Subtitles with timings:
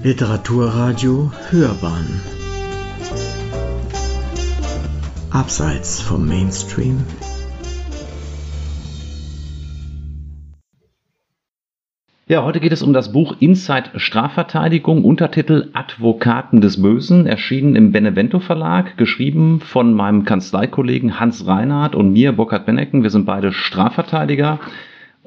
[0.00, 2.20] Literaturradio Hörbahn
[5.30, 7.04] Abseits vom Mainstream
[12.28, 17.90] Ja, heute geht es um das Buch Inside Strafverteidigung, Untertitel Advokaten des Bösen, erschienen im
[17.90, 23.02] Benevento Verlag, geschrieben von meinem Kanzleikollegen Hans Reinhardt und mir, Burkhard Bennecken.
[23.02, 24.60] Wir sind beide Strafverteidiger.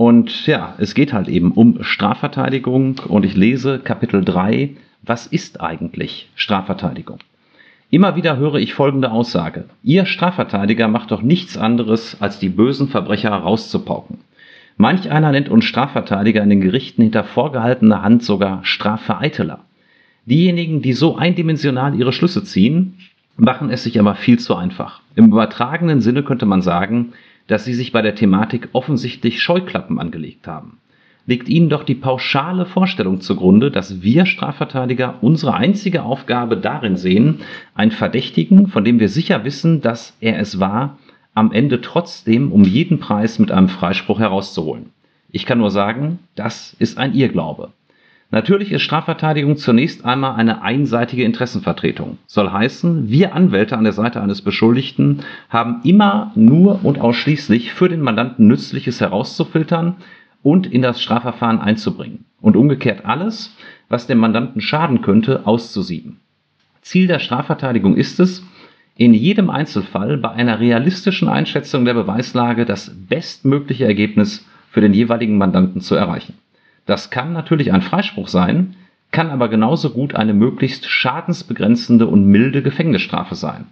[0.01, 4.71] Und ja, es geht halt eben um Strafverteidigung und ich lese Kapitel 3.
[5.03, 7.19] Was ist eigentlich Strafverteidigung?
[7.91, 9.65] Immer wieder höre ich folgende Aussage.
[9.83, 14.17] Ihr Strafverteidiger macht doch nichts anderes, als die bösen Verbrecher rauszupauken.
[14.75, 19.59] Manch einer nennt uns Strafverteidiger in den Gerichten hinter vorgehaltener Hand sogar Strafvereiteler.
[20.25, 22.97] Diejenigen, die so eindimensional ihre Schlüsse ziehen,
[23.37, 25.01] machen es sich aber viel zu einfach.
[25.15, 27.13] Im übertragenen Sinne könnte man sagen,
[27.47, 30.77] dass sie sich bei der Thematik offensichtlich Scheuklappen angelegt haben.
[31.27, 37.41] Liegt ihnen doch die pauschale Vorstellung zugrunde, dass wir Strafverteidiger unsere einzige Aufgabe darin sehen,
[37.75, 40.97] einen Verdächtigen, von dem wir sicher wissen, dass er es war,
[41.33, 44.87] am Ende trotzdem um jeden Preis mit einem Freispruch herauszuholen.
[45.31, 47.71] Ich kann nur sagen, das ist ein Irrglaube.
[48.33, 52.17] Natürlich ist Strafverteidigung zunächst einmal eine einseitige Interessenvertretung.
[52.27, 57.89] Soll heißen, wir Anwälte an der Seite eines Beschuldigten haben immer nur und ausschließlich für
[57.89, 59.97] den Mandanten Nützliches herauszufiltern
[60.43, 62.23] und in das Strafverfahren einzubringen.
[62.39, 63.53] Und umgekehrt alles,
[63.89, 66.21] was dem Mandanten schaden könnte, auszusieben.
[66.81, 68.45] Ziel der Strafverteidigung ist es,
[68.95, 75.37] in jedem Einzelfall bei einer realistischen Einschätzung der Beweislage das bestmögliche Ergebnis für den jeweiligen
[75.37, 76.35] Mandanten zu erreichen.
[76.91, 78.75] Das kann natürlich ein Freispruch sein,
[79.11, 83.67] kann aber genauso gut eine möglichst schadensbegrenzende und milde Gefängnisstrafe sein.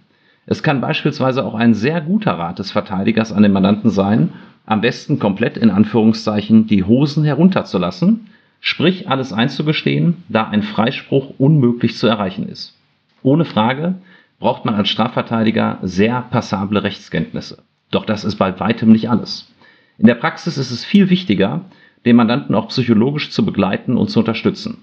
[0.46, 4.30] Es kann beispielsweise auch ein sehr guter Rat des Verteidigers an den Mandanten sein,
[4.64, 11.98] am besten komplett in Anführungszeichen die Hosen herunterzulassen, sprich alles einzugestehen, da ein Freispruch unmöglich
[11.98, 12.74] zu erreichen ist.
[13.22, 13.96] Ohne Frage
[14.38, 17.58] braucht man als Strafverteidiger sehr passable Rechtskenntnisse.
[17.90, 19.52] Doch das ist bei weitem nicht alles.
[19.98, 21.66] In der Praxis ist es viel wichtiger,
[22.04, 24.78] den Mandanten auch psychologisch zu begleiten und zu unterstützen,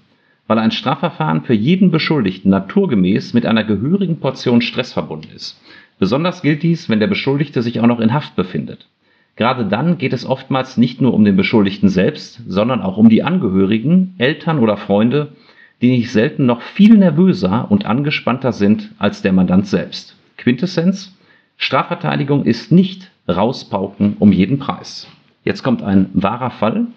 [0.46, 5.60] weil ein Strafverfahren für jeden Beschuldigten naturgemäß mit einer gehörigen Portion Stress verbunden ist.
[5.98, 8.86] Besonders gilt dies, wenn der Beschuldigte sich auch noch in Haft befindet.
[9.34, 13.22] Gerade dann geht es oftmals nicht nur um den Beschuldigten selbst, sondern auch um die
[13.22, 15.32] Angehörigen, Eltern oder Freunde,
[15.80, 20.16] die nicht selten noch viel nervöser und angespannter sind als der Mandant selbst.
[20.36, 21.16] Quintessenz:
[21.56, 25.08] Strafverteidigung ist nicht rauspauken um jeden Preis.
[25.44, 26.88] Jetzt kommt ein wahrer Fall.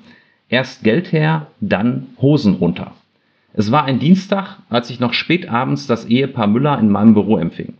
[0.51, 2.91] Erst Geld her, dann Hosen runter.
[3.53, 7.37] Es war ein Dienstag, als ich noch spät abends das Ehepaar Müller in meinem Büro
[7.37, 7.75] empfing.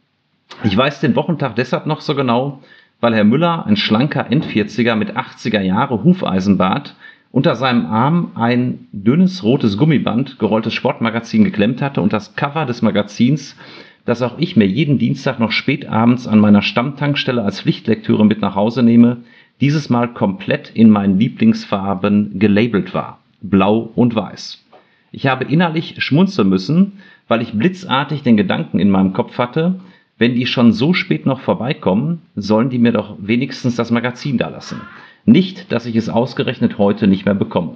[0.63, 2.61] Ich weiß den Wochentag deshalb noch so genau,
[3.01, 6.95] weil Herr Müller, ein schlanker Endvierziger mit 80er Jahre Hufeisenbart,
[7.33, 12.81] unter seinem Arm ein dünnes rotes Gummiband gerolltes Sportmagazin geklemmt hatte und das Cover des
[12.81, 13.57] Magazins,
[14.05, 18.39] das auch ich mir jeden Dienstag noch spät abends an meiner Stammtankstelle als Pflichtlektüre mit
[18.39, 19.17] nach Hause nehme,
[19.61, 23.19] dieses Mal komplett in meinen Lieblingsfarben gelabelt war.
[23.41, 24.63] Blau und Weiß.
[25.11, 29.79] Ich habe innerlich schmunzeln müssen, weil ich blitzartig den Gedanken in meinem Kopf hatte,
[30.17, 34.49] wenn die schon so spät noch vorbeikommen, sollen die mir doch wenigstens das Magazin da
[34.49, 34.81] lassen.
[35.25, 37.75] Nicht, dass ich es ausgerechnet heute nicht mehr bekomme.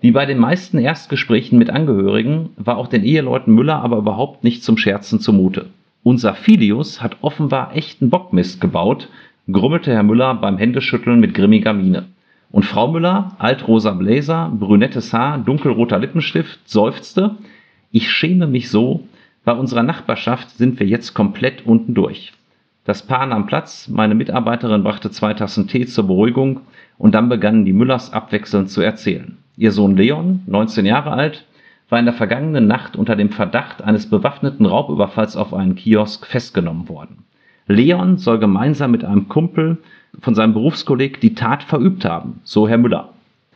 [0.00, 4.64] Wie bei den meisten Erstgesprächen mit Angehörigen war auch den Eheleuten Müller aber überhaupt nicht
[4.64, 5.70] zum Scherzen zumute.
[6.02, 9.08] Unser Filius hat offenbar echten Bockmist gebaut,
[9.50, 12.08] grummelte Herr Müller beim Händeschütteln mit grimmiger Miene.
[12.50, 17.36] Und Frau Müller, altrosa Bläser, brünettes Haar, dunkelroter Lippenstift, seufzte,
[17.90, 19.08] ich schäme mich so,
[19.44, 22.32] bei unserer Nachbarschaft sind wir jetzt komplett unten durch.
[22.84, 26.60] Das Paar nahm Platz, meine Mitarbeiterin brachte zwei Tassen Tee zur Beruhigung
[26.98, 29.38] und dann begannen die Müllers abwechselnd zu erzählen.
[29.56, 31.46] Ihr Sohn Leon, 19 Jahre alt,
[31.88, 36.88] war in der vergangenen Nacht unter dem Verdacht eines bewaffneten Raubüberfalls auf einen Kiosk festgenommen
[36.88, 37.24] worden.
[37.72, 39.78] Leon soll gemeinsam mit einem Kumpel
[40.20, 43.10] von seinem Berufskolleg die Tat verübt haben, so Herr Müller.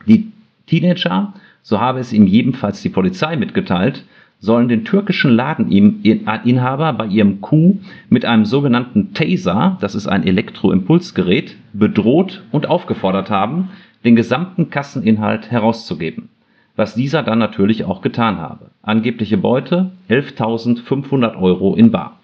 [0.05, 0.31] Die
[0.65, 4.05] Teenager, so habe es ihm jedenfalls die Polizei mitgeteilt,
[4.39, 7.79] sollen den türkischen Ladeninhaber bei ihrem Coup
[8.09, 13.69] mit einem sogenannten Taser, das ist ein Elektroimpulsgerät, bedroht und aufgefordert haben,
[14.05, 16.29] den gesamten Kasseninhalt herauszugeben.
[16.75, 18.69] Was dieser dann natürlich auch getan habe.
[18.83, 22.16] Angebliche Beute 11.500 Euro in Bar.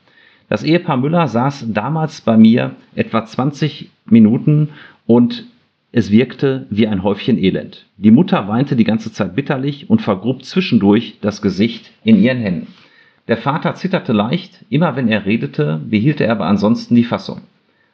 [0.54, 4.70] Das Ehepaar Müller saß damals bei mir etwa 20 Minuten
[5.08, 5.48] und
[5.92, 7.88] es wirkte wie ein Häufchen Elend.
[7.98, 12.68] Die Mutter weinte die ganze Zeit bitterlich und vergrub zwischendurch das Gesicht in ihren Händen.
[13.28, 17.42] Der Vater zitterte leicht, immer wenn er redete, behielt er aber ansonsten die Fassung.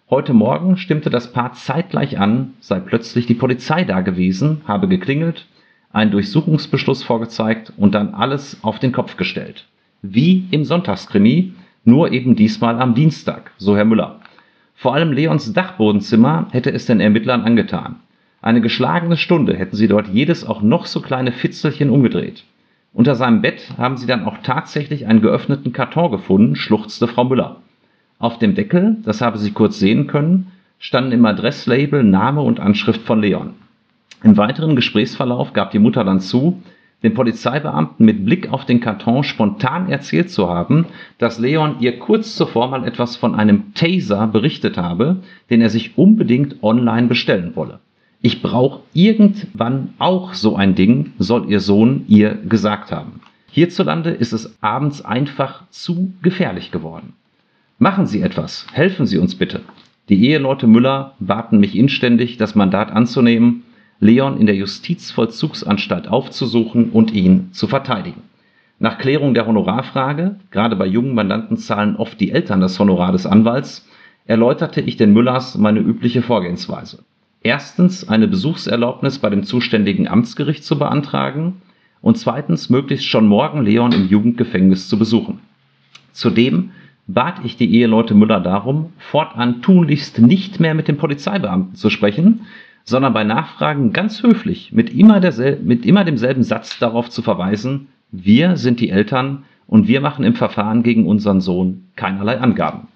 [0.10, 5.46] Heute Morgen stimmte das Paar zeitgleich an, sei plötzlich die Polizei da gewesen, habe geklingelt,
[5.94, 9.66] einen Durchsuchungsbeschluss vorgezeigt und dann alles auf den Kopf gestellt.
[10.02, 11.54] Wie im Sonntagskrimi,
[11.84, 14.20] nur eben diesmal am Dienstag, so Herr Müller.
[14.76, 17.98] Vor allem Leons Dachbodenzimmer hätte es den Ermittlern angetan.
[18.42, 22.46] Eine geschlagene Stunde hätten sie dort jedes auch noch so kleine Fitzelchen umgedreht.
[22.94, 27.58] Unter seinem Bett haben sie dann auch tatsächlich einen geöffneten Karton gefunden, schluchzte Frau Müller.
[28.18, 33.02] Auf dem Deckel, das habe sie kurz sehen können, standen im Adresslabel Name und Anschrift
[33.02, 33.54] von Leon.
[34.24, 36.62] Im weiteren Gesprächsverlauf gab die Mutter dann zu,
[37.04, 40.86] den Polizeibeamten mit Blick auf den Karton spontan erzählt zu haben,
[41.18, 45.18] dass Leon ihr kurz zuvor mal etwas von einem Taser berichtet habe,
[45.50, 47.80] den er sich unbedingt online bestellen wolle.
[48.22, 53.22] Ich brauche irgendwann auch so ein Ding, soll ihr Sohn ihr gesagt haben.
[53.52, 57.14] Hierzulande ist es abends einfach zu gefährlich geworden.
[57.78, 59.62] Machen Sie etwas, helfen Sie uns bitte.
[60.10, 63.64] Die Eheleute Müller baten mich inständig, das Mandat anzunehmen,
[64.00, 68.22] Leon in der Justizvollzugsanstalt aufzusuchen und ihn zu verteidigen.
[68.80, 73.26] Nach Klärung der Honorarfrage, gerade bei jungen Mandanten zahlen oft die Eltern das Honorar des
[73.26, 73.88] Anwalts,
[74.26, 77.04] erläuterte ich den Müllers meine übliche Vorgehensweise
[77.42, 81.62] erstens eine Besuchserlaubnis bei dem zuständigen Amtsgericht zu beantragen
[82.02, 85.40] und zweitens möglichst schon morgen Leon im Jugendgefängnis zu besuchen.
[86.12, 86.72] Zudem
[87.08, 92.42] bat ich die Eheleute Müller darum, fortan tunlichst nicht mehr mit dem Polizeibeamten zu sprechen,
[92.90, 95.22] sondern bei Nachfragen ganz höflich mit immer,
[95.64, 100.34] mit immer demselben Satz darauf zu verweisen, wir sind die Eltern und wir machen im
[100.34, 102.88] Verfahren gegen unseren Sohn keinerlei Angaben.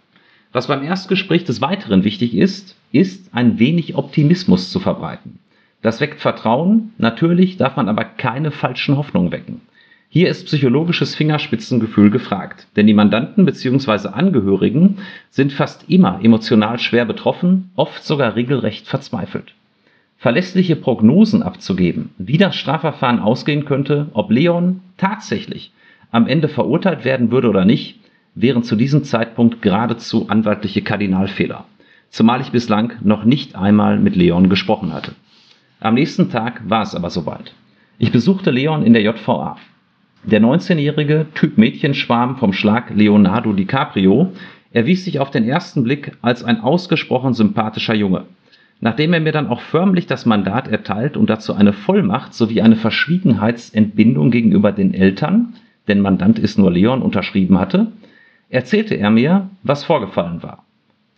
[0.52, 5.38] Was beim Erstgespräch des Weiteren wichtig ist, ist ein wenig Optimismus zu verbreiten.
[5.84, 9.62] Das weckt Vertrauen, natürlich darf man aber keine falschen Hoffnungen wecken.
[10.10, 14.10] Hier ist psychologisches Fingerspitzengefühl gefragt, denn die Mandanten bzw.
[14.10, 14.98] Angehörigen
[15.30, 19.54] sind fast immer emotional schwer betroffen, oft sogar regelrecht verzweifelt.
[20.24, 25.74] Verlässliche Prognosen abzugeben, wie das Strafverfahren ausgehen könnte, ob Leon tatsächlich
[26.12, 28.00] am Ende verurteilt werden würde oder nicht,
[28.34, 31.66] wären zu diesem Zeitpunkt geradezu anwaltliche Kardinalfehler,
[32.10, 35.12] zumal ich bislang noch nicht einmal mit Leon gesprochen hatte.
[35.82, 37.54] Am nächsten Tag war es aber soweit.
[37.98, 39.58] Ich besuchte Leon in der JVA.
[40.24, 44.32] Der 19-jährige Typ Mädchenschwarm vom Schlag Leonardo DiCaprio
[44.72, 48.24] erwies sich auf den ersten Blick als ein ausgesprochen sympathischer Junge.
[48.82, 52.76] Nachdem er mir dann auch förmlich das Mandat erteilt und dazu eine Vollmacht sowie eine
[52.76, 55.54] Verschwiegenheitsentbindung gegenüber den Eltern,
[55.88, 57.88] denn Mandant ist nur Leon, unterschrieben hatte,
[58.50, 60.66] erzählte er mir, was vorgefallen war.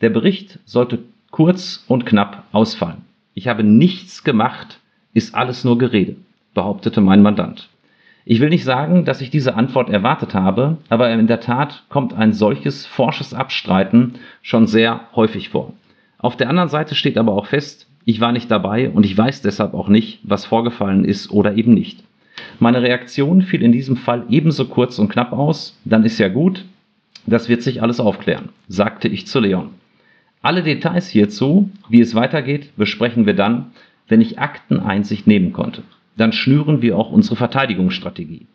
[0.02, 1.00] Der Bericht sollte
[1.32, 3.02] kurz und knapp ausfallen.
[3.34, 4.80] Ich habe nichts gemacht,
[5.14, 6.16] ist alles nur Gerede,
[6.54, 7.70] behauptete mein Mandant.
[8.28, 12.14] Ich will nicht sagen, dass ich diese Antwort erwartet habe, aber in der Tat kommt
[12.14, 15.74] ein solches forsches Abstreiten schon sehr häufig vor.
[16.26, 19.44] Auf der anderen Seite steht aber auch fest, ich war nicht dabei und ich weiß
[19.44, 22.04] deshalb auch nicht, was vorgefallen ist oder eben nicht.
[22.58, 26.66] Meine Reaktion fiel in diesem Fall ebenso kurz und knapp aus, dann ist ja gut,
[27.28, 29.70] das wird sich alles aufklären, sagte ich zu Leon.
[30.42, 33.68] Alle Details hierzu, wie es weitergeht, besprechen wir dann,
[34.08, 35.84] wenn ich Akteneinsicht nehmen konnte.
[36.18, 38.48] Dann schnüren wir auch unsere Verteidigungsstrategie.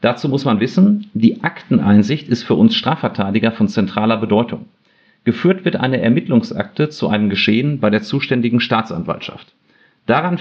[0.00, 4.64] Dazu muss man wissen, die Akteneinsicht ist für uns Strafverteidiger von zentraler Bedeutung.
[5.24, 9.52] Geführt wird eine Ermittlungsakte zu einem Geschehen bei der zuständigen Staatsanwaltschaft.
[10.06, 10.38] Darin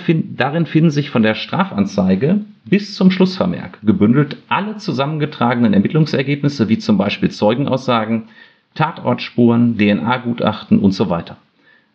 [0.66, 7.30] finden sich von der Strafanzeige bis zum Schlussvermerk gebündelt alle zusammengetragenen Ermittlungsergebnisse, wie zum Beispiel
[7.30, 8.30] Zeugenaussagen,
[8.74, 11.38] Tatortspuren, DNA-Gutachten und so weiter.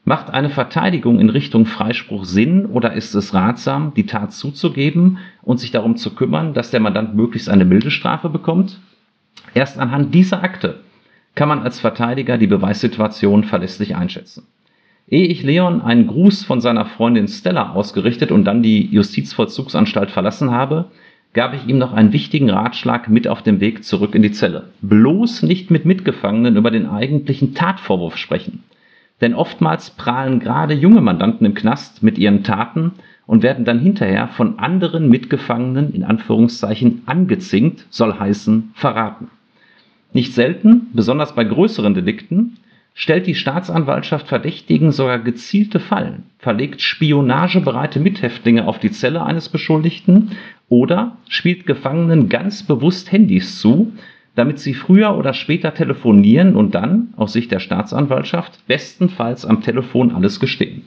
[0.04, 5.58] Macht eine Verteidigung in Richtung Freispruch Sinn oder ist es ratsam, die Tat zuzugeben und
[5.58, 8.78] sich darum zu kümmern, dass der Mandant möglichst eine milde Strafe bekommt?
[9.54, 10.83] Erst anhand dieser Akte
[11.34, 14.46] kann man als Verteidiger die Beweissituation verlässlich einschätzen.
[15.08, 20.50] Ehe ich Leon einen Gruß von seiner Freundin Stella ausgerichtet und dann die Justizvollzugsanstalt verlassen
[20.50, 20.86] habe,
[21.34, 24.70] gab ich ihm noch einen wichtigen Ratschlag mit auf dem Weg zurück in die Zelle.
[24.80, 28.62] Bloß nicht mit Mitgefangenen über den eigentlichen Tatvorwurf sprechen.
[29.20, 32.92] Denn oftmals prahlen gerade junge Mandanten im Knast mit ihren Taten
[33.26, 39.28] und werden dann hinterher von anderen Mitgefangenen in Anführungszeichen angezinkt, soll heißen verraten.
[40.14, 42.56] Nicht selten, besonders bei größeren Delikten,
[42.94, 50.30] stellt die Staatsanwaltschaft Verdächtigen sogar gezielte Fallen, verlegt spionagebereite Mithäftlinge auf die Zelle eines Beschuldigten
[50.68, 53.92] oder spielt Gefangenen ganz bewusst Handys zu,
[54.36, 60.14] damit sie früher oder später telefonieren und dann, aus Sicht der Staatsanwaltschaft, bestenfalls am Telefon
[60.14, 60.82] alles gestehen.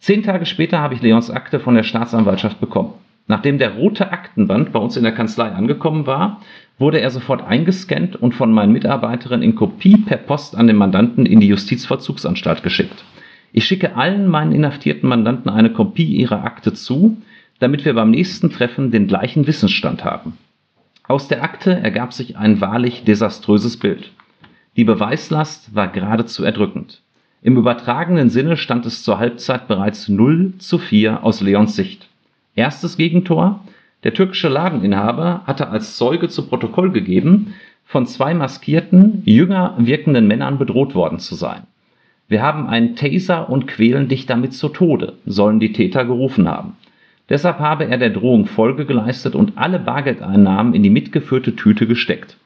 [0.00, 2.92] Zehn Tage später habe ich Leons Akte von der Staatsanwaltschaft bekommen.
[3.26, 6.42] Nachdem der rote Aktenband bei uns in der Kanzlei angekommen war,
[6.78, 11.26] wurde er sofort eingescannt und von meinen Mitarbeiterinnen in Kopie per Post an den Mandanten
[11.26, 13.04] in die Justizvollzugsanstalt geschickt.
[13.52, 17.16] Ich schicke allen meinen inhaftierten Mandanten eine Kopie ihrer Akte zu,
[17.60, 20.36] damit wir beim nächsten Treffen den gleichen Wissensstand haben.
[21.06, 24.10] Aus der Akte ergab sich ein wahrlich desaströses Bild.
[24.76, 27.02] Die Beweislast war geradezu erdrückend.
[27.42, 32.08] Im übertragenen Sinne stand es zur Halbzeit bereits 0 zu 4 aus Leons Sicht.
[32.56, 33.62] Erstes Gegentor.
[34.04, 40.58] Der türkische Ladeninhaber hatte als Zeuge zu Protokoll gegeben, von zwei maskierten, jünger wirkenden Männern
[40.58, 41.62] bedroht worden zu sein.
[42.28, 46.76] Wir haben einen Taser und quälen dich damit zu Tode, sollen die Täter gerufen haben.
[47.28, 52.36] Deshalb habe er der Drohung Folge geleistet und alle Bargeldeinnahmen in die mitgeführte Tüte gesteckt.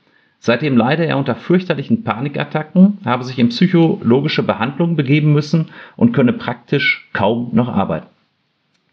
[0.40, 6.32] Seitdem leide er unter fürchterlichen Panikattacken, habe sich in psychologische Behandlung begeben müssen und könne
[6.32, 8.06] praktisch kaum noch arbeiten.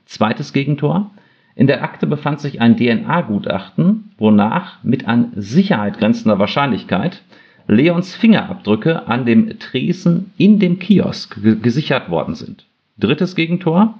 [0.05, 1.11] Zweites Gegentor.
[1.55, 7.21] In der Akte befand sich ein DNA-Gutachten, wonach mit an Sicherheit grenzender Wahrscheinlichkeit
[7.67, 12.65] Leons Fingerabdrücke an dem Tresen in dem Kiosk gesichert worden sind.
[12.97, 13.99] Drittes Gegentor.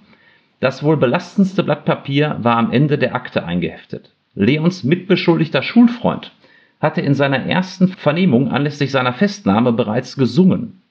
[0.60, 4.12] Das wohl belastendste Blatt Papier war am Ende der Akte eingeheftet.
[4.36, 6.32] Leons mitbeschuldigter Schulfreund
[6.80, 10.82] hatte in seiner ersten Vernehmung anlässlich seiner Festnahme bereits gesungen.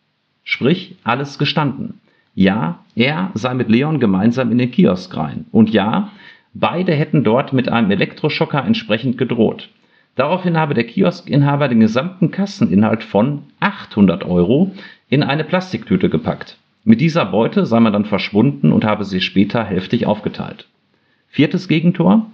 [0.43, 2.01] Sprich, alles gestanden.
[2.35, 5.47] Ja, er sei mit Leon gemeinsam in den Kiosk rein.
[5.53, 6.11] Und ja,
[6.55, 9.69] beide hätten dort mit einem Elektroschocker entsprechend gedroht.
[10.15, 14.73] Daraufhin habe der Kioskinhaber den gesamten Kasseninhalt von 800 Euro
[15.09, 16.57] in eine Plastiktüte gepackt.
[16.85, 20.69] Mit dieser Beute sei man dann verschwunden und habe sie später hälftig aufgeteilt.
[21.29, 22.27] Viertes Gegentor.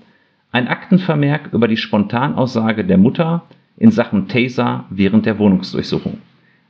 [0.53, 3.45] Ein Aktenvermerk über die Spontanaussage der Mutter
[3.79, 6.19] in Sachen Taser während der Wohnungsdurchsuchung.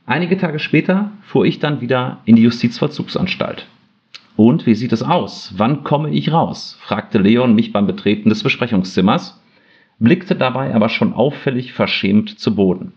[0.05, 3.67] Einige Tage später fuhr ich dann wieder in die Justizvollzugsanstalt.
[4.35, 5.53] Und wie sieht es aus?
[5.57, 6.77] Wann komme ich raus?
[6.79, 9.41] fragte Leon mich beim Betreten des Besprechungszimmers,
[9.99, 12.93] blickte dabei aber schon auffällig verschämt zu Boden.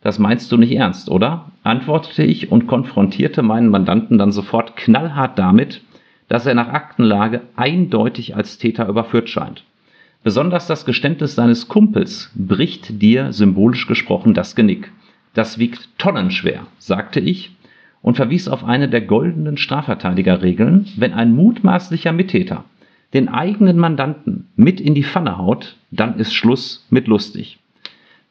[0.00, 1.50] Das meinst du nicht ernst, oder?
[1.62, 5.82] antwortete ich und konfrontierte meinen Mandanten dann sofort knallhart damit,
[6.28, 9.64] dass er nach Aktenlage eindeutig als Täter überführt scheint.
[10.22, 14.90] Besonders das Geständnis seines Kumpels bricht dir, symbolisch gesprochen, das Genick.
[15.34, 17.56] Das wiegt tonnenschwer, sagte ich
[18.02, 22.64] und verwies auf eine der goldenen Strafverteidigerregeln, wenn ein mutmaßlicher Mittäter
[23.14, 27.58] den eigenen Mandanten mit in die Pfanne haut, dann ist Schluss mit lustig.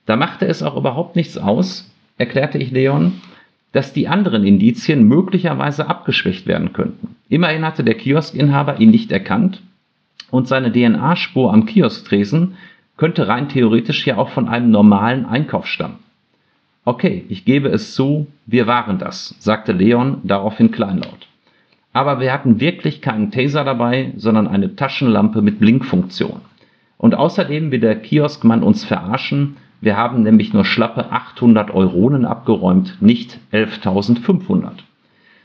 [0.06, 3.14] Da machte es auch überhaupt nichts aus, erklärte ich Leon,
[3.72, 7.16] dass die anderen Indizien möglicherweise abgeschwächt werden könnten.
[7.28, 9.62] Immerhin hatte der Kioskinhaber ihn nicht erkannt
[10.32, 12.56] und seine DNA-Spur am Kiosktresen
[12.96, 16.00] könnte rein theoretisch ja auch von einem normalen Einkauf stammen.
[16.88, 21.28] Okay, ich gebe es zu, wir waren das, sagte Leon daraufhin kleinlaut.
[21.92, 26.40] Aber wir hatten wirklich keinen Taser dabei, sondern eine Taschenlampe mit Blinkfunktion.
[26.98, 33.02] Und außerdem will der Kioskmann uns verarschen, wir haben nämlich nur schlappe 800 Euronen abgeräumt,
[33.02, 34.70] nicht 11.500.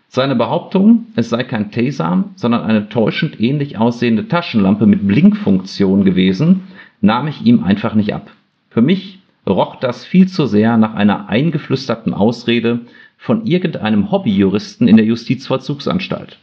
[0.07, 6.69] Seine Behauptung, es sei kein Taser, sondern eine täuschend ähnlich aussehende Taschenlampe mit Blinkfunktion gewesen,
[7.01, 8.31] nahm ich ihm einfach nicht ab.
[8.71, 12.81] Für mich roch das viel zu sehr nach einer eingeflüsterten Ausrede
[13.17, 16.39] von irgendeinem Hobbyjuristen in der Justizvollzugsanstalt.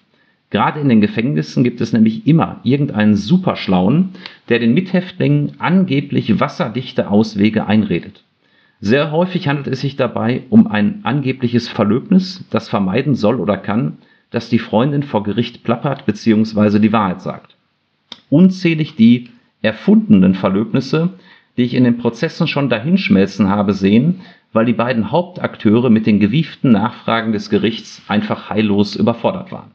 [0.49, 4.09] Gerade in den Gefängnissen gibt es nämlich immer irgendeinen Superschlauen,
[4.49, 8.23] der den Mithäftlingen angeblich wasserdichte Auswege einredet.
[8.81, 13.97] Sehr häufig handelt es sich dabei um ein angebliches Verlöbnis, das vermeiden soll oder kann,
[14.31, 16.79] dass die Freundin vor Gericht plappert bzw.
[16.79, 17.55] die Wahrheit sagt.
[18.29, 19.29] Unzählig die
[19.61, 21.09] erfundenen Verlöbnisse,
[21.59, 24.21] die ich in den Prozessen schon dahinschmelzen habe sehen,
[24.53, 29.71] weil die beiden Hauptakteure mit den gewieften Nachfragen des Gerichts einfach heillos überfordert waren.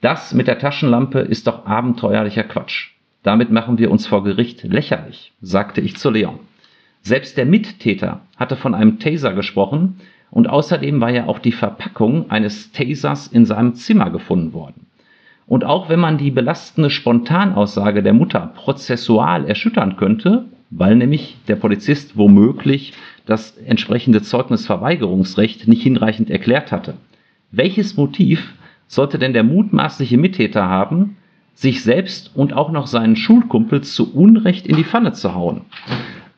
[0.00, 2.90] Das mit der Taschenlampe ist doch abenteuerlicher Quatsch.
[3.22, 6.40] Damit machen wir uns vor Gericht lächerlich, sagte ich zu Leon.
[7.02, 10.00] Selbst der Mittäter hatte von einem Taser gesprochen
[10.32, 14.86] und außerdem war ja auch die Verpackung eines Tasers in seinem Zimmer gefunden worden.
[15.46, 21.56] Und auch wenn man die belastende Spontanaussage der Mutter prozessual erschüttern könnte, weil nämlich der
[21.56, 22.92] Polizist womöglich
[23.24, 26.94] das entsprechende Zeugnisverweigerungsrecht nicht hinreichend erklärt hatte.
[27.50, 28.54] Welches Motiv
[28.86, 31.16] sollte denn der mutmaßliche Mittäter haben,
[31.54, 35.62] sich selbst und auch noch seinen Schulkumpel zu Unrecht in die Pfanne zu hauen?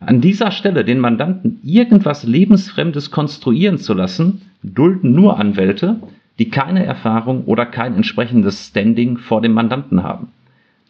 [0.01, 6.01] An dieser Stelle den Mandanten irgendwas Lebensfremdes konstruieren zu lassen, dulden nur Anwälte,
[6.39, 10.29] die keine Erfahrung oder kein entsprechendes Standing vor dem Mandanten haben.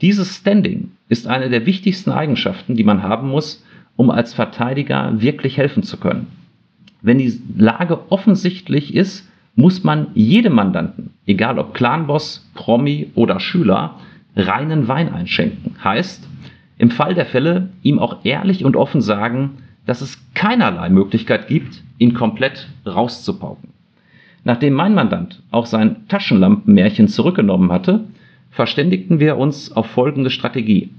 [0.00, 3.64] Dieses Standing ist eine der wichtigsten Eigenschaften, die man haben muss,
[3.96, 6.28] um als Verteidiger wirklich helfen zu können.
[7.02, 13.96] Wenn die Lage offensichtlich ist, muss man jedem Mandanten, egal ob Clanboss, Promi oder Schüler,
[14.36, 15.74] reinen Wein einschenken.
[15.82, 16.28] Heißt,
[16.78, 21.82] im Fall der Fälle ihm auch ehrlich und offen sagen, dass es keinerlei Möglichkeit gibt,
[21.98, 23.70] ihn komplett rauszupauken.
[24.44, 28.04] Nachdem mein Mandant auch sein Taschenlampenmärchen zurückgenommen hatte,
[28.58, 30.90] verständigten wir uns auf folgende Strategie.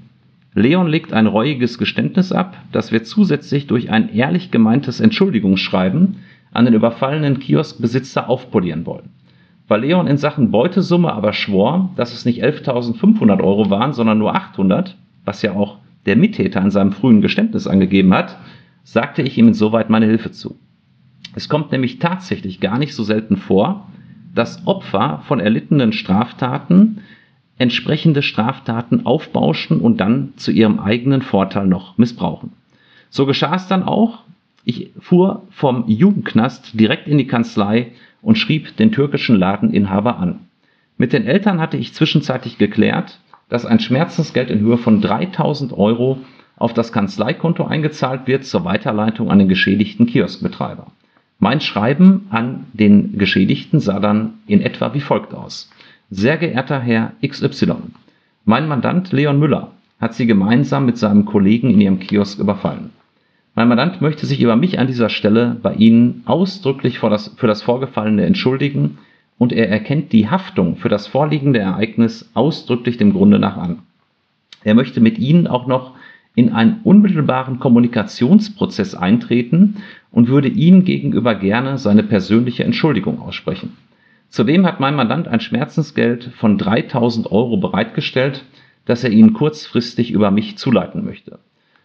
[0.54, 6.20] Leon legt ein reuiges Geständnis ab, das wir zusätzlich durch ein ehrlich gemeintes Entschuldigungsschreiben
[6.54, 9.10] an den überfallenen Kioskbesitzer aufpolieren wollen.
[9.68, 14.36] Weil Leon in Sachen Beutesumme aber schwor, dass es nicht 11.500 Euro waren, sondern nur
[14.36, 18.38] 800, was ja auch der Mittäter in seinem frühen Geständnis angegeben hat,
[18.86, 20.56] sagte ich ihm insoweit meine Hilfe zu.
[21.36, 23.90] Es kommt nämlich tatsächlich gar nicht so selten vor,
[24.34, 27.00] dass Opfer von erlittenen Straftaten
[27.60, 32.54] entsprechende Straftaten aufbauschen und dann zu ihrem eigenen Vorteil noch missbrauchen.
[33.10, 34.20] So geschah es dann auch.
[34.64, 40.40] Ich fuhr vom Jugendknast direkt in die Kanzlei und schrieb den türkischen Ladeninhaber an.
[40.98, 46.20] Mit den Eltern hatte ich zwischenzeitlich geklärt, dass ein Schmerzensgeld in Höhe von 3000 Euro
[46.56, 50.88] auf das Kanzleikonto eingezahlt wird zur Weiterleitung an den geschädigten Kioskbetreiber.
[51.40, 55.72] Mein Schreiben an den Geschädigten sah dann in etwa wie folgt aus.
[56.12, 57.76] Sehr geehrter Herr XY,
[58.44, 62.90] mein Mandant Leon Müller hat Sie gemeinsam mit seinem Kollegen in Ihrem Kiosk überfallen.
[63.54, 67.46] Mein Mandant möchte sich über mich an dieser Stelle bei Ihnen ausdrücklich für das, für
[67.46, 68.98] das Vorgefallene entschuldigen
[69.38, 73.84] und er erkennt die Haftung für das vorliegende Ereignis ausdrücklich dem Grunde nach an.
[74.64, 75.94] Er möchte mit Ihnen auch noch
[76.34, 83.74] in einen unmittelbaren Kommunikationsprozess eintreten und würde Ihnen gegenüber gerne seine persönliche Entschuldigung aussprechen.
[84.30, 88.46] Zudem hat mein Mandant ein Schmerzensgeld von 3000 Euro bereitgestellt,
[88.86, 91.40] das er Ihnen kurzfristig über mich zuleiten möchte.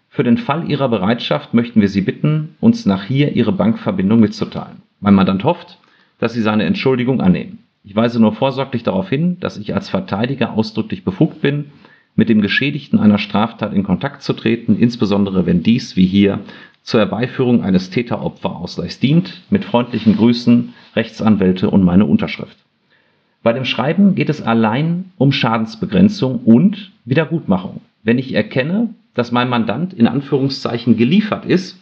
[0.08, 4.82] Für den Fall Ihrer Bereitschaft möchten wir Sie bitten, uns nach hier Ihre Bankverbindung mitzuteilen.
[5.00, 5.78] Mein Mandant hofft,
[6.18, 7.58] dass Sie seine Entschuldigung annehmen.
[7.82, 11.72] Ich weise nur vorsorglich darauf hin, dass ich als Verteidiger ausdrücklich befugt bin,
[12.14, 16.40] mit dem Geschädigten einer Straftat in Kontakt zu treten, insbesondere wenn dies, wie hier,
[16.84, 19.42] zur Herbeiführung eines Täter-Opfer-Ausgleichs dient.
[19.50, 22.56] Mit freundlichen Grüßen, Rechtsanwälte und meine Unterschrift.
[23.42, 27.80] Bei dem Schreiben geht es allein um Schadensbegrenzung und Wiedergutmachung.
[28.02, 31.80] Wenn ich erkenne, dass mein Mandant in Anführungszeichen geliefert ist,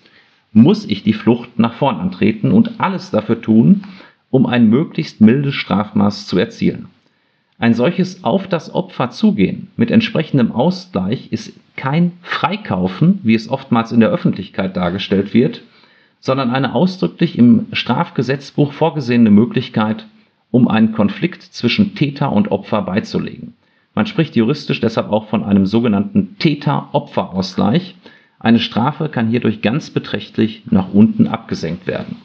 [0.53, 3.85] muss ich die Flucht nach vorn antreten und alles dafür tun,
[4.31, 6.89] um ein möglichst mildes Strafmaß zu erzielen.
[7.63, 13.93] Ein solches auf das Opfer zugehen mit entsprechendem Ausgleich ist kein Freikaufen, wie es oftmals
[13.93, 15.63] in der Öffentlichkeit dargestellt wird,
[16.19, 20.07] sondern eine ausdrücklich im Strafgesetzbuch vorgesehene Möglichkeit,
[20.51, 23.55] um einen Konflikt zwischen Täter und Opfer beizulegen.
[23.95, 27.95] Man spricht juristisch deshalb auch von einem sogenannten Täter-Opfer-Ausgleich.
[28.41, 32.17] Eine Strafe kann hierdurch ganz beträchtlich nach unten abgesenkt werden.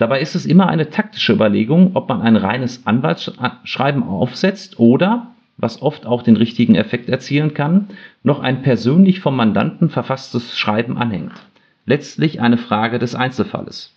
[0.00, 5.26] Dabei ist es immer eine taktische Überlegung, ob man ein reines Anwaltsschreiben aufsetzt oder,
[5.58, 7.88] was oft auch den richtigen Effekt erzielen kann,
[8.22, 11.34] noch ein persönlich vom Mandanten verfasstes Schreiben anhängt.
[11.84, 13.94] Letztlich eine Frage des Einzelfalles.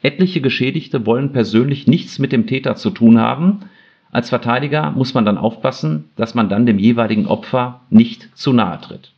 [0.00, 3.68] Etliche Geschädigte wollen persönlich nichts mit dem Täter zu tun haben.
[4.12, 8.80] Als Verteidiger muss man dann aufpassen, dass man dann dem jeweiligen Opfer nicht zu nahe
[8.80, 9.13] tritt.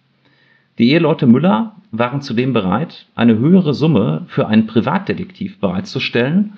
[0.79, 6.55] Die Eheleute Müller waren zudem bereit, eine höhere Summe für einen Privatdetektiv bereitzustellen,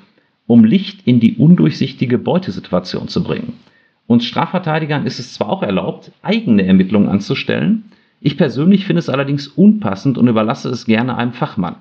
[0.46, 3.54] um Licht in die undurchsichtige Beutesituation zu bringen.
[4.06, 7.84] Uns Strafverteidigern ist es zwar auch erlaubt, eigene Ermittlungen anzustellen,
[8.20, 11.76] ich persönlich finde es allerdings unpassend und überlasse es gerne einem Fachmann.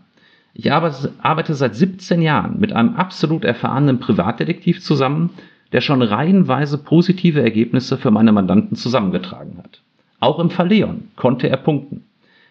[0.54, 5.32] Ich arbeite seit 17 Jahren mit einem absolut erfahrenen Privatdetektiv zusammen,
[5.71, 9.82] der schon reihenweise positive Ergebnisse für meine Mandanten zusammengetragen hat.
[10.19, 10.69] Auch im Fall
[11.15, 12.07] konnte er punkten.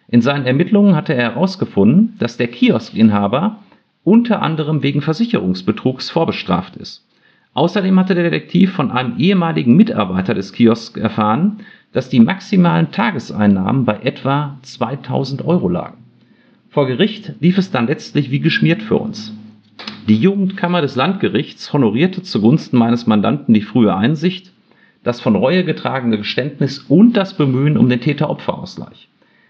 [0.09, 3.59] In seinen Ermittlungen hatte er herausgefunden, dass der Kioskinhaber
[4.03, 7.05] unter anderem wegen Versicherungsbetrugs vorbestraft ist.
[7.53, 11.57] Außerdem hatte der Detektiv von einem ehemaligen Mitarbeiter des Kiosks erfahren,
[11.91, 15.97] dass die maximalen Tageseinnahmen bei etwa 2000 Euro lagen.
[16.69, 19.33] Vor Gericht lief es dann letztlich wie geschmiert für uns.
[20.07, 24.53] Die Jugendkammer des Landgerichts honorierte zugunsten meines Mandanten die frühe Einsicht,
[25.03, 29.09] das von Reue getragene Geständnis und das Bemühen um den Täter-Opfer-Ausgleich.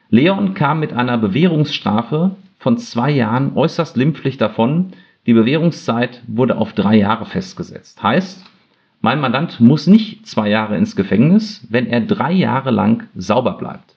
[0.10, 4.94] Leon kam mit einer Bewährungsstrafe von zwei Jahren äußerst glimpflich davon.
[5.26, 8.02] Die Bewährungszeit wurde auf drei Jahre festgesetzt.
[8.02, 8.46] Heißt,
[9.02, 13.96] mein Mandant muss nicht zwei Jahre ins Gefängnis, wenn er drei Jahre lang sauber bleibt.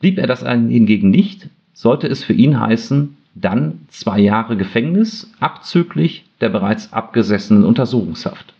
[0.00, 6.24] Blieb er das hingegen nicht, sollte es für ihn heißen, dann zwei Jahre Gefängnis abzüglich
[6.40, 8.52] der bereits abgesessenen Untersuchungshaft.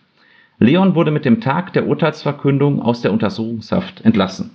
[0.58, 4.50] Leon wurde mit dem Tag der Urteilsverkündung aus der Untersuchungshaft entlassen.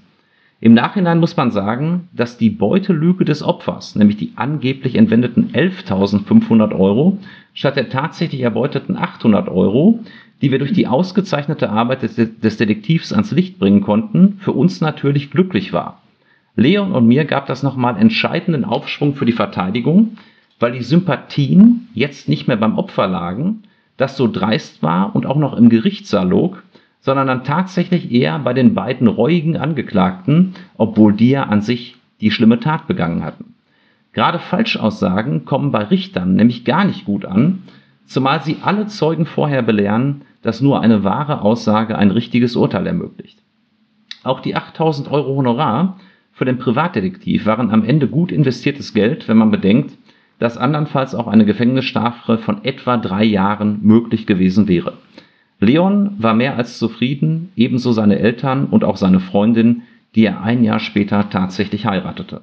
[0.61, 6.77] Im Nachhinein muss man sagen, dass die Beutelüge des Opfers, nämlich die angeblich entwendeten 11.500
[6.77, 7.17] Euro,
[7.53, 9.99] statt der tatsächlich erbeuteten 800 Euro,
[10.41, 14.81] die wir durch die ausgezeichnete Arbeit des, des Detektivs ans Licht bringen konnten, für uns
[14.81, 16.01] natürlich glücklich war.
[16.57, 20.17] Leon und mir gab das nochmal entscheidenden Aufschwung für die Verteidigung,
[20.59, 23.63] weil die Sympathien jetzt nicht mehr beim Opfer lagen,
[23.95, 26.63] das so dreist war und auch noch im Gerichtssaal log,
[27.01, 32.31] sondern dann tatsächlich eher bei den beiden reuigen Angeklagten, obwohl die ja an sich die
[32.31, 33.55] schlimme Tat begangen hatten.
[34.13, 37.63] Gerade Falschaussagen kommen bei Richtern nämlich gar nicht gut an,
[38.05, 43.39] zumal sie alle Zeugen vorher belehren, dass nur eine wahre Aussage ein richtiges Urteil ermöglicht.
[44.23, 45.97] Auch die 8000 Euro Honorar
[46.33, 49.97] für den Privatdetektiv waren am Ende gut investiertes Geld, wenn man bedenkt,
[50.39, 54.93] dass andernfalls auch eine Gefängnisstrafe von etwa drei Jahren möglich gewesen wäre.
[55.59, 59.83] Leon war mehr als zufrieden, ebenso seine Eltern und auch seine Freundin,
[60.15, 62.41] die er ein Jahr später tatsächlich heiratete.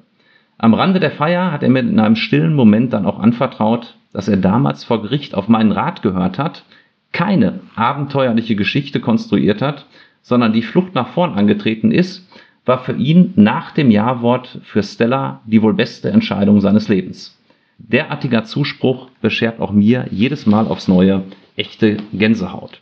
[0.59, 4.27] Am Rande der Feier hat er mir in einem stillen Moment dann auch anvertraut, dass
[4.27, 6.63] er damals vor Gericht auf meinen Rat gehört hat,
[7.11, 9.85] keine abenteuerliche Geschichte konstruiert hat,
[10.21, 12.27] sondern die Flucht nach vorn angetreten ist,
[12.65, 17.39] war für ihn nach dem Ja-Wort für Stella die wohl beste Entscheidung seines Lebens.
[17.77, 21.23] Derartiger Zuspruch beschert auch mir jedes Mal aufs Neue
[21.55, 22.81] echte Gänsehaut.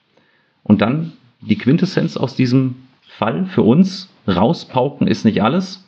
[0.66, 2.76] Und dann die Quintessenz aus diesem
[3.08, 5.88] Fall für uns, rauspauken ist nicht alles.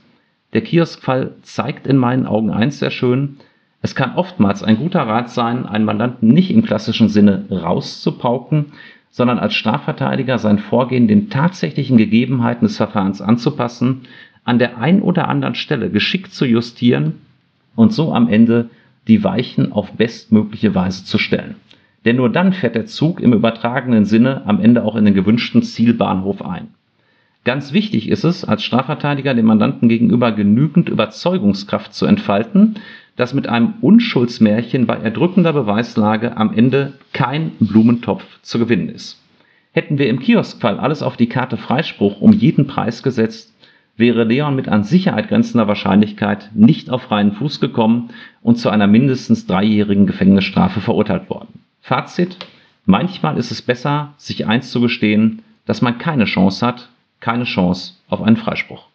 [0.54, 3.38] Der Kioskfall zeigt in meinen Augen eins sehr schön,
[3.82, 8.74] es kann oftmals ein guter Rat sein, einen Mandanten nicht im klassischen Sinne rauszupauken,
[9.10, 14.02] sondern als Strafverteidiger sein Vorgehen den tatsächlichen Gegebenheiten des Verfahrens anzupassen,
[14.44, 17.16] an der ein oder anderen Stelle geschickt zu justieren
[17.76, 18.70] und so am Ende
[19.08, 21.56] die Weichen auf bestmögliche Weise zu stellen.
[22.06, 25.64] Denn nur dann fährt der Zug im übertragenen Sinne am Ende auch in den gewünschten
[25.64, 26.70] Zielbahnhof ein.
[27.44, 32.76] Ganz wichtig ist es, als Strafverteidiger dem Mandanten gegenüber genügend Überzeugungskraft zu entfalten,
[33.16, 39.24] dass mit einem Unschuldsmärchen bei erdrückender Beweislage am Ende kein Blumentopf zu gewinnen ist.
[39.72, 43.54] Hätten wir im Kioskfall alles auf die Karte Freispruch um jeden Preis gesetzt,
[43.96, 48.10] wäre Leon mit an Sicherheit grenzender Wahrscheinlichkeit nicht auf freien Fuß gekommen
[48.42, 51.57] und zu einer mindestens dreijährigen Gefängnisstrafe verurteilt worden.
[51.88, 52.38] Fazit,
[52.84, 56.90] manchmal ist es besser, sich einzugestehen, dass man keine Chance hat,
[57.22, 58.90] keine Chance auf einen Freispruch.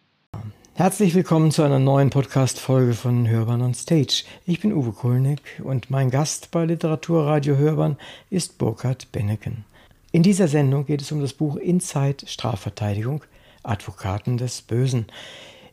[0.75, 4.25] Herzlich willkommen zu einer neuen Podcast-Folge von Hörbahn on Stage.
[4.45, 7.97] Ich bin Uwe Kulnig und mein Gast bei Literaturradio Hörbahn
[8.29, 9.65] ist Burkhard Benneken.
[10.11, 13.23] In dieser Sendung geht es um das Buch Inside Strafverteidigung,
[13.63, 15.07] Advokaten des Bösen.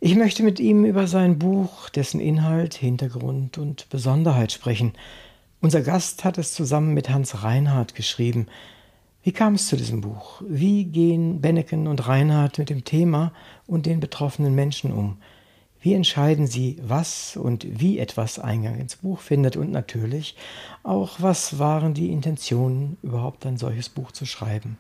[0.01, 4.95] Ich möchte mit ihm über sein Buch, dessen Inhalt, Hintergrund und Besonderheit sprechen.
[5.63, 8.47] Unser Gast hat es zusammen mit Hans Reinhardt geschrieben.
[9.23, 10.41] Wie kam es zu diesem Buch?
[10.49, 13.35] Wie gehen Benneken und Reinhardt mit dem Thema
[13.67, 15.19] und den betroffenen Menschen um?
[15.83, 19.59] Wie entscheiden sie, was und wie etwas Eingang ins Buch findet?
[19.59, 20.35] Und natürlich
[20.83, 24.79] auch, was waren die Intentionen, überhaupt ein solches Buch zu schreiben?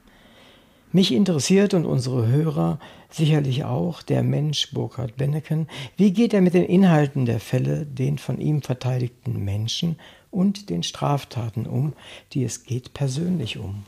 [0.93, 2.79] Mich interessiert und unsere Hörer
[3.11, 5.69] sicherlich auch der Mensch Burkhard Benneken.
[5.99, 9.97] Wie geht er mit den Inhalten der Fälle, den von ihm verteidigten Menschen
[10.31, 11.93] und den Straftaten um,
[12.33, 13.85] die es geht persönlich um?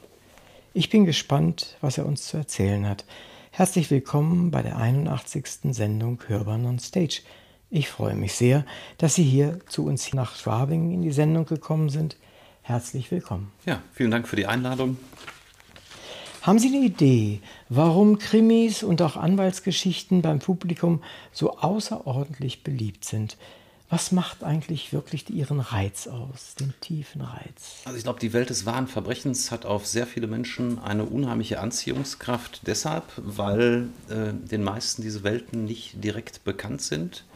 [0.74, 3.04] Ich bin gespannt, was er uns zu erzählen hat.
[3.50, 5.74] Herzlich willkommen bei der 81.
[5.74, 7.22] Sendung Hörbahn on Stage.
[7.68, 8.64] Ich freue mich sehr,
[8.98, 12.16] dass Sie hier zu uns nach Schwabing in die Sendung gekommen sind.
[12.62, 13.52] Herzlich willkommen.
[13.66, 14.96] Ja, vielen Dank für die Einladung.
[16.42, 23.36] Haben Sie eine Idee, warum Krimis und auch Anwaltsgeschichten beim Publikum so außerordentlich beliebt sind?
[23.92, 27.82] Was macht eigentlich wirklich ihren Reiz aus, den tiefen Reiz?
[27.84, 31.60] Also ich glaube, die Welt des wahren Verbrechens hat auf sehr viele Menschen eine unheimliche
[31.60, 32.62] Anziehungskraft.
[32.64, 37.26] Deshalb, weil äh, den meisten diese Welten nicht direkt bekannt sind.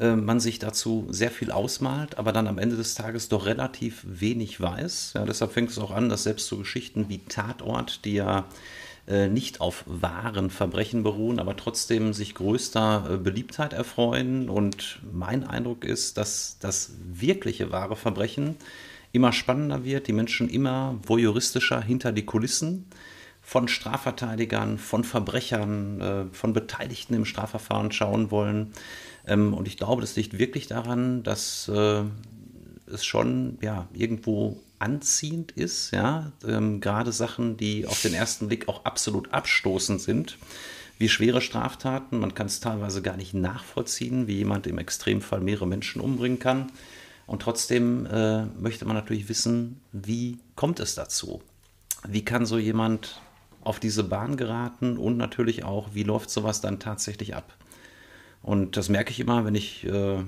[0.00, 4.02] Äh, man sich dazu sehr viel ausmalt, aber dann am Ende des Tages doch relativ
[4.06, 5.12] wenig weiß.
[5.16, 8.46] Ja, deshalb fängt es auch an, dass selbst so Geschichten wie Tatort, die ja
[9.28, 14.48] nicht auf wahren Verbrechen beruhen, aber trotzdem sich größter äh, Beliebtheit erfreuen.
[14.48, 18.56] Und mein Eindruck ist, dass das wirkliche wahre Verbrechen
[19.10, 22.86] immer spannender wird, die Menschen immer voyeuristischer hinter die Kulissen
[23.40, 28.72] von Strafverteidigern, von Verbrechern, äh, von Beteiligten im Strafverfahren schauen wollen.
[29.26, 31.68] Ähm, und ich glaube, das liegt wirklich daran, dass
[32.92, 38.68] es schon ja, irgendwo anziehend ist, ja, ähm, gerade Sachen, die auf den ersten Blick
[38.68, 40.38] auch absolut abstoßend sind,
[40.98, 42.18] wie schwere Straftaten.
[42.18, 46.72] Man kann es teilweise gar nicht nachvollziehen, wie jemand im Extremfall mehrere Menschen umbringen kann.
[47.26, 51.40] Und trotzdem äh, möchte man natürlich wissen, wie kommt es dazu?
[52.06, 53.20] Wie kann so jemand
[53.62, 57.56] auf diese Bahn geraten und natürlich auch, wie läuft sowas dann tatsächlich ab?
[58.42, 60.18] Und das merke ich immer, wenn ich äh,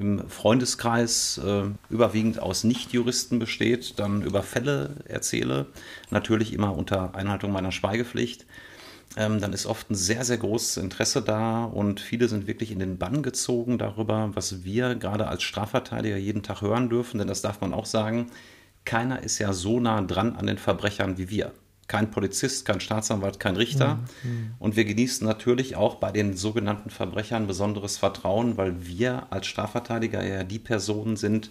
[0.00, 5.66] im Freundeskreis äh, überwiegend aus Nichtjuristen besteht, dann über Fälle erzähle,
[6.10, 8.46] natürlich immer unter Einhaltung meiner Schweigepflicht,
[9.16, 12.78] ähm, dann ist oft ein sehr, sehr großes Interesse da und viele sind wirklich in
[12.78, 17.42] den Bann gezogen darüber, was wir gerade als Strafverteidiger jeden Tag hören dürfen, denn das
[17.42, 18.30] darf man auch sagen,
[18.86, 21.52] keiner ist ja so nah dran an den Verbrechern wie wir.
[21.90, 23.98] Kein Polizist, kein Staatsanwalt, kein Richter.
[24.22, 24.54] Mhm.
[24.60, 30.24] Und wir genießen natürlich auch bei den sogenannten Verbrechern besonderes Vertrauen, weil wir als Strafverteidiger
[30.24, 31.50] ja die Personen sind,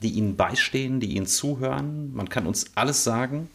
[0.00, 2.14] die ihnen beistehen, die ihnen zuhören.
[2.14, 3.50] Man kann uns alles sagen.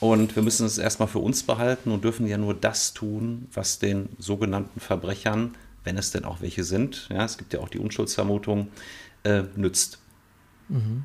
[0.00, 3.78] Und wir müssen es erstmal für uns behalten und dürfen ja nur das tun, was
[3.78, 5.54] den sogenannten Verbrechern,
[5.84, 8.68] wenn es denn auch welche sind, ja, es gibt ja auch die Unschuldsvermutung,
[9.22, 9.98] äh, nützt.
[10.68, 11.04] Mhm.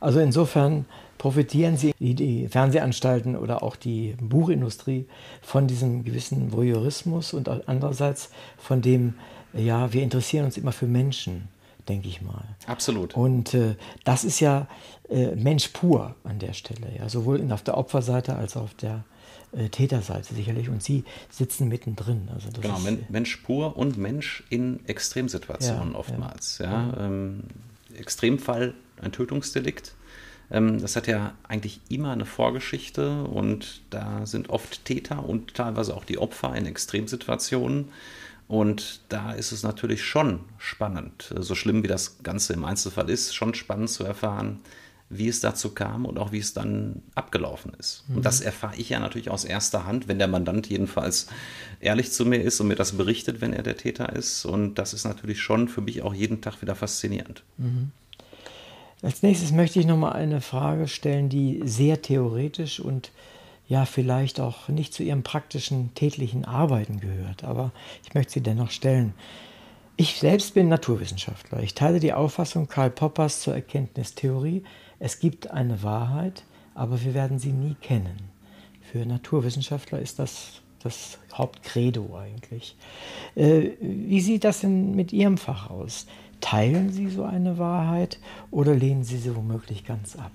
[0.00, 0.84] Also insofern
[1.24, 5.06] profitieren sie, die, die, Fernsehanstalten oder auch die Buchindustrie,
[5.40, 9.14] von diesem gewissen Voyeurismus und andererseits von dem,
[9.54, 11.48] ja, wir interessieren uns immer für Menschen,
[11.88, 12.44] denke ich mal.
[12.66, 13.16] Absolut.
[13.16, 14.68] Und äh, das ist ja
[15.08, 19.02] äh, Mensch pur an der Stelle, ja, sowohl auf der Opferseite als auch auf der
[19.52, 20.68] äh, Täterseite sicherlich.
[20.68, 22.28] Und sie sitzen mittendrin.
[22.34, 26.58] Also genau, ist, Mensch pur und Mensch in Extremsituationen ja, oftmals.
[26.58, 26.90] Ja.
[26.90, 27.06] ja.
[27.06, 27.44] Ähm,
[27.96, 29.94] Extremfall ein Tötungsdelikt.
[30.54, 35.96] Ähm, das hat ja eigentlich immer eine Vorgeschichte und da sind oft Täter und teilweise
[35.96, 37.90] auch die Opfer in Extremsituationen.
[38.46, 43.34] Und da ist es natürlich schon spannend, so schlimm wie das Ganze im Einzelfall ist,
[43.34, 44.60] schon spannend zu erfahren,
[45.08, 48.04] wie es dazu kam und auch wie es dann abgelaufen ist.
[48.08, 48.16] Mhm.
[48.16, 51.28] Und das erfahre ich ja natürlich aus erster Hand, wenn der Mandant jedenfalls
[51.80, 54.44] ehrlich zu mir ist und mir das berichtet, wenn er der Täter ist.
[54.44, 57.44] Und das ist natürlich schon für mich auch jeden Tag wieder faszinierend.
[57.56, 57.92] Mhm.
[59.04, 63.12] Als nächstes möchte ich nochmal eine Frage stellen, die sehr theoretisch und
[63.68, 68.70] ja vielleicht auch nicht zu Ihrem praktischen täglichen Arbeiten gehört, aber ich möchte sie dennoch
[68.70, 69.12] stellen.
[69.96, 71.62] Ich selbst bin Naturwissenschaftler.
[71.62, 74.64] Ich teile die Auffassung Karl Poppers zur Erkenntnistheorie.
[74.98, 76.42] Es gibt eine Wahrheit,
[76.74, 78.30] aber wir werden sie nie kennen.
[78.90, 82.76] Für Naturwissenschaftler ist das das Hauptcredo eigentlich.
[83.34, 86.06] Äh, wie sieht das denn mit Ihrem Fach aus?
[86.44, 88.18] Teilen Sie so eine Wahrheit
[88.50, 90.30] oder lehnen Sie sie womöglich ganz ab?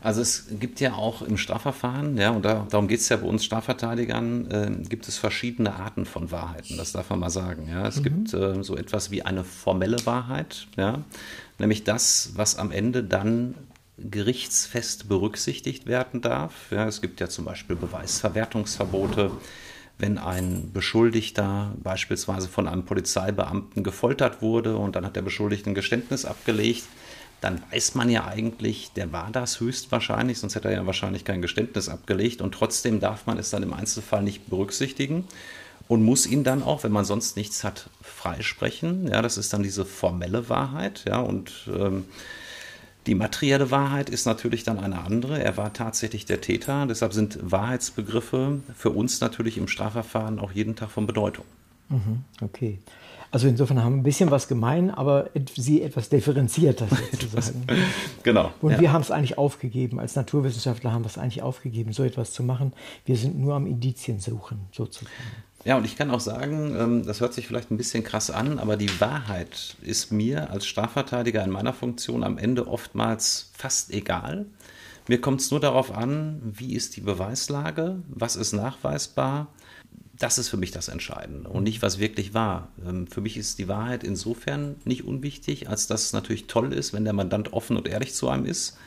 [0.00, 3.26] Also es gibt ja auch im Strafverfahren, ja, und da, darum geht es ja bei
[3.28, 7.68] uns Strafverteidigern, äh, gibt es verschiedene Arten von Wahrheiten, das darf man mal sagen.
[7.68, 7.86] Ja.
[7.86, 8.02] Es mhm.
[8.02, 11.04] gibt äh, so etwas wie eine formelle Wahrheit, ja,
[11.60, 13.54] nämlich das, was am Ende dann
[13.98, 16.72] gerichtsfest berücksichtigt werden darf.
[16.72, 16.88] Ja.
[16.88, 19.30] Es gibt ja zum Beispiel Beweisverwertungsverbote
[19.98, 25.74] wenn ein Beschuldigter beispielsweise von einem Polizeibeamten gefoltert wurde und dann hat der Beschuldigte ein
[25.74, 26.84] Geständnis abgelegt,
[27.40, 31.42] dann weiß man ja eigentlich, der war das höchstwahrscheinlich, sonst hätte er ja wahrscheinlich kein
[31.42, 35.24] Geständnis abgelegt und trotzdem darf man es dann im Einzelfall nicht berücksichtigen
[35.86, 39.08] und muss ihn dann auch, wenn man sonst nichts hat, freisprechen.
[39.08, 42.04] Ja, das ist dann diese formelle Wahrheit, ja, und ähm,
[43.08, 45.42] die materielle Wahrheit ist natürlich dann eine andere.
[45.42, 46.84] Er war tatsächlich der Täter.
[46.86, 51.46] Deshalb sind Wahrheitsbegriffe für uns natürlich im Strafverfahren auch jeden Tag von Bedeutung.
[51.88, 52.78] Mhm, okay.
[53.30, 57.64] Also insofern haben wir ein bisschen was gemein, aber sie etwas differenzierter sozusagen.
[58.22, 58.52] genau.
[58.60, 58.80] Und ja.
[58.80, 59.98] wir haben es eigentlich aufgegeben.
[60.00, 62.74] Als Naturwissenschaftler haben wir es eigentlich aufgegeben, so etwas zu machen.
[63.06, 65.10] Wir sind nur am Indizien suchen, sozusagen.
[65.64, 68.58] Ja, und ich kann auch sagen, ähm, das hört sich vielleicht ein bisschen krass an,
[68.58, 74.46] aber die Wahrheit ist mir als Strafverteidiger in meiner Funktion am Ende oftmals fast egal.
[75.08, 79.48] Mir kommt es nur darauf an, wie ist die Beweislage, was ist nachweisbar.
[80.16, 82.68] Das ist für mich das Entscheidende und nicht, was wirklich war.
[82.86, 86.92] Ähm, für mich ist die Wahrheit insofern nicht unwichtig, als dass es natürlich toll ist,
[86.92, 88.78] wenn der Mandant offen und ehrlich zu einem ist,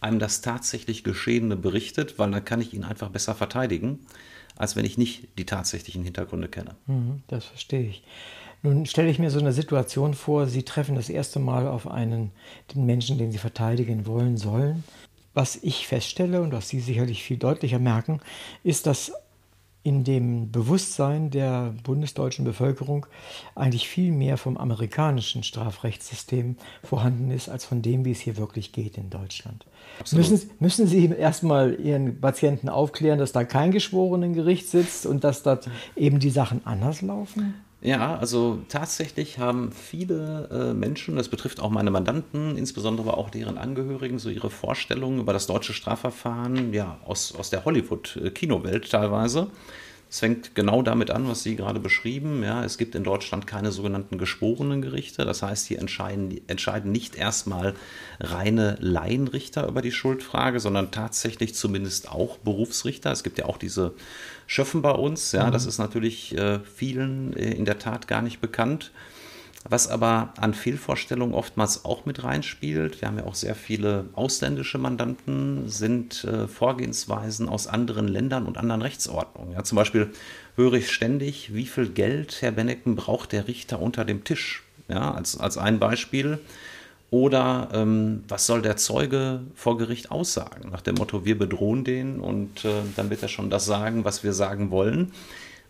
[0.00, 4.00] einem das tatsächlich Geschehene berichtet, weil dann kann ich ihn einfach besser verteidigen
[4.56, 6.74] als wenn ich nicht die tatsächlichen Hintergründe kenne.
[6.86, 8.02] Mhm, das verstehe ich.
[8.62, 12.30] Nun stelle ich mir so eine Situation vor, Sie treffen das erste Mal auf einen,
[12.74, 14.84] den Menschen, den Sie verteidigen wollen sollen.
[15.34, 18.20] Was ich feststelle und was Sie sicherlich viel deutlicher merken,
[18.62, 19.12] ist, dass
[19.84, 23.04] in dem Bewusstsein der bundesdeutschen Bevölkerung
[23.54, 28.72] eigentlich viel mehr vom amerikanischen Strafrechtssystem vorhanden ist, als von dem, wie es hier wirklich
[28.72, 29.66] geht in Deutschland.
[30.12, 35.68] Müssen, müssen Sie erstmal Ihren Patienten aufklären, dass da kein Geschworenengericht sitzt und dass dort
[35.96, 37.54] eben die Sachen anders laufen?
[37.84, 43.58] Ja, also tatsächlich haben viele äh, Menschen, das betrifft auch meine Mandanten, insbesondere auch deren
[43.58, 49.48] Angehörigen, so ihre Vorstellungen über das deutsche Strafverfahren, ja, aus, aus der Hollywood-Kinowelt teilweise.
[50.14, 52.42] Es fängt genau damit an, was Sie gerade beschrieben.
[52.42, 55.24] Ja, es gibt in Deutschland keine sogenannten geschworenen Gerichte.
[55.24, 57.74] Das heißt, hier entscheiden, entscheiden nicht erstmal
[58.20, 63.10] reine Laienrichter über die Schuldfrage, sondern tatsächlich zumindest auch Berufsrichter.
[63.10, 63.92] Es gibt ja auch diese
[64.46, 65.32] Schöffen bei uns.
[65.32, 65.52] Ja, mhm.
[65.52, 68.92] das ist natürlich äh, vielen äh, in der Tat gar nicht bekannt.
[69.66, 74.76] Was aber an Fehlvorstellungen oftmals auch mit reinspielt, wir haben ja auch sehr viele ausländische
[74.76, 79.54] Mandanten, sind äh, Vorgehensweisen aus anderen Ländern und anderen Rechtsordnungen.
[79.54, 80.12] Ja, zum Beispiel
[80.56, 84.62] höre ich ständig, wie viel Geld, Herr Bennecken, braucht der Richter unter dem Tisch?
[84.88, 86.40] Ja, als, als ein Beispiel.
[87.14, 90.70] Oder ähm, was soll der Zeuge vor Gericht aussagen?
[90.72, 94.24] Nach dem Motto, wir bedrohen den und äh, dann wird er schon das sagen, was
[94.24, 95.12] wir sagen wollen.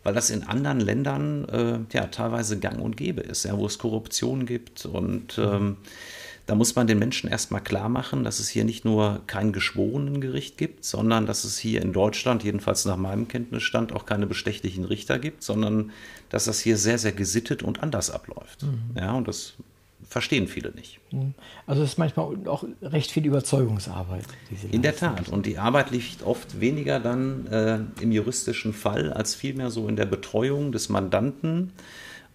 [0.05, 3.77] Weil das in anderen Ländern äh, ja teilweise gang und gäbe ist, ja, wo es
[3.77, 4.87] Korruption gibt.
[4.87, 5.77] Und ähm,
[6.47, 10.57] da muss man den Menschen erstmal klar machen, dass es hier nicht nur kein Geschworenengericht
[10.57, 15.19] gibt, sondern dass es hier in Deutschland, jedenfalls nach meinem Kenntnisstand, auch keine bestechlichen Richter
[15.19, 15.93] gibt, sondern
[16.31, 18.63] dass das hier sehr, sehr gesittet und anders abläuft.
[18.63, 18.97] Mhm.
[18.97, 19.57] Ja, und das
[20.15, 21.01] verstehen viele nicht.
[21.11, 21.35] Mhm.
[21.67, 24.23] Also es ist manchmal auch recht viel Überzeugungsarbeit.
[24.71, 25.29] In der Tat.
[25.29, 29.97] Und die Arbeit liegt oft weniger dann äh, im juristischen Fall als vielmehr so in
[29.97, 31.73] der Betreuung des Mandanten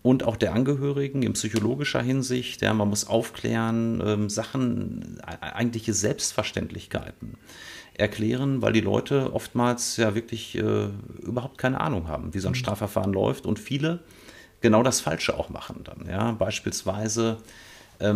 [0.01, 2.61] und auch der Angehörigen in psychologischer Hinsicht.
[2.61, 7.35] Ja, man muss aufklären, ähm, Sachen, äh, eigentliche Selbstverständlichkeiten
[7.93, 10.87] erklären, weil die Leute oftmals ja wirklich äh,
[11.21, 12.55] überhaupt keine Ahnung haben, wie so ein mhm.
[12.55, 13.99] Strafverfahren läuft und viele
[14.59, 16.09] genau das Falsche auch machen dann.
[16.09, 16.33] Ja?
[16.33, 17.37] Beispielsweise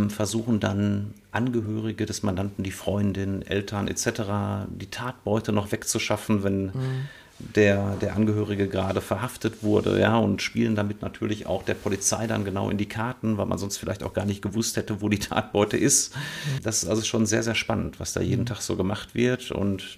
[0.08, 6.72] versuchen dann Angehörige des Mandanten, die Freundin, Eltern etc., die Tatbeute noch wegzuschaffen, wenn mhm.
[7.40, 12.46] der, der Angehörige gerade verhaftet wurde, ja, und spielen damit natürlich auch der Polizei dann
[12.46, 15.20] genau in die Karten, weil man sonst vielleicht auch gar nicht gewusst hätte, wo die
[15.20, 16.14] Tatbeute ist.
[16.64, 18.48] Das ist also schon sehr, sehr spannend, was da jeden mhm.
[18.48, 19.52] Tag so gemacht wird.
[19.52, 19.98] Und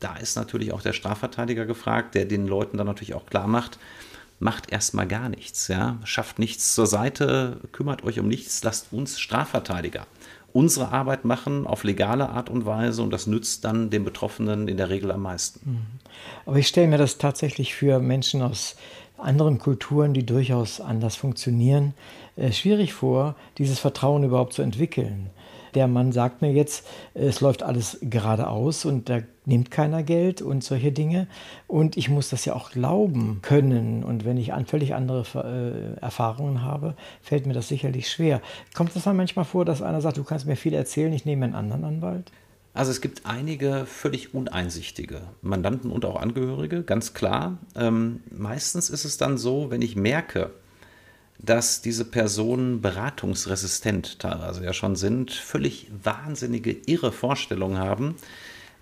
[0.00, 3.78] da ist natürlich auch der Strafverteidiger gefragt, der den Leuten dann natürlich auch klar macht,
[4.38, 9.18] macht erstmal gar nichts, ja, schafft nichts zur Seite, kümmert euch um nichts, lasst uns
[9.18, 10.06] Strafverteidiger
[10.54, 14.76] unsere Arbeit machen auf legale Art und Weise und das nützt dann den Betroffenen in
[14.76, 15.60] der Regel am meisten.
[15.68, 15.86] Mhm.
[16.46, 18.76] Aber ich stelle mir das tatsächlich für Menschen aus
[19.18, 21.92] anderen Kulturen, die durchaus anders funktionieren,
[22.36, 25.30] äh, schwierig vor, dieses Vertrauen überhaupt zu entwickeln
[25.74, 30.64] der Mann sagt mir jetzt, es läuft alles geradeaus und da nimmt keiner Geld und
[30.64, 31.26] solche Dinge.
[31.66, 34.04] Und ich muss das ja auch glauben können.
[34.04, 35.24] Und wenn ich an völlig andere
[35.98, 38.40] äh, Erfahrungen habe, fällt mir das sicherlich schwer.
[38.74, 41.44] Kommt es dann manchmal vor, dass einer sagt, du kannst mir viel erzählen, ich nehme
[41.44, 42.30] einen anderen Anwalt?
[42.74, 47.58] Also es gibt einige völlig uneinsichtige Mandanten und auch Angehörige, ganz klar.
[47.76, 50.50] Ähm, meistens ist es dann so, wenn ich merke,
[51.38, 58.16] dass diese Personen beratungsresistent teilweise ja schon sind, völlig wahnsinnige, irre Vorstellungen haben,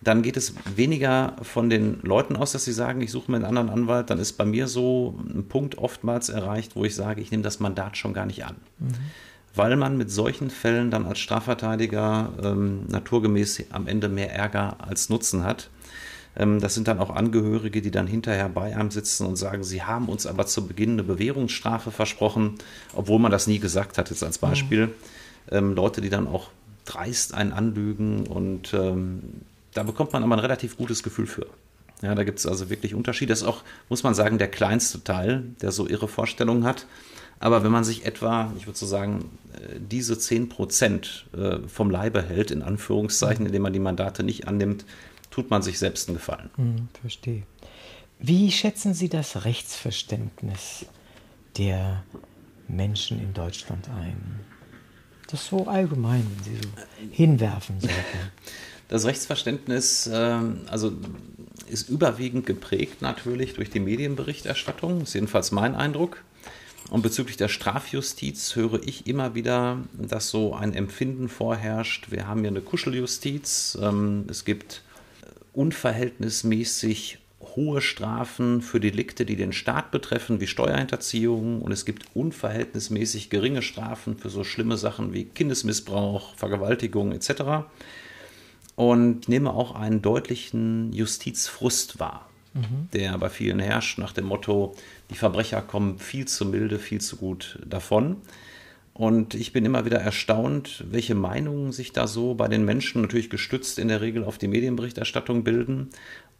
[0.02, 3.44] dann geht es weniger von den Leuten aus, dass sie sagen, ich suche mir einen
[3.44, 4.10] anderen Anwalt.
[4.10, 7.60] Dann ist bei mir so ein Punkt oftmals erreicht, wo ich sage, ich nehme das
[7.60, 8.56] Mandat schon gar nicht an.
[8.80, 8.94] Mhm.
[9.54, 15.08] Weil man mit solchen Fällen dann als Strafverteidiger ähm, naturgemäß am Ende mehr Ärger als
[15.08, 15.70] Nutzen hat.
[16.36, 19.82] Ähm, das sind dann auch Angehörige, die dann hinterher bei einem sitzen und sagen, sie
[19.82, 22.54] haben uns aber zu Beginn eine Bewährungsstrafe versprochen,
[22.94, 24.90] obwohl man das nie gesagt hat, jetzt als Beispiel.
[25.50, 25.74] Mhm.
[25.74, 26.50] Leute, die dann auch
[26.84, 29.42] dreist einen anlügen und ähm,
[29.74, 31.46] da bekommt man aber ein relativ gutes Gefühl für.
[32.02, 33.30] Ja, da gibt es also wirklich Unterschiede.
[33.30, 36.86] Das ist auch, muss man sagen, der kleinste Teil, der so ihre Vorstellungen hat.
[37.38, 41.90] Aber wenn man sich etwa, ich würde so sagen, äh, diese 10 Prozent äh, vom
[41.90, 44.84] Leibe hält, in Anführungszeichen, indem man die Mandate nicht annimmt,
[45.32, 46.50] tut man sich selbst einen Gefallen.
[46.54, 47.42] Hm, verstehe.
[48.20, 50.86] Wie schätzen Sie das Rechtsverständnis
[51.58, 52.04] der
[52.68, 54.40] Menschen in Deutschland ein?
[55.26, 56.68] Das so allgemein, wenn Sie so
[57.10, 57.96] hinwerfen sollten.
[58.88, 60.92] Das Rechtsverständnis äh, also
[61.66, 66.22] ist überwiegend geprägt natürlich durch die Medienberichterstattung, das ist jedenfalls mein Eindruck.
[66.90, 72.10] Und bezüglich der Strafjustiz höre ich immer wieder, dass so ein Empfinden vorherrscht.
[72.10, 73.78] Wir haben hier eine Kuscheljustiz.
[73.80, 74.82] Ähm, es gibt
[75.52, 77.18] unverhältnismäßig
[77.56, 81.60] hohe Strafen für Delikte, die den Staat betreffen, wie Steuerhinterziehung.
[81.60, 87.66] Und es gibt unverhältnismäßig geringe Strafen für so schlimme Sachen wie Kindesmissbrauch, Vergewaltigung etc.
[88.74, 92.88] Und ich nehme auch einen deutlichen Justizfrust wahr, mhm.
[92.92, 94.74] der bei vielen herrscht, nach dem Motto,
[95.10, 98.16] die Verbrecher kommen viel zu milde, viel zu gut davon.
[98.94, 103.30] Und ich bin immer wieder erstaunt, welche Meinungen sich da so bei den Menschen, natürlich
[103.30, 105.88] gestützt in der Regel auf die Medienberichterstattung, bilden,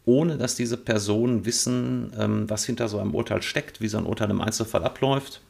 [0.05, 4.05] ohne dass diese Personen wissen, ähm, was hinter so einem Urteil steckt, wie so ein
[4.05, 5.41] Urteil im Einzelfall abläuft.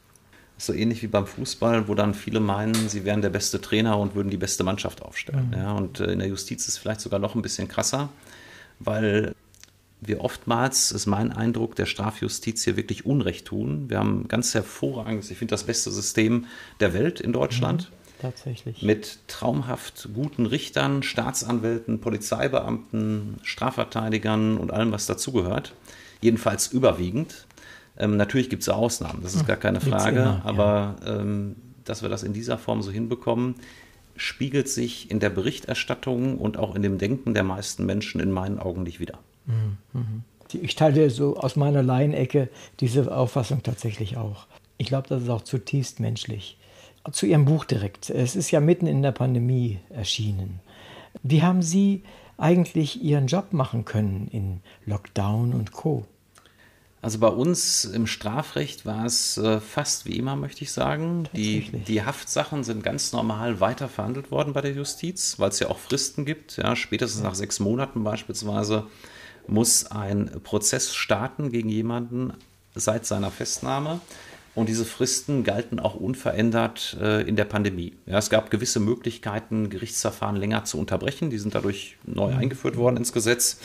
[0.57, 4.15] So ähnlich wie beim Fußball, wo dann viele meinen, sie wären der beste Trainer und
[4.15, 5.47] würden die beste Mannschaft aufstellen.
[5.47, 5.57] Mhm.
[5.57, 8.09] Ja, und äh, in der Justiz ist es vielleicht sogar noch ein bisschen krasser,
[8.79, 9.33] weil
[10.08, 13.89] wir oftmals, ist mein Eindruck, der Strafjustiz hier wirklich Unrecht tun.
[13.89, 16.45] Wir haben ganz hervorragendes, ich finde das beste System
[16.79, 17.89] der Welt in Deutschland.
[17.91, 18.81] Mhm, tatsächlich.
[18.81, 25.73] Mit traumhaft guten Richtern, Staatsanwälten, Polizeibeamten, Strafverteidigern und allem, was dazugehört.
[26.21, 27.45] Jedenfalls überwiegend.
[27.97, 31.19] Ähm, natürlich gibt es Ausnahmen, das ist gar keine Frage, immer, aber ja.
[31.19, 33.56] ähm, dass wir das in dieser Form so hinbekommen,
[34.15, 38.60] spiegelt sich in der Berichterstattung und auch in dem Denken der meisten Menschen in meinen
[38.60, 39.19] Augen nicht wieder.
[40.54, 44.48] Ich teile so aus meiner Laienecke diese Auffassung tatsächlich auch.
[44.77, 46.58] Ich glaube, das ist auch zutiefst menschlich.
[47.12, 48.10] zu Ihrem Buch direkt.
[48.10, 50.60] Es ist ja mitten in der Pandemie erschienen.
[51.21, 52.04] Wie haben Sie
[52.37, 56.06] eigentlich Ihren Job machen können in Lockdown und Co?
[57.04, 61.27] Also bei uns im Strafrecht war es äh, fast wie immer, möchte ich sagen.
[61.33, 65.69] Die, die Haftsachen sind ganz normal weiter verhandelt worden bei der Justiz, weil es ja
[65.69, 66.56] auch Fristen gibt.
[66.56, 67.27] Ja, spätestens ja.
[67.27, 68.87] nach sechs Monaten beispielsweise
[69.48, 72.33] muss ein Prozess starten gegen jemanden
[72.75, 74.00] seit seiner Festnahme.
[74.56, 77.94] Und diese Fristen galten auch unverändert äh, in der Pandemie.
[78.06, 81.31] Ja, es gab gewisse Möglichkeiten, Gerichtsverfahren länger zu unterbrechen.
[81.31, 82.37] Die sind dadurch neu mhm.
[82.37, 83.60] eingeführt worden ins Gesetz.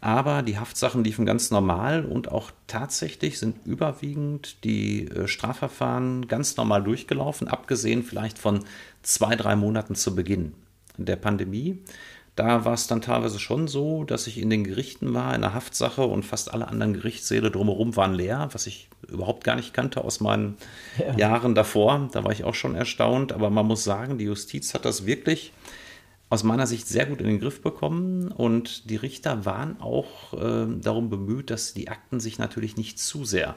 [0.00, 6.56] Aber die Haftsachen liefen ganz normal und auch tatsächlich sind überwiegend die äh, Strafverfahren ganz
[6.56, 8.64] normal durchgelaufen, abgesehen vielleicht von
[9.02, 10.54] zwei, drei Monaten zu Beginn
[10.96, 11.78] der Pandemie.
[12.38, 15.54] Da war es dann teilweise schon so, dass ich in den Gerichten war, in der
[15.54, 20.04] Haftsache und fast alle anderen Gerichtssäle drumherum waren leer, was ich überhaupt gar nicht kannte
[20.04, 20.56] aus meinen
[20.98, 21.16] ja.
[21.16, 22.08] Jahren davor.
[22.12, 23.32] Da war ich auch schon erstaunt.
[23.32, 25.52] Aber man muss sagen, die Justiz hat das wirklich
[26.30, 30.66] aus meiner Sicht sehr gut in den Griff bekommen und die Richter waren auch äh,
[30.80, 33.56] darum bemüht, dass die Akten sich natürlich nicht zu sehr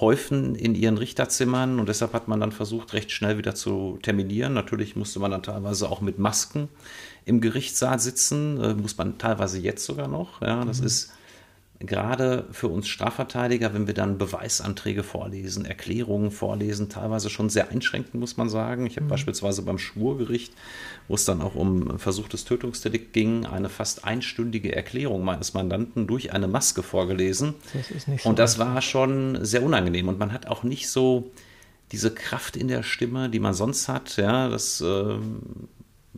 [0.00, 4.52] häufen in ihren Richterzimmern und deshalb hat man dann versucht, recht schnell wieder zu terminieren.
[4.52, 6.68] Natürlich musste man dann teilweise auch mit Masken
[7.24, 10.42] im Gerichtssaal sitzen, äh, muss man teilweise jetzt sogar noch.
[10.42, 10.86] Ja, das mhm.
[10.86, 11.12] ist
[11.78, 18.14] gerade für uns Strafverteidiger, wenn wir dann Beweisanträge vorlesen, Erklärungen vorlesen, teilweise schon sehr einschränkend,
[18.14, 18.86] muss man sagen.
[18.86, 19.10] Ich habe mhm.
[19.10, 20.54] beispielsweise beim Schwurgericht,
[21.08, 26.32] wo es dann auch um versuchtes Tötungsdelikt ging, eine fast einstündige Erklärung meines Mandanten durch
[26.32, 27.54] eine Maske vorgelesen.
[27.74, 30.08] Das so und das war schon sehr unangenehm.
[30.08, 31.30] Und man hat auch nicht so
[31.92, 34.16] diese Kraft in der Stimme, die man sonst hat.
[34.16, 35.18] Ja, das äh,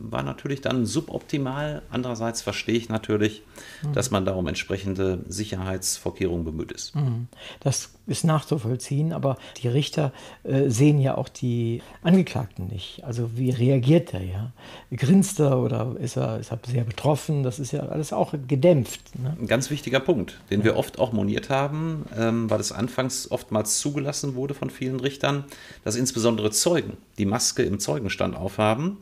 [0.01, 1.81] war natürlich dann suboptimal.
[1.89, 3.43] Andererseits verstehe ich natürlich,
[3.83, 3.93] mhm.
[3.93, 6.95] dass man da um entsprechende Sicherheitsvorkehrungen bemüht ist.
[6.95, 7.27] Mhm.
[7.59, 10.11] Das ist nachzuvollziehen, aber die Richter
[10.43, 13.03] äh, sehen ja auch die Angeklagten nicht.
[13.03, 14.51] Also wie reagiert er ja?
[14.91, 17.43] Grinst er oder ist er, ist er sehr betroffen?
[17.43, 19.19] Das ist ja alles auch gedämpft.
[19.19, 19.37] Ne?
[19.39, 20.65] Ein ganz wichtiger Punkt, den ja.
[20.65, 25.43] wir oft auch moniert haben, ähm, weil es anfangs oftmals zugelassen wurde von vielen Richtern,
[25.83, 28.97] dass insbesondere Zeugen die Maske im Zeugenstand aufhaben.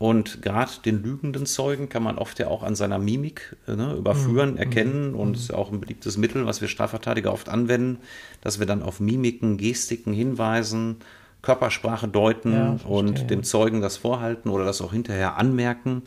[0.00, 4.52] Und gerade den lügenden Zeugen kann man oft ja auch an seiner Mimik ne, überführen,
[4.52, 4.56] mhm.
[4.56, 5.14] erkennen.
[5.14, 5.44] Und es mhm.
[5.44, 7.98] ist auch ein beliebtes Mittel, was wir Strafverteidiger oft anwenden,
[8.40, 10.96] dass wir dann auf Mimiken, Gestiken hinweisen,
[11.42, 16.00] Körpersprache deuten ja, und dem Zeugen das vorhalten oder das auch hinterher anmerken.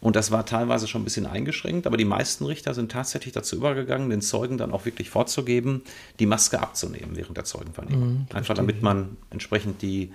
[0.00, 3.54] Und das war teilweise schon ein bisschen eingeschränkt, aber die meisten Richter sind tatsächlich dazu
[3.54, 5.82] übergegangen, den Zeugen dann auch wirklich vorzugeben,
[6.18, 8.08] die Maske abzunehmen während der Zeugenvernehmung.
[8.08, 10.10] Mhm, Einfach damit man entsprechend die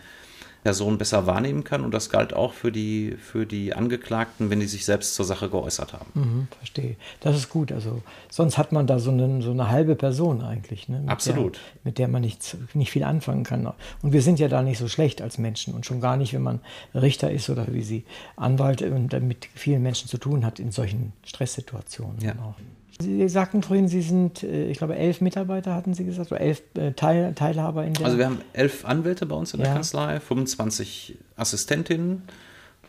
[0.64, 1.84] Person besser wahrnehmen kann.
[1.84, 5.50] Und das galt auch für die, für die Angeklagten, wenn die sich selbst zur Sache
[5.50, 6.12] geäußert haben.
[6.14, 6.96] Mhm, verstehe.
[7.20, 7.72] Das ist gut.
[7.72, 10.88] Also sonst hat man da so eine, so eine halbe Person eigentlich.
[10.88, 11.00] Ne?
[11.00, 11.56] Mit Absolut.
[11.56, 13.66] Der, mit der man nicht, nicht viel anfangen kann.
[14.02, 15.74] Und wir sind ja da nicht so schlecht als Menschen.
[15.74, 16.60] Und schon gar nicht, wenn man
[16.94, 18.06] Richter ist oder wie Sie
[18.36, 22.20] Anwalt und mit vielen Menschen zu tun hat in solchen Stresssituationen.
[22.22, 22.34] Ja.
[22.34, 22.56] Auch.
[23.00, 26.62] Sie sagten vorhin, Sie sind, äh, ich glaube, elf Mitarbeiter hatten Sie gesagt, oder elf
[26.76, 28.06] äh, Teil, Teilhaber in der.
[28.06, 29.74] Also wir haben elf Anwälte bei uns in der ja.
[29.74, 32.24] Kanzlei, 25 Assistentinnen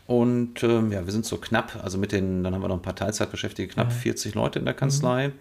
[0.05, 2.81] und ähm, ja, wir sind so knapp, also mit den, dann haben wir noch ein
[2.81, 3.95] paar Teilzeitbeschäftigte, knapp ja.
[3.95, 5.29] 40 Leute in der Kanzlei.
[5.29, 5.33] Mhm.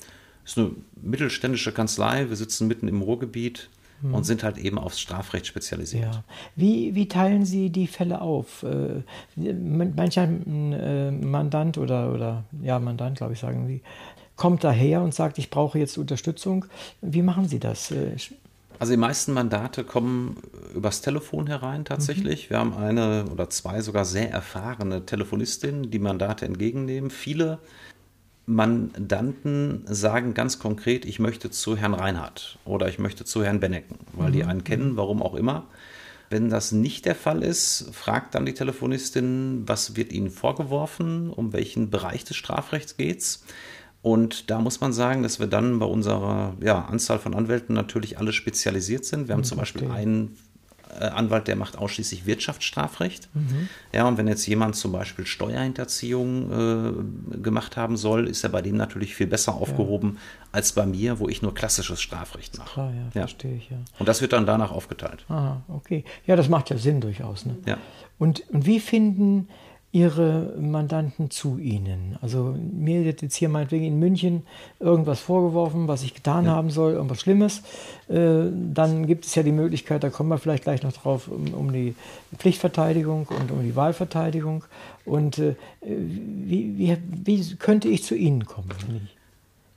[0.44, 3.68] Ist eine mittelständische Kanzlei, wir sitzen mitten im Ruhrgebiet
[4.02, 4.14] mhm.
[4.14, 6.14] und sind halt eben aufs Strafrecht spezialisiert.
[6.14, 6.24] Ja.
[6.56, 8.64] Wie, wie teilen Sie die Fälle auf?
[8.64, 9.02] Äh,
[9.36, 13.82] mancher Mandant oder, oder ja, Mandant, glaube ich, sagen Sie,
[14.36, 16.64] kommt daher und sagt, ich brauche jetzt Unterstützung.
[17.00, 17.90] Wie machen Sie das?
[17.90, 18.16] Äh,
[18.78, 20.38] also die meisten Mandate kommen
[20.74, 22.46] übers Telefon herein tatsächlich.
[22.46, 22.50] Mhm.
[22.50, 27.10] Wir haben eine oder zwei sogar sehr erfahrene Telefonistinnen, die Mandate entgegennehmen.
[27.10, 27.58] Viele
[28.46, 33.98] Mandanten sagen ganz konkret, ich möchte zu Herrn Reinhardt oder ich möchte zu Herrn Bennecken,
[34.14, 34.32] weil mhm.
[34.32, 35.66] die einen kennen, warum auch immer.
[36.28, 41.52] Wenn das nicht der Fall ist, fragt dann die Telefonistin, was wird Ihnen vorgeworfen, um
[41.52, 43.44] welchen Bereich des Strafrechts geht es.
[44.02, 48.18] Und da muss man sagen, dass wir dann bei unserer ja, Anzahl von Anwälten natürlich
[48.18, 49.28] alle spezialisiert sind.
[49.28, 50.36] Wir haben mhm, zum Beispiel einen
[50.98, 53.28] äh, Anwalt, der macht ausschließlich Wirtschaftsstrafrecht.
[53.32, 53.68] Mhm.
[53.92, 58.60] Ja, und wenn jetzt jemand zum Beispiel Steuerhinterziehung äh, gemacht haben soll, ist er bei
[58.60, 60.46] dem natürlich viel besser aufgehoben ja.
[60.52, 62.72] als bei mir, wo ich nur klassisches Strafrecht mache.
[62.72, 63.78] Klar, ja, ja, verstehe ich, ja.
[64.00, 65.24] Und das wird dann danach aufgeteilt.
[65.28, 66.04] Aha, okay.
[66.26, 67.46] Ja, das macht ja Sinn durchaus.
[67.46, 67.56] Ne?
[67.66, 67.78] Ja.
[68.18, 69.48] Und, und wie finden
[69.92, 72.16] ihre Mandanten zu ihnen.
[72.22, 74.42] Also mir wird jetzt hier meinetwegen in München
[74.80, 76.52] irgendwas vorgeworfen, was ich getan ja.
[76.52, 77.62] haben soll, irgendwas Schlimmes.
[78.08, 81.52] Äh, dann gibt es ja die Möglichkeit, da kommen wir vielleicht gleich noch drauf, um,
[81.52, 81.94] um die
[82.38, 84.64] Pflichtverteidigung und um die Wahlverteidigung.
[85.04, 88.70] Und äh, wie, wie, wie, könnte ich zu Ihnen kommen?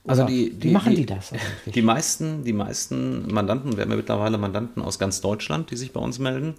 [0.08, 1.34] Also die, die, wie machen die, die das?
[1.34, 1.74] Eigentlich?
[1.74, 5.92] Die meisten, die meisten Mandanten, wir haben ja mittlerweile Mandanten aus ganz Deutschland, die sich
[5.92, 6.54] bei uns melden,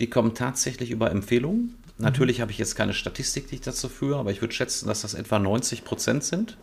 [0.00, 1.74] die kommen tatsächlich über Empfehlungen.
[1.98, 2.42] Natürlich mhm.
[2.42, 5.14] habe ich jetzt keine Statistik, die ich dazu führe, aber ich würde schätzen, dass das
[5.14, 6.56] etwa 90 Prozent sind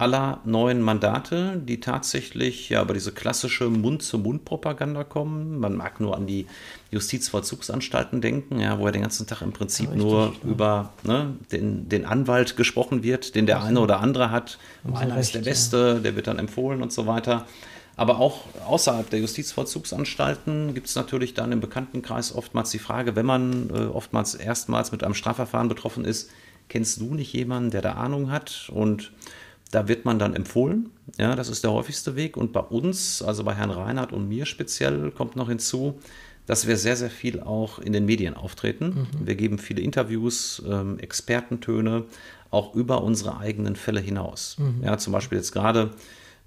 [0.00, 5.60] aller neuen Mandate, die tatsächlich ja über diese klassische Mund-zu-Mund-Propaganda kommen.
[5.60, 6.46] Man mag nur an die
[6.90, 10.50] Justizvollzugsanstalten denken, ja, wo ja den ganzen Tag im Prinzip ja, nur ja.
[10.50, 14.58] über ne, den, den Anwalt gesprochen wird, den der also, eine oder andere hat.
[14.84, 17.46] Meiner ist der Beste, der wird dann empfohlen und so weiter.
[17.96, 23.26] Aber auch außerhalb der Justizvollzugsanstalten gibt es natürlich dann im Bekanntenkreis oftmals die Frage, wenn
[23.26, 26.30] man äh, oftmals erstmals mit einem Strafverfahren betroffen ist,
[26.68, 28.70] kennst du nicht jemanden, der da Ahnung hat?
[28.72, 29.12] Und
[29.70, 30.90] da wird man dann empfohlen.
[31.18, 32.36] Ja, das ist der häufigste Weg.
[32.36, 36.00] Und bei uns, also bei Herrn Reinhardt und mir speziell, kommt noch hinzu,
[36.46, 39.08] dass wir sehr, sehr viel auch in den Medien auftreten.
[39.12, 39.26] Mhm.
[39.26, 42.04] Wir geben viele Interviews, ähm, Expertentöne,
[42.50, 44.56] auch über unsere eigenen Fälle hinaus.
[44.58, 44.82] Mhm.
[44.84, 45.90] Ja, zum Beispiel jetzt gerade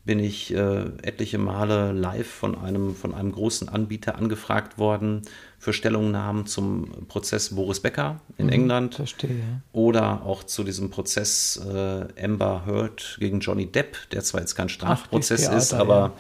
[0.06, 5.22] bin ich äh, etliche Male live von einem, von einem großen Anbieter angefragt worden
[5.60, 8.96] für Stellungnahmen zum Prozess Boris Becker in mhm, England.
[8.96, 9.62] Verstehe.
[9.72, 14.68] Oder auch zu diesem Prozess äh, Amber Heard gegen Johnny Depp, der zwar jetzt kein
[14.68, 16.14] Strafprozess Ach, ist, aber ja.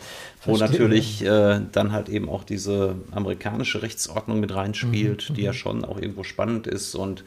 [0.45, 5.51] wo natürlich äh, dann halt eben auch diese amerikanische Rechtsordnung mit reinspielt, mhm, die ja
[5.51, 5.55] mhm.
[5.55, 6.95] schon auch irgendwo spannend ist.
[6.95, 7.25] Und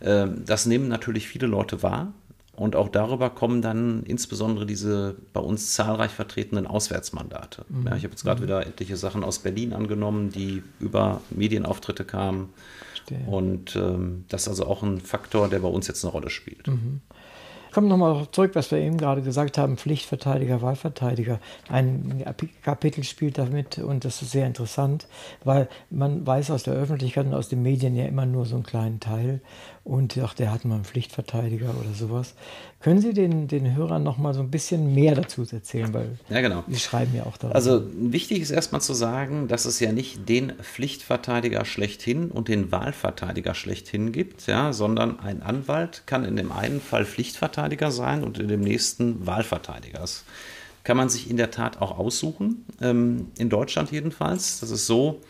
[0.00, 2.14] äh, das nehmen natürlich viele Leute wahr.
[2.56, 7.64] Und auch darüber kommen dann insbesondere diese bei uns zahlreich vertretenen Auswärtsmandate.
[7.68, 7.86] Mhm.
[7.86, 8.44] Ja, ich habe jetzt gerade mhm.
[8.44, 12.50] wieder etliche Sachen aus Berlin angenommen, die über Medienauftritte kamen.
[12.90, 13.26] Verstehe.
[13.26, 16.68] Und ähm, das ist also auch ein Faktor, der bei uns jetzt eine Rolle spielt.
[16.68, 17.00] Mhm
[17.74, 21.40] komme nochmal zurück, was wir eben gerade gesagt haben, Pflichtverteidiger, Wahlverteidiger.
[21.68, 22.24] Ein
[22.62, 25.08] Kapitel spielt damit und das ist sehr interessant,
[25.42, 28.64] weil man weiß aus der Öffentlichkeit und aus den Medien ja immer nur so einen
[28.64, 29.40] kleinen Teil
[29.84, 32.34] und ach, der hat mal einen Pflichtverteidiger oder sowas.
[32.80, 35.92] Können Sie den, den Hörern noch mal so ein bisschen mehr dazu erzählen?
[35.92, 36.64] Weil ja, genau.
[36.68, 37.54] Sie schreiben ja auch darüber.
[37.54, 42.72] Also wichtig ist erstmal zu sagen, dass es ja nicht den Pflichtverteidiger schlechthin und den
[42.72, 48.38] Wahlverteidiger schlechthin gibt, ja, sondern ein Anwalt kann in dem einen Fall Pflichtverteidiger sein und
[48.38, 49.98] in dem nächsten Wahlverteidiger.
[49.98, 50.24] Das
[50.82, 54.60] kann man sich in der Tat auch aussuchen, ähm, in Deutschland jedenfalls.
[54.60, 55.20] Das ist so,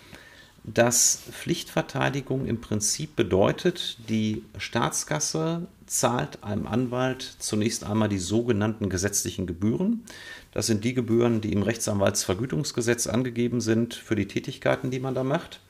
[0.64, 9.46] dass Pflichtverteidigung im Prinzip bedeutet, die Staatskasse zahlt einem Anwalt zunächst einmal die sogenannten gesetzlichen
[9.46, 10.04] Gebühren.
[10.52, 15.22] Das sind die Gebühren, die im Rechtsanwaltsvergütungsgesetz angegeben sind für die Tätigkeiten, die man da
[15.22, 15.60] macht.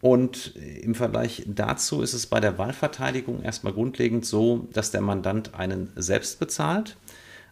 [0.00, 5.54] Und im Vergleich dazu ist es bei der Wahlverteidigung erstmal grundlegend so, dass der Mandant
[5.54, 6.96] einen selbst bezahlt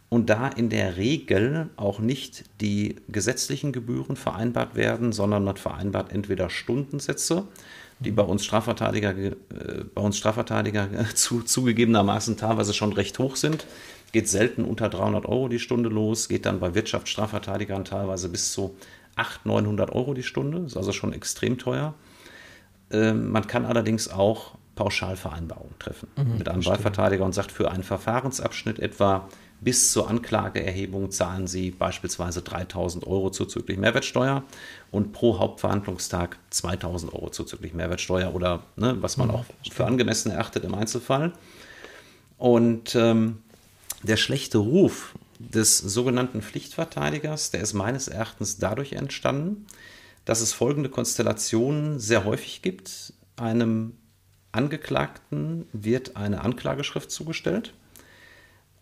[0.09, 6.11] und da in der Regel auch nicht die gesetzlichen Gebühren vereinbart werden, sondern man vereinbart
[6.11, 7.47] entweder Stundensätze,
[7.99, 9.35] die bei uns Strafverteidiger, äh,
[9.93, 13.65] bei uns Strafverteidiger zu, zugegebenermaßen teilweise schon recht hoch sind.
[14.11, 18.75] Geht selten unter 300 Euro die Stunde los, geht dann bei Wirtschaftsstrafverteidigern teilweise bis zu
[19.15, 21.93] 800, 900 Euro die Stunde, ist also schon extrem teuer.
[22.91, 27.83] Ähm, man kann allerdings auch Pauschalvereinbarungen treffen mhm, mit einem Wahlverteidiger und sagt, für einen
[27.83, 29.27] Verfahrensabschnitt etwa
[29.63, 34.43] bis zur Anklageerhebung zahlen Sie beispielsweise 3000 Euro zuzüglich Mehrwertsteuer
[34.91, 40.31] und pro Hauptverhandlungstag 2000 Euro zuzüglich Mehrwertsteuer oder ne, was man mhm, auch für angemessen
[40.31, 41.33] erachtet im Einzelfall.
[42.37, 43.39] Und ähm,
[44.01, 49.65] der schlechte Ruf des sogenannten Pflichtverteidigers, der ist meines Erachtens dadurch entstanden,
[50.25, 53.13] dass es folgende Konstellationen sehr häufig gibt.
[53.35, 53.93] Einem
[54.51, 57.73] Angeklagten wird eine Anklageschrift zugestellt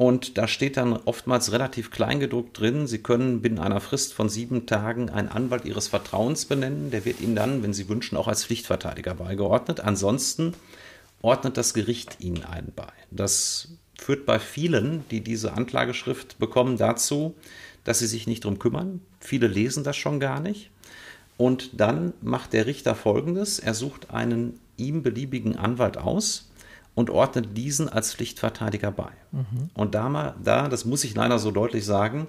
[0.01, 4.65] und da steht dann oftmals relativ kleingedruckt drin, Sie können binnen einer Frist von sieben
[4.65, 6.89] Tagen einen Anwalt Ihres Vertrauens benennen.
[6.89, 9.79] Der wird Ihnen dann, wenn Sie wünschen, auch als Pflichtverteidiger beigeordnet.
[9.81, 10.55] Ansonsten
[11.21, 12.87] ordnet das Gericht Ihnen einen bei.
[13.11, 17.35] Das führt bei vielen, die diese Anklageschrift bekommen, dazu,
[17.83, 19.01] dass sie sich nicht drum kümmern.
[19.19, 20.71] Viele lesen das schon gar nicht.
[21.37, 26.50] Und dann macht der Richter folgendes: Er sucht einen ihm beliebigen Anwalt aus
[26.95, 29.11] und ordnet diesen als Pflichtverteidiger bei.
[29.31, 29.69] Mhm.
[29.73, 32.27] Und da, da, das muss ich leider so deutlich sagen,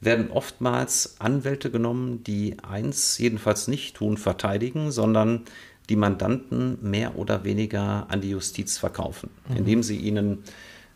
[0.00, 5.44] werden oftmals Anwälte genommen, die eins jedenfalls nicht tun, verteidigen, sondern
[5.88, 9.56] die Mandanten mehr oder weniger an die Justiz verkaufen, mhm.
[9.56, 10.44] indem sie ihnen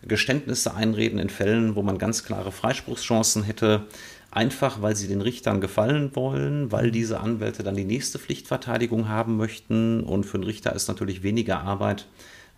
[0.02, 3.86] Geständnisse einreden in Fällen, wo man ganz klare Freispruchschancen hätte,
[4.30, 9.36] einfach weil sie den Richtern gefallen wollen, weil diese Anwälte dann die nächste Pflichtverteidigung haben
[9.36, 10.02] möchten.
[10.02, 12.06] Und für den Richter ist natürlich weniger Arbeit,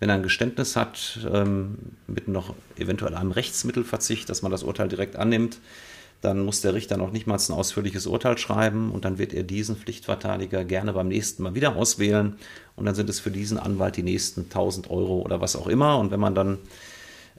[0.01, 1.77] wenn er ein Geständnis hat, ähm,
[2.07, 5.59] mit noch eventuell einem Rechtsmittelverzicht, dass man das Urteil direkt annimmt,
[6.23, 9.43] dann muss der Richter noch nicht mal ein ausführliches Urteil schreiben und dann wird er
[9.43, 12.35] diesen Pflichtverteidiger gerne beim nächsten Mal wieder auswählen
[12.77, 15.99] und dann sind es für diesen Anwalt die nächsten 1000 Euro oder was auch immer
[15.99, 16.59] und wenn man dann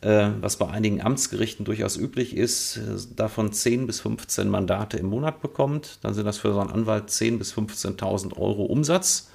[0.02, 2.80] äh, was bei einigen Amtsgerichten durchaus üblich ist,
[3.16, 7.10] davon 10 bis 15 Mandate im Monat bekommt, dann sind das für so einen Anwalt
[7.10, 9.31] 10.000 bis 15.000 Euro Umsatz.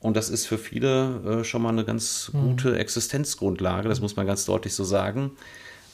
[0.00, 2.42] Und das ist für viele äh, schon mal eine ganz mhm.
[2.42, 5.32] gute Existenzgrundlage, das muss man ganz deutlich so sagen.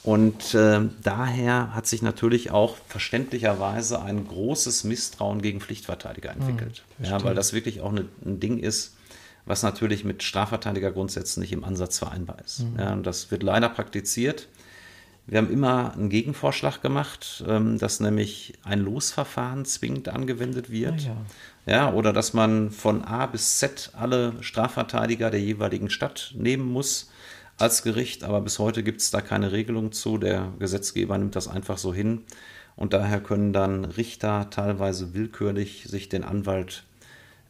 [0.03, 6.83] Und äh, daher hat sich natürlich auch verständlicherweise ein großes Misstrauen gegen Pflichtverteidiger entwickelt.
[6.99, 8.97] Mhm, ja, weil das wirklich auch eine, ein Ding ist,
[9.45, 12.59] was natürlich mit Strafverteidigergrundsätzen nicht im Ansatz vereinbar ist.
[12.59, 12.79] Mhm.
[12.79, 14.49] Ja, und das wird leider praktiziert.
[15.25, 20.99] Wir haben immer einen Gegenvorschlag gemacht, ähm, dass nämlich ein Losverfahren zwingend angewendet wird.
[20.99, 21.15] Ah, ja.
[21.65, 21.91] Ja.
[21.93, 27.11] oder dass man von A bis Z alle Strafverteidiger der jeweiligen Stadt nehmen muss
[27.57, 28.23] als Gericht.
[28.23, 30.17] Aber bis heute gibt es da keine Regelung zu.
[30.17, 32.23] Der Gesetzgeber nimmt das einfach so hin.
[32.75, 36.85] Und daher können dann Richter teilweise willkürlich sich den Anwalt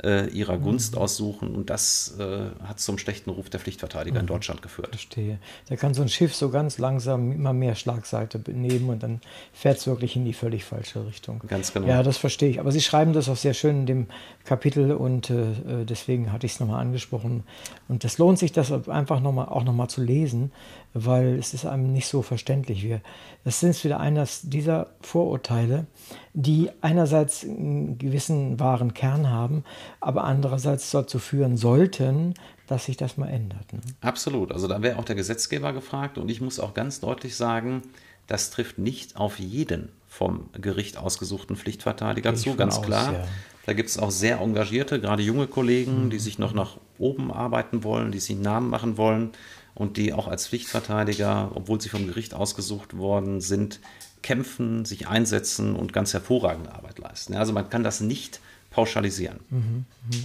[0.01, 1.01] äh, ihrer Gunst mhm.
[1.01, 1.55] aussuchen.
[1.55, 4.21] Und das äh, hat zum schlechten Ruf der Pflichtverteidiger mhm.
[4.21, 4.89] in Deutschland geführt.
[4.89, 5.39] Verstehe.
[5.69, 9.21] Da kann so ein Schiff so ganz langsam immer mehr Schlagseite nehmen und dann
[9.53, 11.41] fährt es wirklich in die völlig falsche Richtung.
[11.47, 11.87] Ganz genau.
[11.87, 12.59] Ja, das verstehe ich.
[12.59, 14.07] Aber Sie schreiben das auch sehr schön in dem
[14.45, 17.43] Kapitel und äh, äh deswegen hatte ich es nochmal angesprochen.
[17.87, 20.51] Und das lohnt sich, das einfach noch mal, auch nochmal zu lesen,
[20.93, 22.83] weil es ist einem nicht so verständlich.
[22.83, 23.01] Wir,
[23.43, 25.87] das sind wieder eines dieser Vorurteile,
[26.33, 29.63] die einerseits einen gewissen wahren Kern haben,
[29.99, 32.35] aber andererseits dazu führen sollten,
[32.67, 33.73] dass sich das mal ändert.
[33.73, 33.79] Ne?
[34.01, 34.51] Absolut.
[34.51, 37.81] Also da wäre auch der Gesetzgeber gefragt und ich muss auch ganz deutlich sagen,
[38.27, 43.13] das trifft nicht auf jeden vom Gericht ausgesuchten Pflichtverteidiger zu, ganz aus, klar.
[43.13, 43.27] Ja.
[43.65, 46.09] Da gibt es auch sehr engagierte, gerade junge Kollegen, mhm.
[46.11, 49.31] die sich noch nach oben arbeiten wollen, die sich einen Namen machen wollen
[49.75, 53.79] und die auch als Pflichtverteidiger, obwohl sie vom Gericht ausgesucht worden sind,
[54.21, 57.35] kämpfen, sich einsetzen und ganz hervorragende Arbeit leisten.
[57.35, 58.39] Also man kann das nicht
[58.71, 59.39] pauschalisieren.
[59.49, 60.23] Mhm, mhm.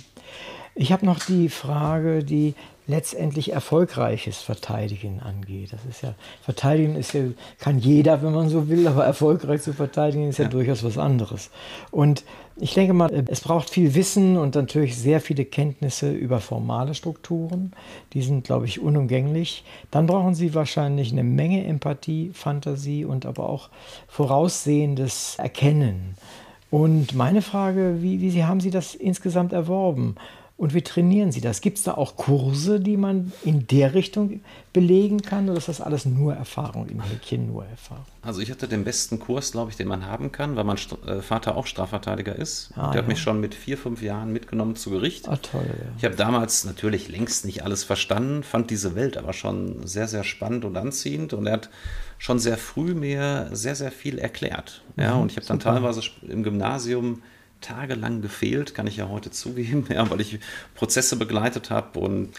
[0.74, 2.54] Ich habe noch die Frage, die
[2.88, 5.72] letztendlich erfolgreiches Verteidigen angeht.
[5.72, 7.20] Das ist ja, Verteidigen ist ja,
[7.60, 10.96] kann jeder, wenn man so will, aber erfolgreich zu verteidigen ist ja, ja durchaus was
[10.96, 11.50] anderes.
[11.90, 12.24] Und
[12.56, 17.72] ich denke mal, es braucht viel Wissen und natürlich sehr viele Kenntnisse über formale Strukturen.
[18.14, 19.64] Die sind, glaube ich, unumgänglich.
[19.90, 23.68] Dann brauchen Sie wahrscheinlich eine Menge Empathie, Fantasie und aber auch
[24.08, 26.14] voraussehendes Erkennen.
[26.70, 30.16] Und meine Frage, wie, wie haben Sie das insgesamt erworben?
[30.58, 31.60] Und wie trainieren Sie das?
[31.60, 34.40] Gibt es da auch Kurse, die man in der Richtung
[34.72, 35.48] belegen kann?
[35.48, 38.04] Oder ist das alles nur Erfahrung, im Häkchen nur Erfahrung?
[38.22, 41.22] Also ich hatte den besten Kurs, glaube ich, den man haben kann, weil mein äh,
[41.22, 42.72] Vater auch Strafverteidiger ist.
[42.74, 43.02] Ah, der ja.
[43.02, 45.28] hat mich schon mit vier, fünf Jahren mitgenommen zu Gericht.
[45.28, 45.92] Ah, toll, ja.
[45.96, 50.24] Ich habe damals natürlich längst nicht alles verstanden, fand diese Welt aber schon sehr, sehr
[50.24, 51.34] spannend und anziehend.
[51.34, 51.70] Und er hat
[52.18, 54.82] schon sehr früh mir sehr, sehr viel erklärt.
[54.96, 57.22] Ja, mhm, und ich habe dann teilweise im Gymnasium
[57.60, 60.38] tagelang gefehlt, kann ich ja heute zugeben, ja, weil ich
[60.74, 62.34] Prozesse begleitet habe und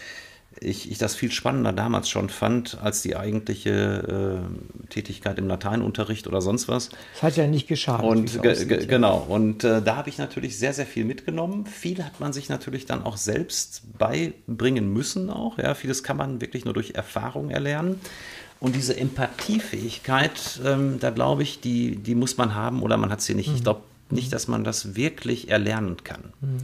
[0.58, 6.26] ich, ich das viel spannender damals schon fand als die eigentliche äh, Tätigkeit im Lateinunterricht
[6.26, 6.90] oder sonst was.
[7.14, 8.04] Das hat ja nicht geschadet.
[8.04, 11.66] Und ge ge genau, und äh, da habe ich natürlich sehr, sehr viel mitgenommen.
[11.66, 15.56] Viel hat man sich natürlich dann auch selbst beibringen müssen auch.
[15.58, 18.00] Ja, vieles kann man wirklich nur durch Erfahrung erlernen.
[18.58, 23.22] Und diese Empathiefähigkeit, ähm, da glaube ich, die, die muss man haben oder man hat
[23.22, 23.48] sie nicht.
[23.48, 23.54] Mhm.
[23.54, 23.80] Ich glaube,
[24.12, 26.32] nicht, dass man das wirklich erlernen kann.
[26.40, 26.58] Hm,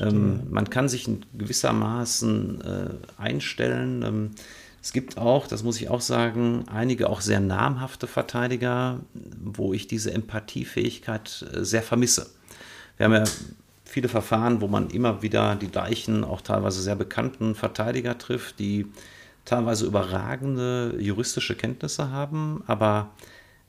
[0.00, 4.02] ähm, man kann sich in gewissermaßen äh, einstellen.
[4.02, 4.30] Ähm,
[4.82, 9.00] es gibt auch, das muss ich auch sagen, einige auch sehr namhafte Verteidiger,
[9.42, 12.30] wo ich diese Empathiefähigkeit äh, sehr vermisse.
[12.96, 13.24] Wir haben ja
[13.84, 18.86] viele Verfahren, wo man immer wieder die gleichen, auch teilweise sehr bekannten Verteidiger trifft, die
[19.44, 23.10] teilweise überragende juristische Kenntnisse haben, aber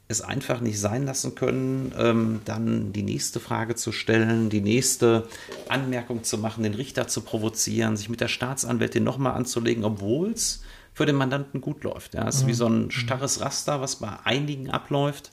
[0.10, 5.28] es einfach nicht sein lassen können, ähm, dann die nächste Frage zu stellen, die nächste
[5.70, 10.64] Anmerkung zu machen, den Richter zu provozieren, sich mit der Staatsanwältin nochmal anzulegen, obwohl es
[10.94, 12.16] für den Mandanten gut läuft.
[12.16, 12.48] Ja, es ist mhm.
[12.48, 15.32] wie so ein starres Raster, was bei einigen abläuft.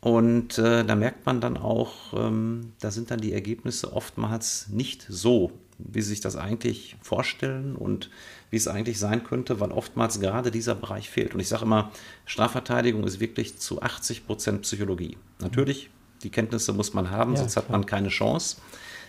[0.00, 5.06] Und äh, da merkt man dann auch, ähm, da sind dann die Ergebnisse oftmals nicht
[5.08, 8.10] so, wie sie sich das eigentlich vorstellen und
[8.50, 11.34] wie es eigentlich sein könnte, weil oftmals gerade dieser Bereich fehlt.
[11.34, 11.90] Und ich sage immer,
[12.24, 15.16] Strafverteidigung ist wirklich zu 80 Prozent Psychologie.
[15.40, 15.90] Natürlich,
[16.22, 18.58] die Kenntnisse muss man haben, ja, sonst hat man keine Chance.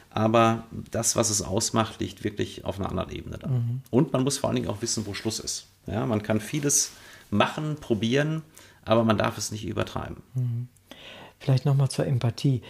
[0.10, 3.50] Aber das, was es ausmacht, liegt wirklich auf einer anderen Ebene da.
[3.50, 3.82] Mhm.
[3.92, 5.68] Und man muss vor allen Dingen auch wissen, wo Schluss ist.
[5.88, 6.92] Ja, man kann vieles
[7.30, 8.42] machen, probieren,
[8.86, 10.18] aber man darf es nicht übertreiben.
[10.34, 10.68] Mhm.
[11.40, 12.62] Vielleicht nochmal zur Empathie.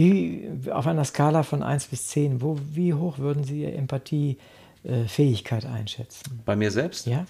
[0.00, 4.38] Wie auf einer Skala von 1 bis 10, wo, wie hoch würden Sie Ihre Empathie
[4.82, 6.40] äh, Fähigkeit einschätzen?
[6.46, 7.06] Bei mir selbst?
[7.06, 7.26] Ja.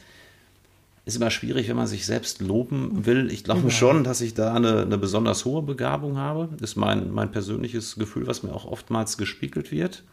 [1.04, 3.32] Ist immer schwierig, wenn man sich selbst loben will.
[3.32, 3.70] Ich glaube ja.
[3.70, 6.48] schon, dass ich da eine, eine, besonders hohe Begabung habe.
[6.52, 10.04] Das ist mein, mein persönliches Gefühl, was mir auch oftmals gespiegelt wird.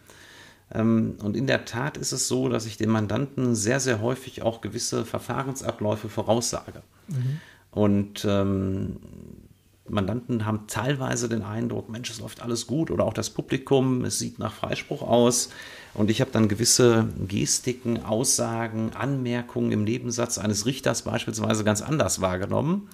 [0.74, 4.42] Ähm, und in der Tat ist es so, dass ich den Mandanten sehr, sehr häufig
[4.42, 6.82] auch gewisse Verfahrensabläufe voraussage.
[7.08, 7.40] Mhm.
[7.70, 8.96] Und ähm,
[9.90, 14.20] Mandanten haben teilweise den Eindruck, Mensch, es läuft alles gut oder auch das Publikum, es
[14.20, 15.50] sieht nach Freispruch aus.
[15.94, 22.22] Und ich habe dann gewisse Gestiken, Aussagen, Anmerkungen im Nebensatz eines Richters beispielsweise ganz anders
[22.22, 22.90] wahrgenommen.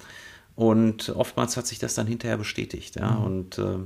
[0.56, 2.96] Und oftmals hat sich das dann hinterher bestätigt.
[2.96, 3.12] Ja?
[3.12, 3.24] Mhm.
[3.26, 3.78] Und äh,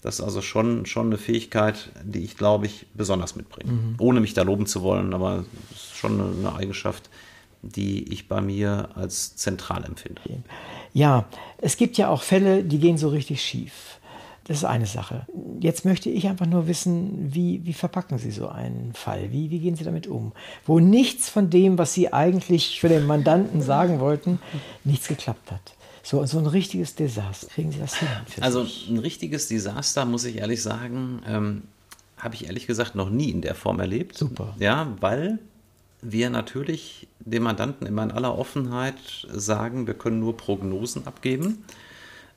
[0.00, 3.72] das ist also schon, schon eine Fähigkeit, die ich, glaube ich, besonders mitbringe.
[3.72, 3.94] Mhm.
[3.98, 7.08] Ohne mich da loben zu wollen, aber es ist schon eine, eine Eigenschaft,
[7.62, 10.20] die ich bei mir als zentral empfinde.
[10.94, 11.26] Ja,
[11.58, 13.98] es gibt ja auch Fälle, die gehen so richtig schief.
[14.44, 15.26] Das ist eine Sache.
[15.60, 19.30] Jetzt möchte ich einfach nur wissen, wie, wie verpacken Sie so einen Fall?
[19.30, 20.32] Wie, wie gehen Sie damit um?
[20.66, 24.40] Wo nichts von dem, was Sie eigentlich für den Mandanten sagen wollten,
[24.84, 25.74] nichts geklappt hat.
[26.02, 27.46] So, so ein richtiges Desaster.
[27.46, 28.08] Kriegen Sie das hin?
[28.40, 31.62] Also ein richtiges Desaster, muss ich ehrlich sagen, ähm,
[32.18, 34.18] habe ich ehrlich gesagt noch nie in der Form erlebt.
[34.18, 34.56] Super.
[34.58, 35.38] Ja, weil
[36.02, 41.64] wir natürlich dem Mandanten immer in aller Offenheit sagen, wir können nur Prognosen abgeben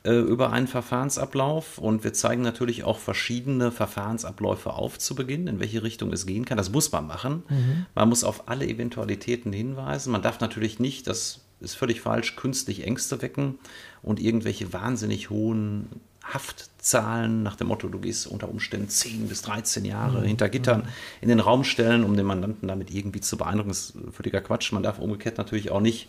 [0.06, 5.60] äh, über einen Verfahrensablauf und wir zeigen natürlich auch verschiedene Verfahrensabläufe auf zu Beginn, in
[5.60, 6.58] welche Richtung es gehen kann.
[6.58, 7.44] Das muss man machen.
[7.50, 7.86] Mhm.
[7.96, 10.12] Man muss auf alle Eventualitäten hinweisen.
[10.12, 13.58] Man darf natürlich nicht, das ist völlig falsch, künstlich Ängste wecken
[14.04, 15.88] und irgendwelche wahnsinnig hohen
[16.34, 20.26] Haftzahlen nach dem Motto, du gehst unter Umständen 10 bis 13 Jahre mhm.
[20.26, 20.88] hinter Gittern mhm.
[21.22, 23.70] in den Raum stellen, um den Mandanten damit irgendwie zu beeindrucken.
[23.70, 24.72] Das ist völliger Quatsch.
[24.72, 26.08] Man darf umgekehrt natürlich auch nicht,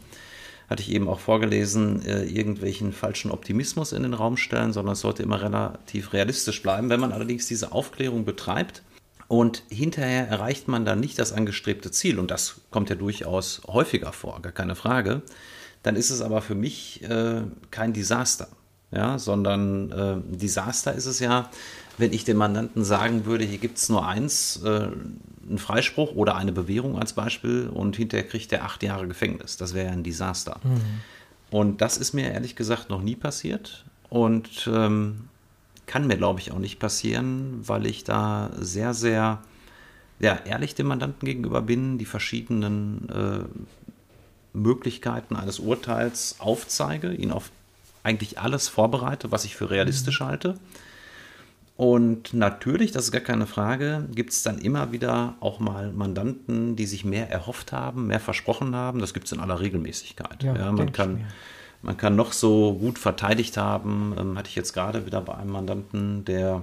[0.69, 5.01] hatte ich eben auch vorgelesen, äh, irgendwelchen falschen Optimismus in den Raum stellen, sondern es
[5.01, 6.89] sollte immer relativ realistisch bleiben.
[6.89, 8.83] Wenn man allerdings diese Aufklärung betreibt,
[9.29, 14.12] und hinterher erreicht man dann nicht das angestrebte Ziel, und das kommt ja durchaus häufiger
[14.12, 15.23] vor, gar keine Frage,
[15.83, 17.43] dann ist es aber für mich äh,
[17.73, 18.49] kein Desaster
[18.91, 21.51] ja, sondern äh, Desaster ist es ja,
[21.99, 24.89] wenn ich dem Mandanten sagen würde, hier gibt es nur eins, äh,
[25.49, 29.57] einen Freispruch oder eine Bewährung als Beispiel und hinterher kriegt er acht Jahre Gefängnis.
[29.57, 30.61] Das wäre ja ein Desaster.
[30.62, 30.80] Mhm.
[31.51, 35.28] Und das ist mir ehrlich gesagt noch nie passiert und ähm,
[35.87, 39.41] kann mir, glaube ich, auch nicht passieren, weil ich da sehr, sehr
[40.18, 47.51] ja, ehrlich dem Mandanten gegenüber bin, die verschiedenen äh, Möglichkeiten eines Urteils aufzeige, ihn auf
[48.07, 50.24] eigentlich alles vorbereite, was ich für realistisch mhm.
[50.24, 50.54] halte.
[51.76, 56.74] Und natürlich, das ist gar keine Frage, gibt es dann immer wieder auch mal Mandanten,
[56.74, 58.98] die sich mehr erhofft haben, mehr versprochen haben.
[59.00, 60.42] Das gibt es in aller Regelmäßigkeit.
[60.42, 61.26] Ja, ja man, kann,
[61.82, 64.14] man kann noch so gut verteidigt haben.
[64.18, 66.62] Ähm, hatte ich jetzt gerade wieder bei einem Mandanten, der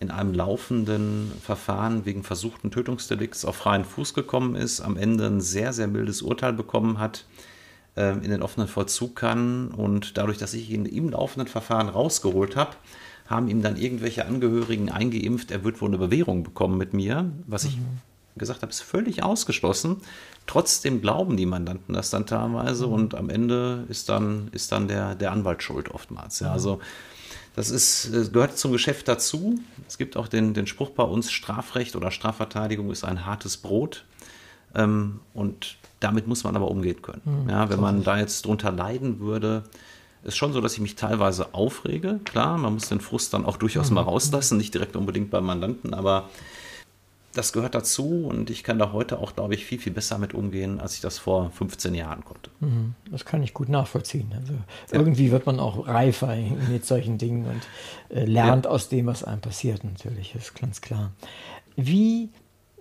[0.00, 5.40] in einem laufenden Verfahren wegen versuchten Tötungsdelikts auf freien Fuß gekommen ist, am Ende ein
[5.42, 7.26] sehr, sehr mildes Urteil bekommen hat
[7.98, 9.68] in den offenen Vollzug kann.
[9.68, 12.76] Und dadurch, dass ich ihn im laufenden Verfahren rausgeholt habe,
[13.28, 17.64] haben ihm dann irgendwelche Angehörigen eingeimpft, er wird wohl eine Bewährung bekommen mit mir, was
[17.64, 18.00] ich mhm.
[18.36, 19.98] gesagt habe, ist völlig ausgeschlossen.
[20.46, 22.92] Trotzdem glauben die Mandanten das dann teilweise mhm.
[22.92, 26.40] und am Ende ist dann, ist dann der, der Anwalt schuld oftmals.
[26.40, 26.52] Ja, mhm.
[26.54, 26.80] also
[27.54, 29.58] das ist, das gehört zum Geschäft dazu.
[29.86, 34.04] Es gibt auch den, den Spruch bei uns, Strafrecht oder Strafverteidigung ist ein hartes Brot.
[34.74, 37.22] Ähm, und damit muss man aber umgehen können.
[37.24, 39.64] Mhm, ja, wenn man da jetzt drunter leiden würde,
[40.24, 42.20] ist schon so, dass ich mich teilweise aufrege.
[42.24, 43.96] Klar, man muss den Frust dann auch durchaus mhm.
[43.96, 46.28] mal rauslassen, nicht direkt unbedingt beim Mandanten, aber
[47.34, 50.34] das gehört dazu und ich kann da heute auch, glaube ich, viel, viel besser mit
[50.34, 52.50] umgehen, als ich das vor 15 Jahren konnte.
[52.60, 54.32] Mhm, das kann ich gut nachvollziehen.
[54.36, 54.60] Also ja.
[54.90, 56.34] irgendwie wird man auch reifer
[56.70, 58.70] mit solchen Dingen und äh, lernt ja.
[58.70, 61.12] aus dem, was einem passiert, natürlich, ist ganz klar.
[61.76, 62.30] Wie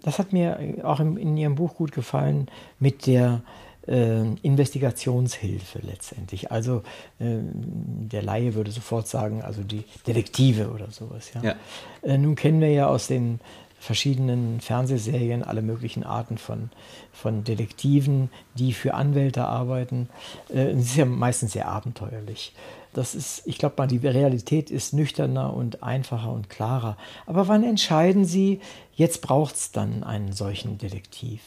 [0.03, 2.47] das hat mir auch in, in Ihrem Buch gut gefallen
[2.79, 3.41] mit der
[3.87, 6.51] äh, Investigationshilfe letztendlich.
[6.51, 6.83] Also
[7.19, 11.31] äh, der Laie würde sofort sagen, also die Detektive oder sowas.
[11.33, 11.41] Ja?
[11.43, 11.55] ja.
[12.03, 13.39] Äh, nun kennen wir ja aus den
[13.79, 16.69] verschiedenen Fernsehserien alle möglichen Arten von,
[17.13, 20.09] von Detektiven, die für Anwälte arbeiten.
[20.49, 22.53] Äh, es ist ja meistens sehr abenteuerlich.
[22.97, 26.97] Das ist, ich glaube mal, die Realität ist nüchterner und einfacher und klarer.
[27.27, 28.59] Aber wann entscheiden Sie,
[28.95, 31.41] jetzt braucht es dann einen solchen Detektiv?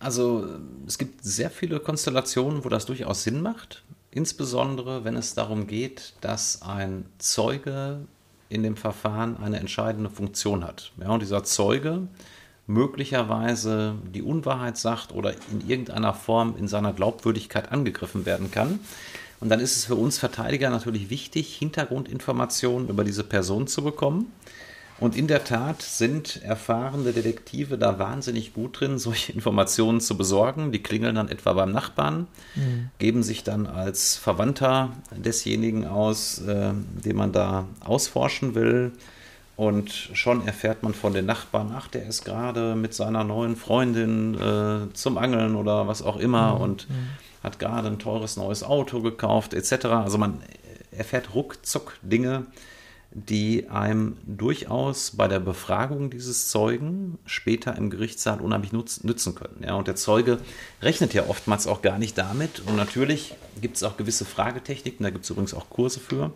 [0.00, 0.46] Also
[0.86, 3.82] es gibt sehr viele Konstellationen, wo das durchaus Sinn macht.
[4.10, 7.98] Insbesondere, wenn es darum geht, dass ein Zeuge
[8.48, 10.92] in dem Verfahren eine entscheidende Funktion hat.
[10.98, 12.08] Ja, und dieser Zeuge
[12.66, 18.80] möglicherweise die Unwahrheit sagt oder in irgendeiner Form in seiner Glaubwürdigkeit angegriffen werden kann.
[19.42, 24.30] Und dann ist es für uns Verteidiger natürlich wichtig, Hintergrundinformationen über diese Person zu bekommen.
[25.00, 30.70] Und in der Tat sind erfahrene Detektive da wahnsinnig gut drin, solche Informationen zu besorgen.
[30.70, 32.90] Die klingeln dann etwa beim Nachbarn, mhm.
[33.00, 36.70] geben sich dann als Verwandter desjenigen aus, äh,
[37.04, 38.92] den man da ausforschen will.
[39.56, 44.34] Und schon erfährt man von den Nachbarn, ach, der ist gerade mit seiner neuen Freundin
[44.34, 46.54] äh, zum Angeln oder was auch immer.
[46.54, 46.60] Mhm.
[46.60, 47.08] Und mhm
[47.42, 49.86] hat gerade ein teures neues Auto gekauft, etc.
[49.86, 50.42] Also man
[50.90, 52.46] erfährt ruckzuck Dinge,
[53.14, 59.62] die einem durchaus bei der Befragung dieses Zeugen später im Gerichtssaal unheimlich nützen können.
[59.62, 60.38] Ja, und der Zeuge
[60.80, 62.60] rechnet ja oftmals auch gar nicht damit.
[62.60, 66.32] Und natürlich gibt es auch gewisse Fragetechniken, da gibt es übrigens auch Kurse für.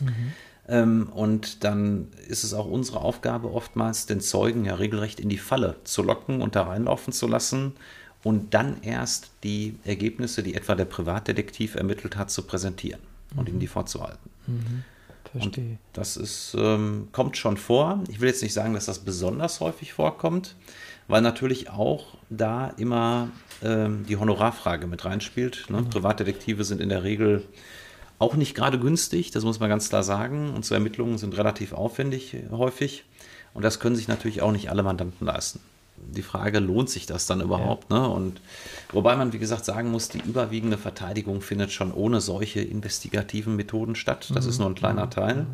[0.00, 1.08] Mhm.
[1.14, 5.76] Und dann ist es auch unsere Aufgabe, oftmals den Zeugen ja regelrecht in die Falle
[5.84, 7.74] zu locken und da reinlaufen zu lassen
[8.26, 13.00] und dann erst die Ergebnisse, die etwa der Privatdetektiv ermittelt hat, zu präsentieren
[13.32, 13.38] mhm.
[13.38, 14.30] und ihm die vorzuhalten.
[14.48, 14.82] Mhm.
[15.30, 15.64] Verstehe.
[15.64, 18.02] Und das ist, ähm, kommt schon vor.
[18.08, 20.56] Ich will jetzt nicht sagen, dass das besonders häufig vorkommt,
[21.06, 23.28] weil natürlich auch da immer
[23.62, 25.70] ähm, die Honorarfrage mit reinspielt.
[25.70, 25.82] Ne?
[25.82, 25.90] Mhm.
[25.90, 27.44] Privatdetektive sind in der Regel
[28.18, 30.52] auch nicht gerade günstig, das muss man ganz klar sagen.
[30.52, 33.04] Und so Ermittlungen sind relativ aufwendig äh, häufig.
[33.54, 35.60] Und das können sich natürlich auch nicht alle Mandanten leisten
[35.98, 37.90] die Frage, lohnt sich das dann überhaupt?
[37.90, 38.00] Ja.
[38.00, 38.08] Ne?
[38.08, 38.40] Und
[38.92, 43.94] wobei man, wie gesagt, sagen muss, die überwiegende Verteidigung findet schon ohne solche investigativen Methoden
[43.94, 44.30] statt.
[44.34, 44.50] Das mhm.
[44.50, 45.10] ist nur ein kleiner mhm.
[45.10, 45.46] Teil.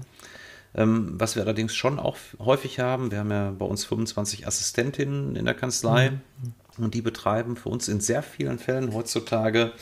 [0.74, 5.36] Ähm, was wir allerdings schon auch häufig haben, wir haben ja bei uns 25 Assistentinnen
[5.36, 6.84] in der Kanzlei mhm.
[6.84, 9.72] und die betreiben für uns in sehr vielen Fällen heutzutage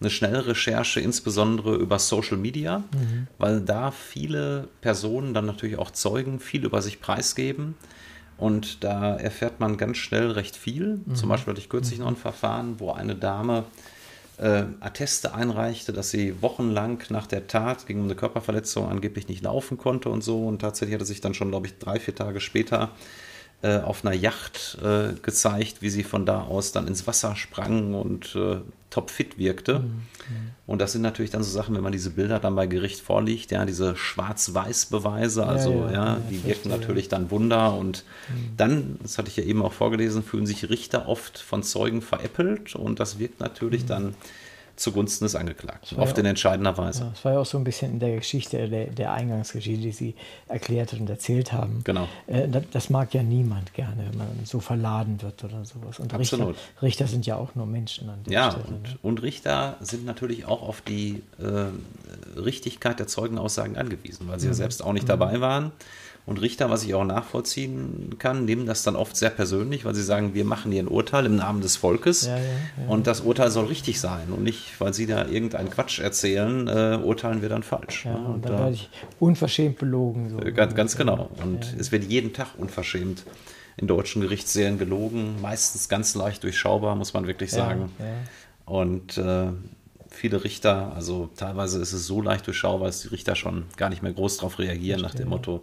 [0.00, 3.28] eine schnelle Recherche, insbesondere über Social Media, mhm.
[3.38, 7.74] weil da viele Personen dann natürlich auch Zeugen viel über sich preisgeben
[8.40, 11.00] und da erfährt man ganz schnell recht viel.
[11.04, 11.14] Mhm.
[11.14, 12.04] Zum Beispiel hatte ich kürzlich mhm.
[12.04, 13.64] noch ein Verfahren, wo eine Dame
[14.38, 19.76] äh, Atteste einreichte, dass sie wochenlang nach der Tat gegen eine Körperverletzung angeblich nicht laufen
[19.76, 20.46] konnte und so.
[20.46, 22.90] Und tatsächlich hatte sich dann schon, glaube ich, drei, vier Tage später
[23.62, 27.94] äh, auf einer Yacht äh, gezeigt, wie sie von da aus dann ins Wasser sprang
[27.94, 28.56] und äh,
[28.88, 29.80] topfit wirkte.
[29.80, 30.50] Mhm.
[30.66, 33.50] Und das sind natürlich dann so Sachen, wenn man diese Bilder dann bei Gericht vorliegt,
[33.50, 37.74] ja, diese Schwarz-Weiß-Beweise, also ja, ja, ja die wirken natürlich dann Wunder.
[37.74, 38.56] Und mhm.
[38.56, 42.74] dann, das hatte ich ja eben auch vorgelesen, fühlen sich Richter oft von Zeugen veräppelt
[42.74, 43.88] und das wirkt natürlich mhm.
[43.88, 44.14] dann
[44.80, 47.04] zugunsten des Angeklagten, oft ja in entscheidender Weise.
[47.04, 49.92] Ja, das war ja auch so ein bisschen in der Geschichte, der, der Eingangsgeschichte, die
[49.92, 50.14] Sie
[50.48, 51.82] erklärt und erzählt haben.
[51.84, 52.08] Genau.
[52.26, 55.98] Äh, das, das, mag ja niemand gerne, wenn man so verladen wird oder sowas.
[55.98, 56.48] Und Absolut.
[56.48, 58.66] Richter, Richter sind ja auch nur Menschen an der ja, Stelle.
[58.68, 58.98] Und, ne?
[59.02, 64.52] und Richter sind natürlich auch auf die äh, Richtigkeit der Zeugenaussagen angewiesen, weil sie mhm.
[64.52, 65.08] ja selbst auch nicht mhm.
[65.08, 65.72] dabei waren.
[66.30, 70.04] Und Richter, was ich auch nachvollziehen kann, nehmen das dann oft sehr persönlich, weil sie
[70.04, 72.88] sagen, wir machen hier ein Urteil im Namen des Volkes ja, ja, ja.
[72.88, 77.00] und das Urteil soll richtig sein und nicht, weil sie da irgendeinen Quatsch erzählen, äh,
[77.02, 78.04] urteilen wir dann falsch.
[78.04, 80.30] Ja, und, dann werde ich unverschämt belogen.
[80.30, 80.36] So.
[80.52, 81.30] Ganz, ganz genau.
[81.42, 83.24] Und es wird jeden Tag unverschämt
[83.76, 87.90] in deutschen Gerichtsserien gelogen, meistens ganz leicht durchschaubar, muss man wirklich sagen.
[88.66, 89.48] Und äh,
[90.10, 94.04] viele Richter, also teilweise ist es so leicht durchschaubar, dass die Richter schon gar nicht
[94.04, 95.62] mehr groß darauf reagieren, nach dem Motto,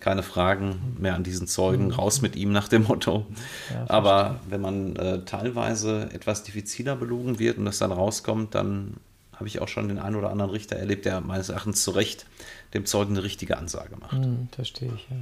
[0.00, 1.92] keine Fragen mehr an diesen Zeugen, mhm.
[1.92, 3.26] raus mit ihm nach dem Motto.
[3.72, 8.94] Ja, Aber wenn man äh, teilweise etwas diffiziler belogen wird und das dann rauskommt, dann
[9.34, 12.26] habe ich auch schon den einen oder anderen Richter erlebt, der meines Erachtens zu Recht
[12.74, 14.12] dem Zeugen eine richtige Ansage macht.
[14.12, 15.16] Hm, verstehe ich, ja.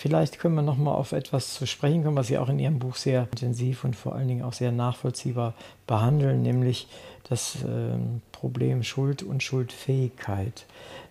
[0.00, 2.78] Vielleicht können wir noch mal auf etwas zu sprechen kommen, was Sie auch in Ihrem
[2.78, 5.52] Buch sehr intensiv und vor allen Dingen auch sehr nachvollziehbar
[5.86, 6.88] behandeln, nämlich
[7.28, 7.98] das äh,
[8.32, 10.64] Problem Schuld und Schuldfähigkeit.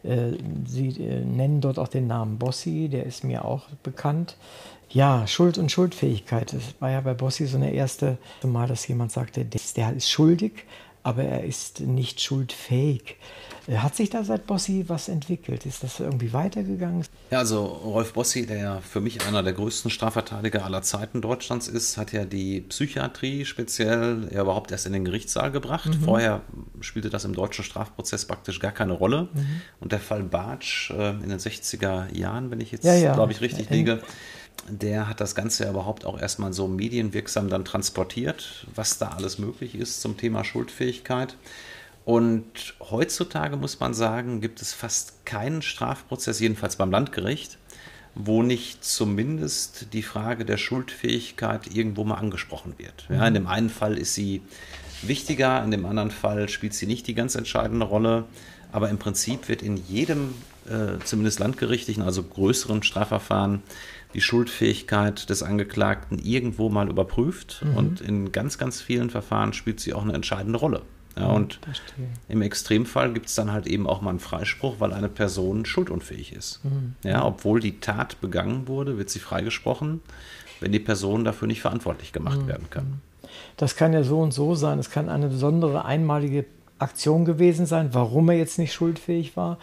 [0.03, 0.33] Äh,
[0.65, 4.37] Sie äh, nennen dort auch den Namen Bossi, der ist mir auch bekannt.
[4.89, 6.53] Ja, Schuld und Schuldfähigkeit.
[6.53, 10.65] Das war ja bei Bossi so eine erste Mal, dass jemand sagte, der ist schuldig,
[11.03, 13.17] aber er ist nicht schuldfähig.
[13.77, 15.65] Hat sich da seit Bossi was entwickelt?
[15.65, 17.05] Ist das irgendwie weitergegangen?
[17.29, 21.67] Ja, also Rolf Bossi, der ja für mich einer der größten Strafverteidiger aller Zeiten Deutschlands
[21.67, 25.89] ist, hat ja die Psychiatrie speziell ja überhaupt erst in den Gerichtssaal gebracht.
[25.89, 26.03] Mhm.
[26.03, 26.41] Vorher
[26.81, 29.29] spielte das im deutschen Strafprozess praktisch gar keine Rolle.
[29.33, 29.61] Mhm.
[29.79, 33.13] Und der Fall Bartsch äh, in den 60er Jahren, wenn ich jetzt, ja, ja.
[33.13, 34.01] glaube ich, richtig liege,
[34.67, 39.37] der hat das Ganze ja überhaupt auch erstmal so medienwirksam dann transportiert, was da alles
[39.37, 41.35] möglich ist zum Thema Schuldfähigkeit.
[42.05, 47.57] Und heutzutage muss man sagen, gibt es fast keinen Strafprozess, jedenfalls beim Landgericht,
[48.15, 53.05] wo nicht zumindest die Frage der Schuldfähigkeit irgendwo mal angesprochen wird.
[53.09, 54.41] Ja, in dem einen Fall ist sie
[55.01, 58.25] wichtiger, in dem anderen Fall spielt sie nicht die ganz entscheidende Rolle.
[58.71, 60.35] Aber im Prinzip wird in jedem,
[60.67, 63.63] äh, zumindest landgerichtlichen, also größeren Strafverfahren,
[64.13, 67.63] die Schuldfähigkeit des Angeklagten irgendwo mal überprüft.
[67.63, 67.77] Mhm.
[67.77, 70.81] Und in ganz, ganz vielen Verfahren spielt sie auch eine entscheidende Rolle.
[71.17, 72.07] Ja, und Verstehe.
[72.27, 76.33] im Extremfall gibt es dann halt eben auch mal einen Freispruch, weil eine Person schuldunfähig
[76.33, 76.63] ist.
[76.63, 76.95] Mhm.
[77.03, 80.01] Ja, obwohl die Tat begangen wurde, wird sie freigesprochen,
[80.59, 82.47] wenn die Person dafür nicht verantwortlich gemacht mhm.
[82.47, 83.01] werden kann.
[83.57, 84.79] Das kann ja so und so sein.
[84.79, 86.45] Es kann eine besondere einmalige
[86.77, 89.57] Aktion gewesen sein, warum er jetzt nicht schuldfähig war.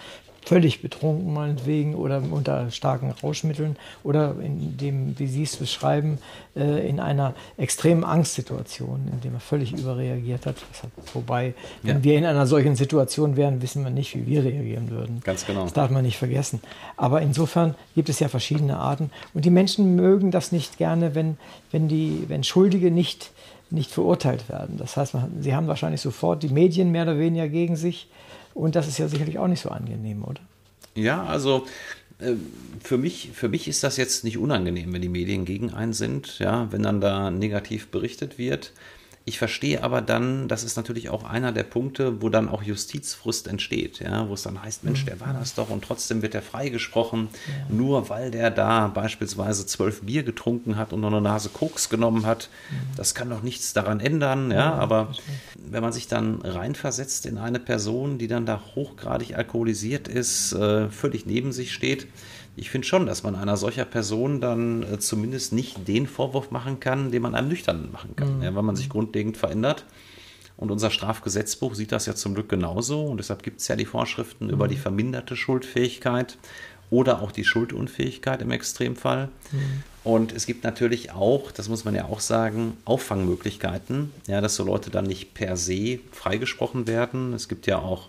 [0.47, 6.19] Völlig betrunken meinetwegen oder unter starken Rauschmitteln oder in dem, wie Sie es beschreiben,
[6.55, 10.55] äh, in einer extremen Angstsituation, in dem er völlig überreagiert hat.
[11.15, 12.05] Wobei, wenn ja.
[12.05, 15.21] wir in einer solchen Situation wären, wissen wir nicht, wie wir reagieren würden.
[15.25, 15.65] Ganz genau.
[15.65, 16.61] Das darf man nicht vergessen.
[16.97, 19.11] Aber insofern gibt es ja verschiedene Arten.
[19.35, 21.39] Und die Menschen mögen das nicht gerne, wenn,
[21.73, 23.33] wenn, die, wenn Schuldige nicht,
[23.71, 24.77] nicht verurteilt werden.
[24.79, 28.09] Das heißt, sie haben wahrscheinlich sofort die Medien mehr oder weniger gegen sich.
[28.57, 30.41] Und das ist ja sicherlich auch nicht so angenehm, oder?
[30.95, 31.67] Ja, also
[32.19, 32.37] äh,
[32.83, 36.39] für mich, für mich ist das jetzt nicht unangenehm, wenn die Medien gegen einen sind,
[36.39, 38.73] ja, wenn dann da negativ berichtet wird.
[39.29, 43.49] Ich verstehe aber dann, das ist natürlich auch einer der Punkte, wo dann auch Justizfrust
[43.49, 46.43] entsteht, ja, wo es dann heißt, Mensch, der war das doch und trotzdem wird er
[46.43, 47.75] freigesprochen, ja.
[47.75, 52.25] nur weil der da beispielsweise zwölf Bier getrunken hat und noch eine Nase Koks genommen
[52.25, 52.51] hat.
[52.97, 55.13] Das kann doch nichts daran ändern, ja, aber
[55.57, 60.89] wenn man sich dann reinversetzt in eine Person, die dann da hochgradig alkoholisiert ist, äh,
[60.89, 62.07] völlig neben sich steht,
[62.57, 66.81] ich finde schon, dass man einer solcher Person dann äh, zumindest nicht den Vorwurf machen
[66.81, 68.43] kann, den man einem Nüchternen machen kann, mhm.
[68.43, 69.85] ja, weil man sich grundlegend verändert.
[70.57, 73.05] Und unser Strafgesetzbuch sieht das ja zum Glück genauso.
[73.05, 74.53] Und deshalb gibt es ja die Vorschriften mhm.
[74.53, 76.39] über die verminderte Schuldfähigkeit
[76.89, 79.29] oder auch die Schuldunfähigkeit im Extremfall.
[79.53, 79.83] Mhm.
[80.03, 84.65] Und es gibt natürlich auch, das muss man ja auch sagen, Auffangmöglichkeiten, ja, dass so
[84.65, 87.35] Leute dann nicht per se freigesprochen werden.
[87.35, 88.09] Es gibt ja auch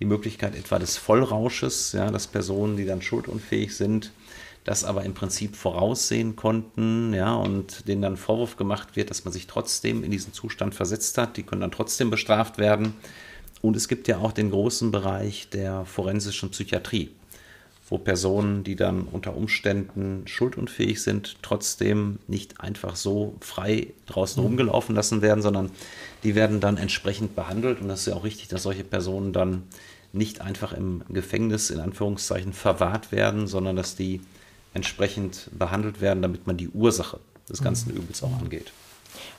[0.00, 4.12] die Möglichkeit etwa des Vollrausches, ja, dass Personen, die dann schuldunfähig sind,
[4.64, 9.32] das aber im Prinzip voraussehen konnten, ja, und denen dann Vorwurf gemacht wird, dass man
[9.32, 12.94] sich trotzdem in diesen Zustand versetzt hat, die können dann trotzdem bestraft werden.
[13.60, 17.10] Und es gibt ja auch den großen Bereich der forensischen Psychiatrie,
[17.88, 24.48] wo Personen, die dann unter Umständen schuldunfähig sind, trotzdem nicht einfach so frei draußen mhm.
[24.48, 25.70] rumgelaufen lassen werden, sondern
[26.24, 27.80] die werden dann entsprechend behandelt.
[27.80, 29.64] Und das ist ja auch richtig, dass solche Personen dann
[30.12, 34.20] nicht einfach im Gefängnis in Anführungszeichen verwahrt werden, sondern dass die
[34.72, 37.98] entsprechend behandelt werden, damit man die Ursache des ganzen mhm.
[37.98, 38.72] Übels auch angeht.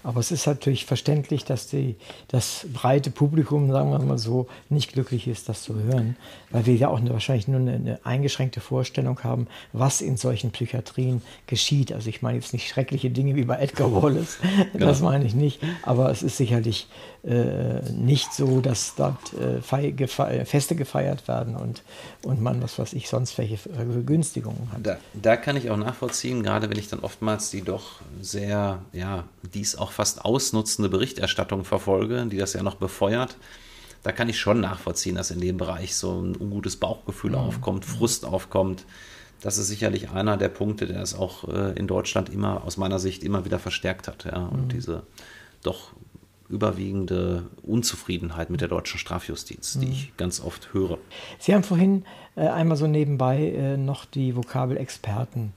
[0.03, 1.95] Aber es ist natürlich verständlich, dass die,
[2.27, 6.15] das breite Publikum, sagen wir mal so, nicht glücklich ist, das zu hören,
[6.51, 10.51] weil wir ja auch eine, wahrscheinlich nur eine, eine, eingeschränkte Vorstellung haben, was in solchen
[10.51, 11.91] Psychiatrien geschieht.
[11.91, 14.37] Also ich meine jetzt nicht schreckliche Dinge wie bei Edgar Wallace,
[14.73, 15.11] das genau.
[15.11, 16.87] meine ich nicht, aber es ist sicherlich
[17.25, 21.81] äh, nicht so, dass dort äh, gefe Feste gefeiert werden und,
[22.23, 24.85] und man, was weiß ich, sonst welche Vergünstigungen hat.
[24.85, 29.23] Da, da kann ich auch nachvollziehen, gerade wenn ich dann oftmals die doch sehr, ja,
[29.53, 33.37] dies auch fast ausnutzende Berichterstattung verfolge, die das ja noch befeuert.
[34.03, 37.37] Da kann ich schon nachvollziehen, dass in dem Bereich so ein ungutes Bauchgefühl mhm.
[37.37, 38.85] aufkommt, Frust aufkommt.
[39.41, 42.99] Das ist sicherlich einer der Punkte, der es auch äh, in Deutschland immer, aus meiner
[42.99, 44.25] Sicht, immer wieder verstärkt hat.
[44.25, 44.45] Ja?
[44.45, 44.69] Und mhm.
[44.69, 45.03] diese
[45.63, 45.93] doch
[46.49, 49.91] überwiegende Unzufriedenheit mit der deutschen Strafjustiz, die mhm.
[49.91, 50.97] ich ganz oft höre.
[51.39, 55.53] Sie haben vorhin äh, einmal so nebenbei äh, noch die Vokabel Experten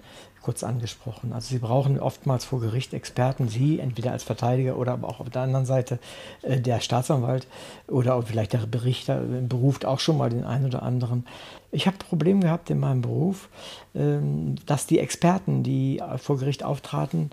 [0.48, 1.34] kurz angesprochen.
[1.34, 5.28] Also Sie brauchen oftmals vor Gericht Experten, Sie entweder als Verteidiger oder aber auch auf
[5.28, 5.98] der anderen Seite
[6.40, 7.46] äh, der Staatsanwalt
[7.86, 11.26] oder auch vielleicht der Berichter äh, beruft auch schon mal den einen oder anderen.
[11.70, 13.50] Ich habe Probleme gehabt in meinem Beruf,
[13.94, 17.30] ähm, dass die Experten, die vor Gericht auftraten,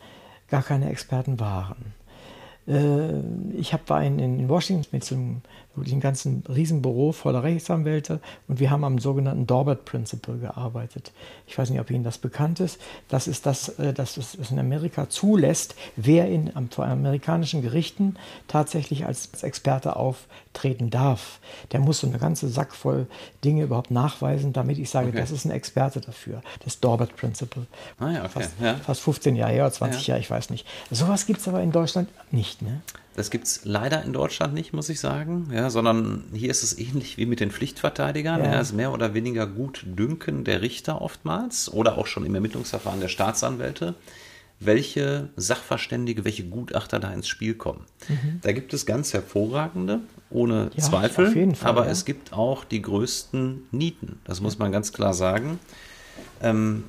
[0.49, 1.93] gar keine Experten waren.
[2.67, 3.19] Äh,
[3.53, 5.41] ich hab, war in, in Washington mit so einem
[5.75, 11.11] wirklich ein ganzen Riesenbüro voller Rechtsanwälte und wir haben am sogenannten Dorbert Principle gearbeitet.
[11.47, 12.79] Ich weiß nicht, ob Ihnen das bekannt ist.
[13.07, 18.15] Das ist das, äh, das es in Amerika zulässt, wer in vor amerikanischen Gerichten
[18.47, 21.39] tatsächlich als Experte auftreten darf.
[21.71, 23.07] Der muss so eine ganze Sack voll
[23.43, 25.17] Dinge überhaupt nachweisen, damit ich sage, okay.
[25.17, 26.41] das ist ein Experte dafür.
[26.63, 27.67] Das Dorbert Principle.
[27.99, 28.29] Ah ja, okay.
[28.29, 28.75] fast, ja.
[28.75, 30.13] fast 15 Jahre her, 20 ja.
[30.13, 30.65] Jahre, ich weiß nicht.
[30.91, 32.61] Sowas gibt es aber in Deutschland nicht.
[32.61, 32.81] Ne?
[33.15, 36.77] Das gibt es leider in Deutschland nicht, muss ich sagen, ja, sondern hier ist es
[36.77, 38.41] ähnlich wie mit den Pflichtverteidigern.
[38.41, 38.47] Ja.
[38.47, 42.99] Er ist mehr oder weniger gut dünken der Richter oftmals oder auch schon im Ermittlungsverfahren
[42.99, 43.95] der Staatsanwälte,
[44.59, 47.85] welche Sachverständige, welche Gutachter da ins Spiel kommen.
[48.09, 48.39] Mhm.
[48.41, 51.91] Da gibt es ganz hervorragende, ohne ja, Zweifel, Fall, aber ja.
[51.91, 55.59] es gibt auch die größten Nieten, das muss man ganz klar sagen.
[56.41, 56.83] Ähm,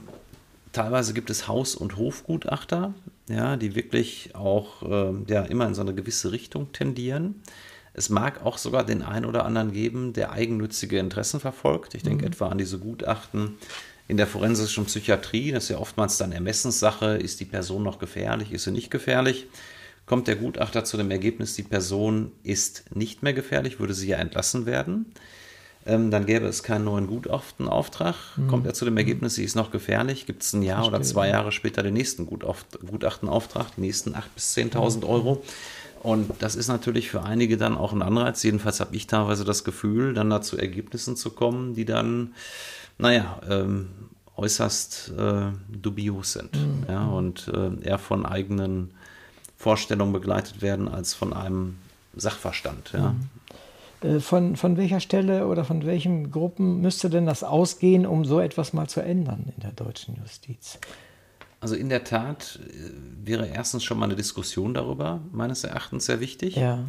[0.72, 2.94] teilweise gibt es Haus- und Hofgutachter,
[3.28, 7.42] ja, die wirklich auch äh, ja, immer in so eine gewisse Richtung tendieren.
[7.94, 11.94] Es mag auch sogar den einen oder anderen geben, der eigennützige Interessen verfolgt.
[11.94, 12.32] Ich denke mhm.
[12.32, 13.56] etwa an diese Gutachten
[14.06, 15.52] in der forensischen Psychiatrie.
[15.52, 17.16] Das ist ja oftmals dann Ermessenssache.
[17.16, 18.52] Ist die Person noch gefährlich?
[18.52, 19.46] Ist sie nicht gefährlich?
[20.04, 24.18] Kommt der Gutachter zu dem Ergebnis, die Person ist nicht mehr gefährlich, würde sie ja
[24.18, 25.06] entlassen werden
[25.86, 28.14] ähm, dann gäbe es keinen neuen Gutachtenauftrag.
[28.36, 28.48] Mhm.
[28.48, 31.04] Kommt er zu dem Ergebnis, sie ist noch gefährlich, gibt es ein Jahr Verstehe, oder
[31.04, 35.04] zwei Jahre später den nächsten Gutachtenauftrag, die nächsten 8.000 bis 10.000 mhm.
[35.04, 35.42] Euro.
[36.02, 38.42] Und das ist natürlich für einige dann auch ein Anreiz.
[38.42, 42.34] Jedenfalls habe ich teilweise das Gefühl, dann da zu Ergebnissen zu kommen, die dann,
[42.98, 43.88] naja, ähm,
[44.36, 46.54] äußerst äh, dubios sind.
[46.54, 46.86] Mhm.
[46.88, 48.90] Ja, und äh, eher von eigenen
[49.56, 51.76] Vorstellungen begleitet werden als von einem
[52.14, 52.92] Sachverstand.
[52.92, 53.14] Ja.
[54.02, 58.40] Äh, von, von welcher Stelle oder von welchen Gruppen müsste denn das ausgehen, um so
[58.40, 60.78] etwas mal zu ändern in der deutschen Justiz?
[61.60, 62.90] Also in der Tat äh,
[63.24, 66.56] wäre erstens schon mal eine Diskussion darüber, meines Erachtens sehr wichtig.
[66.56, 66.84] Ja.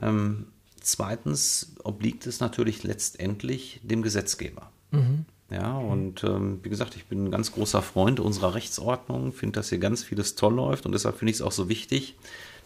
[0.00, 0.46] Ähm,
[0.80, 4.70] zweitens obliegt es natürlich letztendlich dem Gesetzgeber.
[4.90, 5.26] Mhm.
[5.50, 9.68] Ja, und ähm, wie gesagt, ich bin ein ganz großer Freund unserer Rechtsordnung, finde, dass
[9.68, 12.16] hier ganz vieles toll läuft und deshalb finde ich es auch so wichtig,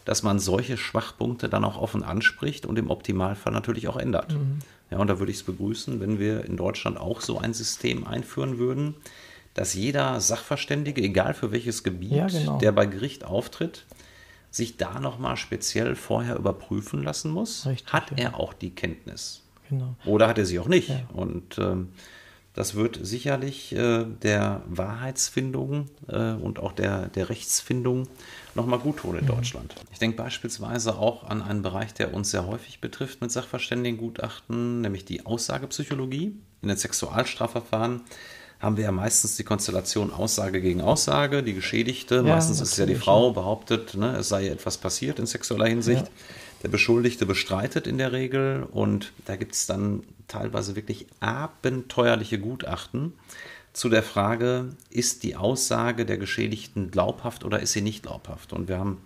[0.05, 4.33] dass man solche Schwachpunkte dann auch offen anspricht und im Optimalfall natürlich auch ändert.
[4.33, 4.59] Mhm.
[4.91, 8.05] Ja, und da würde ich es begrüßen, wenn wir in Deutschland auch so ein System
[8.05, 8.95] einführen würden,
[9.55, 12.59] dass jeder Sachverständige, egal für welches Gebiet, ja, genau.
[12.59, 13.85] der bei Gericht auftritt,
[14.51, 17.65] sich da nochmal speziell vorher überprüfen lassen muss.
[17.65, 18.25] Richtig, hat ja.
[18.25, 19.41] er auch die Kenntnis?
[19.69, 19.95] Genau.
[20.05, 20.89] Oder hat er sie auch nicht?
[20.89, 21.01] Ja.
[21.13, 21.89] Und ähm,
[22.53, 28.07] das wird sicherlich äh, der Wahrheitsfindung äh, und auch der, der Rechtsfindung
[28.55, 29.29] nochmal gut tun in mhm.
[29.29, 29.75] Deutschland.
[29.91, 35.05] Ich denke beispielsweise auch an einen Bereich, der uns sehr häufig betrifft mit Sachverständigengutachten, nämlich
[35.05, 38.01] die Aussagepsychologie in den Sexualstrafverfahren
[38.59, 41.43] haben wir ja meistens die Konstellation Aussage gegen Aussage.
[41.43, 45.19] Die Geschädigte, ja, meistens ist es ja die Frau, behauptet, ne, es sei etwas passiert
[45.19, 46.05] in sexueller Hinsicht.
[46.05, 46.11] Ja.
[46.63, 53.13] Der Beschuldigte bestreitet in der Regel und da gibt es dann teilweise wirklich abenteuerliche Gutachten
[53.75, 58.53] zu der Frage, ist die Aussage der Geschädigten glaubhaft oder ist sie nicht glaubhaft?
[58.53, 59.01] Und wir haben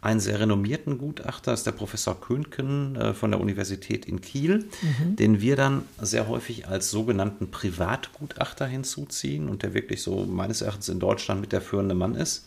[0.00, 5.16] einen sehr renommierten Gutachter, ist der Professor Könken äh, von der Universität in Kiel, mhm.
[5.16, 10.88] den wir dann sehr häufig als sogenannten Privatgutachter hinzuziehen und der wirklich so meines Erachtens
[10.88, 12.46] in Deutschland mit der führende Mann ist.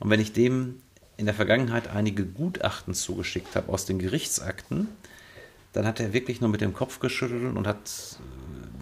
[0.00, 0.80] Und wenn ich dem
[1.16, 4.88] in der Vergangenheit einige Gutachten zugeschickt habe aus den Gerichtsakten,
[5.72, 8.18] dann hat er wirklich nur mit dem Kopf geschüttelt und hat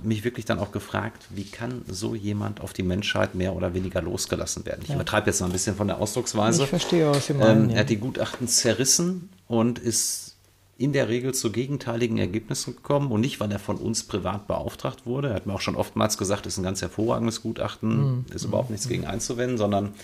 [0.05, 4.03] mich wirklich dann auch gefragt, wie kann so jemand auf die Menschheit mehr oder weniger
[4.03, 4.81] losgelassen werden?
[4.83, 4.95] Ich ja.
[4.95, 6.65] übertreibe jetzt noch ein bisschen von der Ausdrucksweise.
[6.65, 7.65] Ich verstehe, was Sie meinen.
[7.65, 10.37] Ähm, er hat die Gutachten zerrissen und ist
[10.79, 15.07] in der Regel zu gegenteiligen Ergebnissen gekommen und nicht, weil er von uns privat beauftragt
[15.07, 15.29] wurde.
[15.29, 18.25] Er hat mir auch schon oftmals gesagt, ist ein ganz hervorragendes Gutachten, mhm.
[18.35, 19.95] ist überhaupt nichts gegen einzuwenden, sondern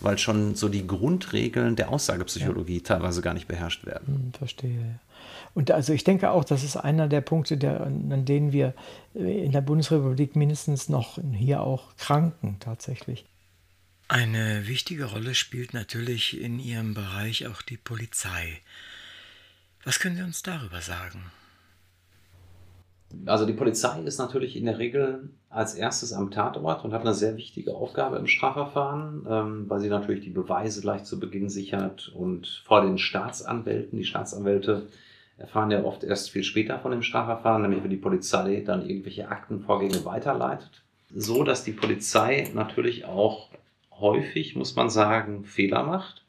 [0.00, 2.82] weil schon so die Grundregeln der Aussagepsychologie ja.
[2.84, 4.26] teilweise gar nicht beherrscht werden.
[4.26, 5.00] Mhm, verstehe.
[5.58, 8.74] Und also ich denke auch, das ist einer der Punkte, der, an denen wir
[9.16, 13.26] äh, in der Bundesrepublik mindestens noch hier auch kranken tatsächlich.
[14.06, 18.60] Eine wichtige Rolle spielt natürlich in Ihrem Bereich auch die Polizei.
[19.82, 21.24] Was können Sie uns darüber sagen?
[23.26, 27.14] Also die Polizei ist natürlich in der Regel als erstes am Tatort und hat eine
[27.14, 32.12] sehr wichtige Aufgabe im Strafverfahren, ähm, weil sie natürlich die Beweise gleich zu Beginn sichert
[32.14, 34.86] und vor den Staatsanwälten, die Staatsanwälte
[35.38, 39.28] erfahren ja oft erst viel später von dem Strafverfahren, nämlich wenn die Polizei dann irgendwelche
[39.28, 40.82] Aktenvorgänge weiterleitet.
[41.14, 43.48] So dass die Polizei natürlich auch
[43.92, 46.24] häufig, muss man sagen, Fehler macht.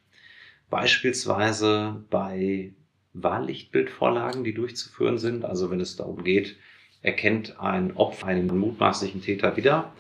[0.70, 2.74] Beispielsweise bei
[3.14, 5.44] Wahllichtbildvorlagen, die durchzuführen sind.
[5.44, 6.58] Also wenn es darum geht,
[7.02, 9.92] erkennt ein Opfer einen mutmaßlichen Täter wieder,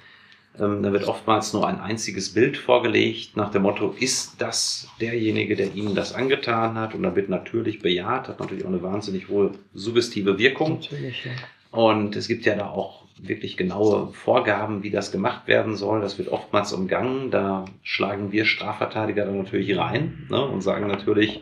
[0.59, 5.55] ähm, da wird oftmals nur ein einziges Bild vorgelegt nach dem Motto, ist das derjenige,
[5.55, 6.93] der Ihnen das angetan hat?
[6.93, 10.79] Und da wird natürlich bejaht, hat natürlich auch eine wahnsinnig hohe suggestive Wirkung.
[10.79, 11.31] Natürlich, ja.
[11.71, 16.01] Und es gibt ja da auch wirklich genaue Vorgaben, wie das gemacht werden soll.
[16.01, 17.31] Das wird oftmals umgangen.
[17.31, 21.41] Da schlagen wir Strafverteidiger dann natürlich rein ne, und sagen natürlich,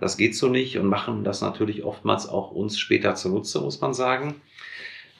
[0.00, 3.94] das geht so nicht und machen das natürlich oftmals auch uns später zunutze, muss man
[3.94, 4.34] sagen.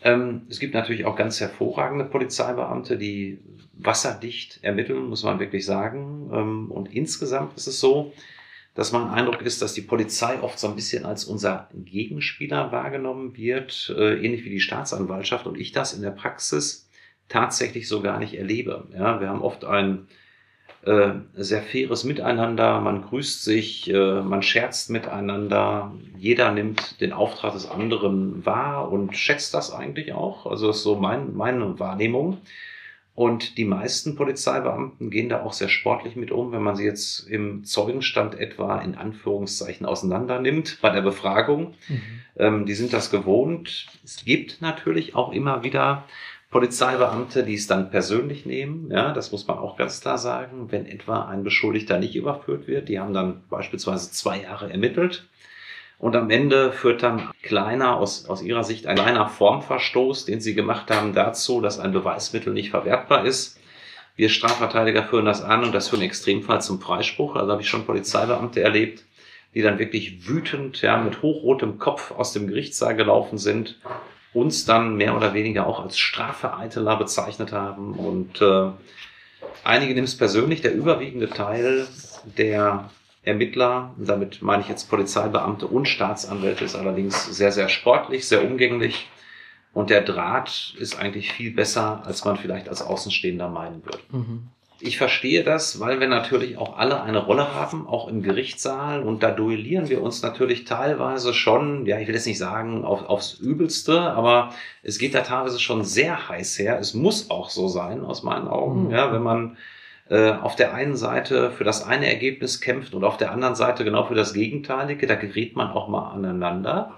[0.04, 3.38] Ähm, es gibt natürlich auch ganz hervorragende Polizeibeamte, die
[3.74, 6.30] wasserdicht ermitteln, muss man wirklich sagen.
[6.32, 8.12] Ähm, und insgesamt ist es so,
[8.74, 13.36] dass mein Eindruck ist, dass die Polizei oft so ein bisschen als unser Gegenspieler wahrgenommen
[13.36, 16.88] wird, äh, ähnlich wie die Staatsanwaltschaft und ich das in der Praxis
[17.28, 18.88] tatsächlich so gar nicht erlebe.
[18.92, 20.06] Ja, wir haben oft ein
[20.84, 27.52] äh, sehr faires Miteinander, man grüßt sich, äh, man scherzt miteinander, jeder nimmt den Auftrag
[27.52, 30.46] des anderen wahr und schätzt das eigentlich auch.
[30.46, 32.38] Also das ist so mein, meine Wahrnehmung.
[33.14, 37.28] Und die meisten Polizeibeamten gehen da auch sehr sportlich mit um, wenn man sie jetzt
[37.28, 41.74] im Zeugenstand etwa in Anführungszeichen auseinander nimmt bei der Befragung.
[41.88, 42.02] Mhm.
[42.38, 43.86] Ähm, die sind das gewohnt.
[44.02, 46.04] Es gibt natürlich auch immer wieder
[46.52, 48.90] Polizeibeamte, die es dann persönlich nehmen.
[48.90, 50.70] Ja, das muss man auch ganz klar sagen.
[50.70, 55.26] Wenn etwa ein Beschuldigter nicht überführt wird, die haben dann beispielsweise zwei Jahre ermittelt.
[55.98, 60.54] Und am Ende führt dann kleiner, aus, aus ihrer Sicht ein kleiner Formverstoß, den sie
[60.54, 63.58] gemacht haben, dazu, dass ein Beweismittel nicht verwertbar ist.
[64.14, 67.34] Wir Strafverteidiger führen das an und das für einen Extremfall zum Freispruch.
[67.34, 69.04] Also habe ich schon Polizeibeamte erlebt,
[69.54, 73.78] die dann wirklich wütend, ja, mit hochrotem Kopf aus dem Gerichtssaal gelaufen sind,
[74.34, 78.70] uns dann mehr oder weniger auch als Strafvereiteler bezeichnet haben und äh,
[79.64, 81.86] einige nehmen es persönlich, der überwiegende Teil
[82.38, 82.90] der
[83.24, 89.08] Ermittler, damit meine ich jetzt Polizeibeamte und Staatsanwälte, ist allerdings sehr, sehr sportlich, sehr umgänglich
[89.72, 94.00] und der Draht ist eigentlich viel besser, als man vielleicht als Außenstehender meinen würde.
[94.10, 94.48] Mhm.
[94.84, 99.04] Ich verstehe das, weil wir natürlich auch alle eine Rolle haben, auch im Gerichtssaal.
[99.04, 103.04] Und da duellieren wir uns natürlich teilweise schon, ja, ich will jetzt nicht sagen auf,
[103.04, 104.52] aufs Übelste, aber
[104.82, 106.80] es geht da teilweise schon sehr heiß her.
[106.80, 108.90] Es muss auch so sein, aus meinen Augen, mhm.
[108.90, 109.56] ja, wenn man
[110.08, 113.84] äh, auf der einen Seite für das eine Ergebnis kämpft und auf der anderen Seite
[113.84, 116.96] genau für das Gegenteilige, da gerät man auch mal aneinander.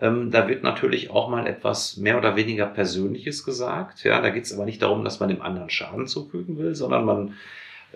[0.00, 4.04] Ähm, da wird natürlich auch mal etwas mehr oder weniger Persönliches gesagt.
[4.04, 7.04] Ja, da geht es aber nicht darum, dass man dem anderen Schaden zufügen will, sondern
[7.04, 7.34] man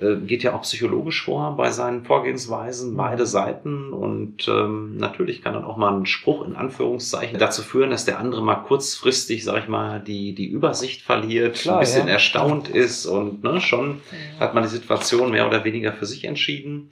[0.01, 3.93] äh, geht ja auch psychologisch vor bei seinen Vorgehensweisen, beide Seiten.
[3.93, 8.19] Und ähm, natürlich kann dann auch mal ein Spruch in Anführungszeichen dazu führen, dass der
[8.19, 12.15] andere mal kurzfristig, sag ich mal, die, die Übersicht verliert, Klar, ein bisschen ja.
[12.15, 14.01] erstaunt ist und ne, schon
[14.41, 16.91] hat man die Situation mehr oder weniger für sich entschieden.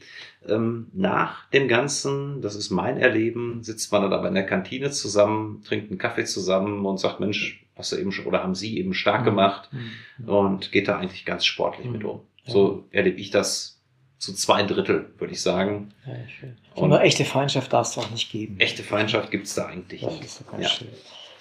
[0.49, 4.91] Ähm, nach dem Ganzen, das ist mein Erleben, sitzt man dann aber in der Kantine
[4.91, 8.79] zusammen, trinkt einen Kaffee zusammen und sagt, Mensch, hast du eben schon, oder haben Sie
[8.79, 9.27] eben stark mhm.
[9.27, 10.29] gemacht mhm.
[10.29, 11.93] und geht da eigentlich ganz sportlich mhm.
[11.93, 12.21] mit um.
[12.45, 13.81] So erlebe ich das
[14.19, 15.95] zu zwei Drittel, würde ich sagen.
[16.07, 16.57] Ja, schön.
[16.75, 18.59] Und nur echte Feindschaft darf es auch nicht geben.
[18.59, 20.25] Echte Feindschaft gibt es da eigentlich das nicht.
[20.25, 20.69] Ist ganz ja.
[20.69, 20.89] schön.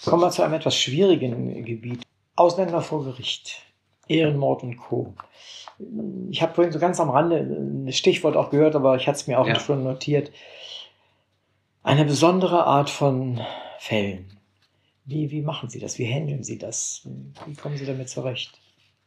[0.06, 2.04] Kommen wir zu einem etwas schwierigen Gebiet.
[2.36, 3.62] Ausländer vor Gericht.
[4.08, 5.14] Ehrenmord und Co
[6.30, 9.28] ich habe vorhin so ganz am Rande ein Stichwort auch gehört, aber ich hatte es
[9.28, 9.60] mir auch ja.
[9.60, 10.32] schon notiert.
[11.84, 13.42] Eine besondere Art von
[13.80, 14.38] Fällen.
[15.06, 15.98] Wie, wie machen Sie das?
[15.98, 17.08] Wie handeln Sie das?
[17.48, 18.61] Wie kommen Sie damit zurecht?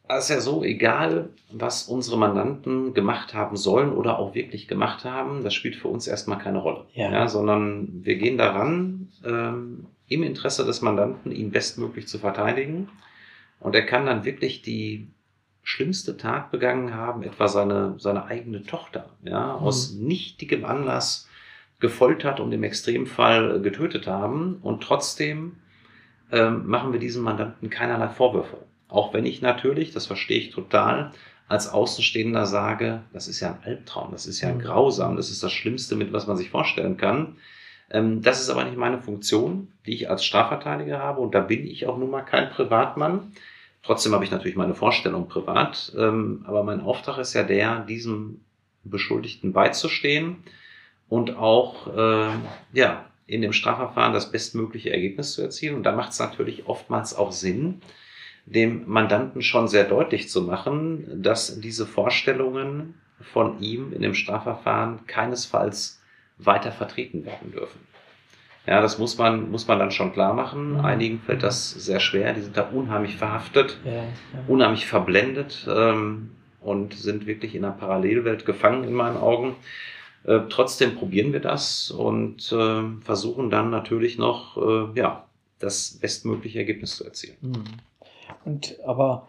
[0.07, 5.05] Es ist ja so, egal was unsere Mandanten gemacht haben sollen oder auch wirklich gemacht
[5.05, 6.85] haben, das spielt für uns erstmal keine Rolle.
[6.95, 7.11] Ja.
[7.11, 12.89] ja sondern wir gehen daran, ähm, im Interesse des Mandanten ihn bestmöglich zu verteidigen.
[13.61, 15.09] Und er kann dann wirklich die
[15.63, 19.65] schlimmste Tat begangen haben, etwa seine, seine eigene Tochter, ja, mhm.
[19.65, 21.29] aus nichtigem Anlass
[21.81, 24.59] gefoltert und im Extremfall getötet haben.
[24.63, 25.57] Und trotzdem
[26.31, 28.59] ähm, machen wir diesem Mandanten keinerlei Vorwürfe.
[28.95, 31.11] Auch wenn ich natürlich, das verstehe ich total,
[31.49, 34.63] als Außenstehender sage, das ist ja ein Albtraum, das ist ja ein mhm.
[34.63, 37.37] grausam, das ist das Schlimmste, mit was man sich vorstellen kann.
[37.91, 41.21] Ähm, das ist aber nicht meine Funktion, die ich als Strafverteidiger habe.
[41.21, 43.33] Und da bin ich auch nun mal kein Privatmann.
[43.83, 48.43] Trotzdem habe ich natürlich meine Vorstellung privat, ähm, aber mein Auftrag ist ja der, diesem
[48.85, 50.37] Beschuldigten beizustehen
[51.09, 52.31] und auch äh,
[52.73, 55.75] ja, in dem Strafverfahren das bestmögliche Ergebnis zu erzielen.
[55.75, 57.83] Und da macht es natürlich oftmals auch Sinn,
[58.47, 65.07] dem Mandanten schon sehr deutlich zu machen, dass diese Vorstellungen von ihm in dem Strafverfahren
[65.07, 66.01] keinesfalls
[66.39, 67.81] weiter vertreten werden dürfen.
[68.67, 70.75] Ja, das muss man, muss man dann schon klar machen.
[70.75, 70.85] Mhm.
[70.85, 72.33] Einigen fällt das sehr schwer.
[72.33, 74.05] Die sind da unheimlich verhaftet, ja, ja.
[74.49, 76.31] unheimlich verblendet ähm,
[76.61, 79.57] und sind wirklich in einer Parallelwelt gefangen in meinen Augen.
[80.25, 85.27] Äh, trotzdem probieren wir das und äh, versuchen dann natürlich noch, äh, ja,
[85.59, 87.37] das bestmögliche Ergebnis zu erzielen.
[87.43, 87.65] Mhm.
[88.45, 89.29] Und aber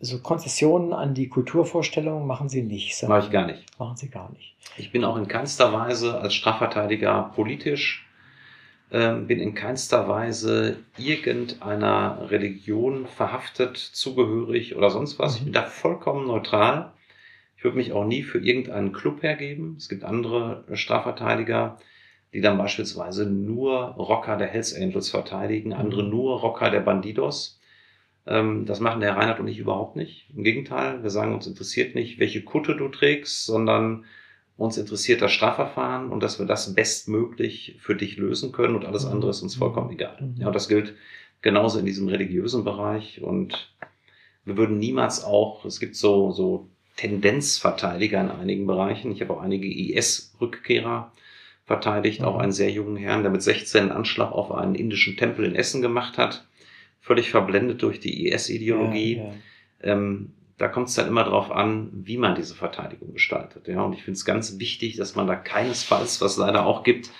[0.00, 3.02] so Konzessionen an die Kulturvorstellungen machen Sie nicht.
[3.06, 3.78] Mache ich gar nicht.
[3.78, 4.56] Machen Sie gar nicht.
[4.76, 8.08] Ich bin auch in keinster Weise als Strafverteidiger politisch
[8.90, 15.36] ähm, bin in keinster Weise irgendeiner Religion verhaftet, zugehörig oder sonst was.
[15.36, 15.54] Ich bin mhm.
[15.54, 16.92] da vollkommen neutral.
[17.58, 19.74] Ich würde mich auch nie für irgendeinen Club hergeben.
[19.76, 21.76] Es gibt andere Strafverteidiger,
[22.32, 26.10] die dann beispielsweise nur Rocker der Hells Angels verteidigen, andere mhm.
[26.10, 27.57] nur Rocker der Bandidos.
[28.28, 30.26] Ähm, das machen der Reinhard und ich überhaupt nicht.
[30.36, 34.04] Im Gegenteil, wir sagen, uns interessiert nicht, welche Kutte du trägst, sondern
[34.58, 39.06] uns interessiert das Strafverfahren und dass wir das bestmöglich für dich lösen können und alles
[39.06, 39.60] andere ist uns mhm.
[39.60, 40.18] vollkommen egal.
[40.20, 40.34] Mhm.
[40.40, 40.94] Ja, und das gilt
[41.40, 43.72] genauso in diesem religiösen Bereich und
[44.44, 49.12] wir würden niemals auch, es gibt so, so Tendenzverteidiger in einigen Bereichen.
[49.12, 51.12] Ich habe auch einige IS-Rückkehrer
[51.64, 52.40] verteidigt, auch mhm.
[52.40, 55.80] einen sehr jungen Herrn, der mit 16 einen Anschlag auf einen indischen Tempel in Essen
[55.82, 56.47] gemacht hat,
[57.08, 59.16] völlig verblendet durch die IS-Ideologie.
[59.16, 59.32] Ja, ja.
[59.80, 63.66] ähm, da kommt es dann immer darauf an, wie man diese Verteidigung gestaltet.
[63.68, 67.10] Ja, und ich finde es ganz wichtig, dass man da keinesfalls, was leider auch gibt,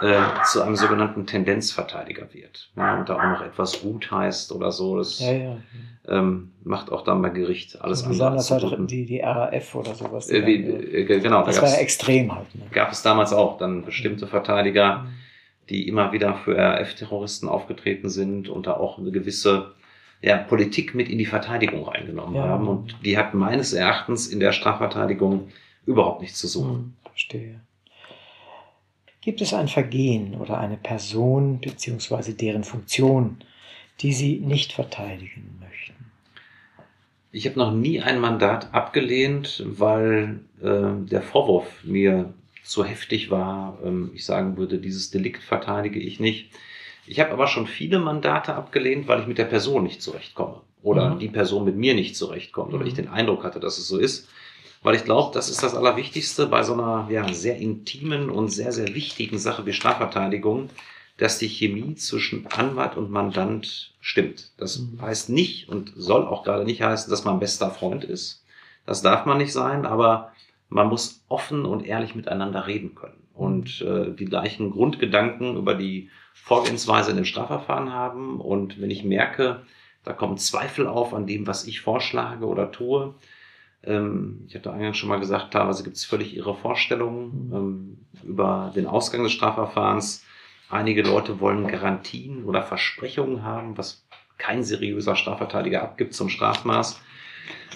[0.00, 0.20] äh,
[0.50, 2.70] zu einem sogenannten Tendenzverteidiger wird.
[2.76, 4.96] Ja, und da auch noch etwas gut heißt oder so.
[4.96, 5.56] Das ja, ja.
[6.08, 8.36] Ähm, macht auch dann bei Gericht alles also andere.
[8.38, 10.30] Besonders halt die, die RAF oder sowas.
[10.30, 11.44] Äh, wie, äh, genau.
[11.44, 12.54] Das da war ja extrem halt.
[12.54, 12.62] Ne?
[12.72, 15.08] Gab es damals auch dann bestimmte Verteidiger, mhm.
[15.70, 19.72] Die immer wieder für RAF-Terroristen aufgetreten sind und da auch eine gewisse
[20.20, 22.42] ja, Politik mit in die Verteidigung reingenommen ja.
[22.42, 22.68] haben.
[22.68, 25.48] Und die hat meines Erachtens in der Strafverteidigung
[25.86, 26.74] überhaupt nichts zu suchen.
[26.74, 27.60] Hm, verstehe.
[29.20, 32.32] Gibt es ein Vergehen oder eine Person bzw.
[32.32, 33.38] deren Funktion,
[34.00, 35.94] die Sie nicht verteidigen möchten?
[37.30, 42.32] Ich habe noch nie ein Mandat abgelehnt, weil äh, der Vorwurf mir
[42.68, 43.78] zu heftig war.
[43.84, 46.50] Ähm, ich sagen würde, dieses Delikt verteidige ich nicht.
[47.06, 51.14] Ich habe aber schon viele Mandate abgelehnt, weil ich mit der Person nicht zurechtkomme oder
[51.14, 51.18] mhm.
[51.18, 52.96] die Person mit mir nicht zurechtkommt oder ich mhm.
[52.96, 54.28] den Eindruck hatte, dass es so ist.
[54.82, 58.70] Weil ich glaube, das ist das Allerwichtigste bei so einer ja, sehr intimen und sehr,
[58.70, 60.68] sehr wichtigen Sache wie Strafverteidigung,
[61.16, 64.52] dass die Chemie zwischen Anwalt und Mandant stimmt.
[64.58, 65.00] Das mhm.
[65.00, 68.44] heißt nicht und soll auch gerade nicht heißen, dass man bester Freund ist.
[68.86, 70.32] Das darf man nicht sein, aber
[70.68, 73.88] man muss offen und ehrlich miteinander reden können und mhm.
[73.88, 78.40] äh, die gleichen Grundgedanken über die Vorgehensweise in dem Strafverfahren haben.
[78.40, 79.62] Und wenn ich merke,
[80.04, 83.14] da kommen Zweifel auf an dem, was ich vorschlage oder tue,
[83.84, 87.54] ähm, ich hatte eingangs schon mal gesagt, teilweise gibt es völlig ihre Vorstellungen mhm.
[87.54, 90.24] ähm, über den Ausgang des Strafverfahrens.
[90.70, 97.00] Einige Leute wollen Garantien oder Versprechungen haben, was kein seriöser Strafverteidiger abgibt zum Strafmaß.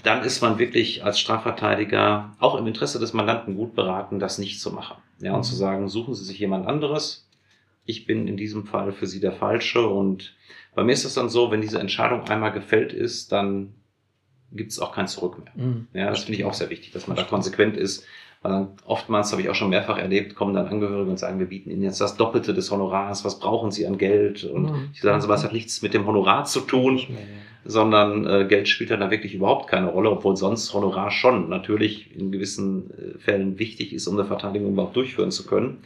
[0.03, 4.61] Dann ist man wirklich als Strafverteidiger auch im Interesse des Mandanten gut beraten, das nicht
[4.61, 4.97] zu machen.
[5.21, 5.45] Ja, und mhm.
[5.45, 7.29] zu sagen, suchen Sie sich jemand anderes.
[7.85, 9.87] Ich bin in diesem Fall für Sie der Falsche.
[9.87, 10.35] Und
[10.75, 13.75] bei mir ist es dann so, wenn diese Entscheidung einmal gefällt ist, dann
[14.51, 15.67] gibt es auch kein Zurück mehr.
[15.67, 15.87] Mhm.
[15.93, 18.05] Ja, das finde ich auch sehr wichtig, dass man da konsequent ist.
[18.43, 21.47] Weil dann oftmals habe ich auch schon mehrfach erlebt, kommen dann Angehörige und sagen, wir
[21.47, 24.43] bieten Ihnen jetzt das Doppelte des Honorars, was brauchen Sie an Geld?
[24.43, 24.91] Und mhm.
[24.93, 27.17] ich sage, sowas hat nichts mit dem Honorar zu tun, mehr, ja.
[27.65, 32.17] sondern äh, Geld spielt dann da wirklich überhaupt keine Rolle, obwohl sonst Honorar schon natürlich
[32.17, 35.79] in gewissen äh, Fällen wichtig ist, um eine Verteidigung überhaupt durchführen zu können.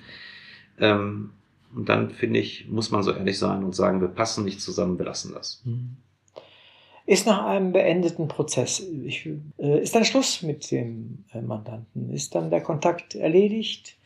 [0.80, 1.30] Ähm,
[1.74, 4.98] und dann finde ich, muss man so ehrlich sein und sagen, wir passen nicht zusammen,
[4.98, 5.60] wir lassen das.
[5.66, 5.98] Mhm
[7.06, 8.80] ist nach einem beendeten Prozess.
[9.04, 9.28] Ich,
[9.58, 12.12] äh, ist dann Schluss mit dem äh, Mandanten?
[12.12, 13.96] Ist dann der Kontakt erledigt?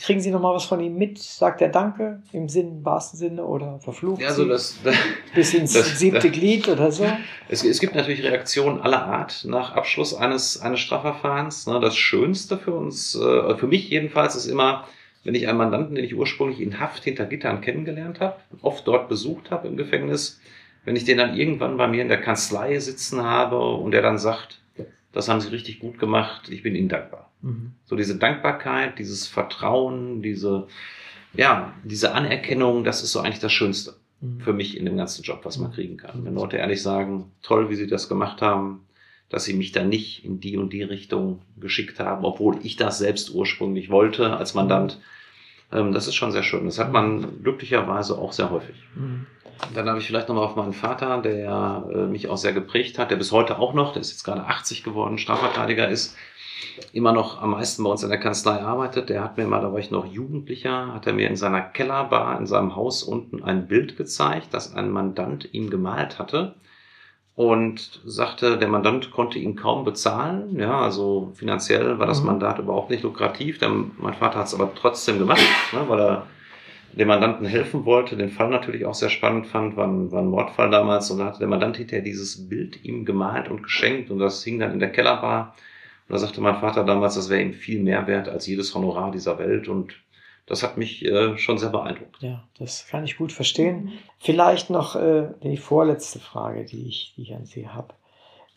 [0.00, 1.18] Kriegen Sie noch mal was von ihm mit?
[1.18, 4.96] Sagt er Danke im Sinn, wahrsten Sinne oder verflucht ja, also das, das,
[5.34, 7.06] bis ins das, siebte Glied oder so?
[7.48, 11.66] Es, es, gibt natürlich Reaktionen aller Art nach Abschluss eines, eines Strafverfahrens.
[11.66, 14.88] Ne, das Schönste für uns, äh, für mich jedenfalls, ist immer,
[15.22, 19.08] wenn ich einen Mandanten, den ich ursprünglich in Haft hinter Gittern kennengelernt habe, oft dort
[19.08, 20.40] besucht habe im Gefängnis,
[20.84, 24.18] wenn ich den dann irgendwann bei mir in der Kanzlei sitzen habe und der dann
[24.18, 24.60] sagt,
[25.12, 27.30] das haben Sie richtig gut gemacht, ich bin Ihnen dankbar.
[27.42, 27.72] Mhm.
[27.86, 30.66] So diese Dankbarkeit, dieses Vertrauen, diese,
[31.34, 34.40] ja, diese Anerkennung, das ist so eigentlich das Schönste mhm.
[34.40, 35.74] für mich in dem ganzen Job, was man mhm.
[35.74, 36.24] kriegen kann.
[36.24, 38.80] Wenn Leute ehrlich sagen, toll, wie Sie das gemacht haben,
[39.28, 42.98] dass Sie mich da nicht in die und die Richtung geschickt haben, obwohl ich das
[42.98, 45.00] selbst ursprünglich wollte als Mandant.
[45.72, 46.64] Ähm, das ist schon sehr schön.
[46.64, 48.76] Das hat man glücklicherweise auch sehr häufig.
[48.94, 49.26] Mhm.
[49.74, 53.10] Dann habe ich vielleicht nochmal auf meinen Vater, der äh, mich auch sehr geprägt hat,
[53.10, 56.16] der bis heute auch noch, der ist jetzt gerade 80 geworden, Strafverteidiger ist,
[56.92, 59.08] immer noch am meisten bei uns in der Kanzlei arbeitet.
[59.08, 62.38] Der hat mir mal, da war ich noch Jugendlicher, hat er mir in seiner Kellerbar
[62.38, 66.56] in seinem Haus unten ein Bild gezeigt, das ein Mandant ihm gemalt hatte
[67.36, 70.58] und sagte, der Mandant konnte ihn kaum bezahlen.
[70.58, 72.26] Ja, also finanziell war das mhm.
[72.26, 73.58] Mandat überhaupt nicht lukrativ.
[73.58, 76.26] Der, mein Vater hat es aber trotzdem gemacht, ne, weil er
[76.96, 80.28] dem Mandanten helfen wollte, den Fall natürlich auch sehr spannend fand, war ein, war ein
[80.28, 84.18] Mordfall damals und da hatte der Mandant hinterher dieses Bild ihm gemalt und geschenkt und
[84.18, 85.54] das hing dann in der Kellerbar.
[86.08, 89.10] Und da sagte mein Vater damals, das wäre ihm viel mehr wert als jedes Honorar
[89.10, 89.94] dieser Welt und
[90.46, 92.20] das hat mich äh, schon sehr beeindruckt.
[92.20, 93.92] Ja, das kann ich gut verstehen.
[94.18, 97.94] Vielleicht noch äh, die vorletzte Frage, die ich, die ich an Sie habe.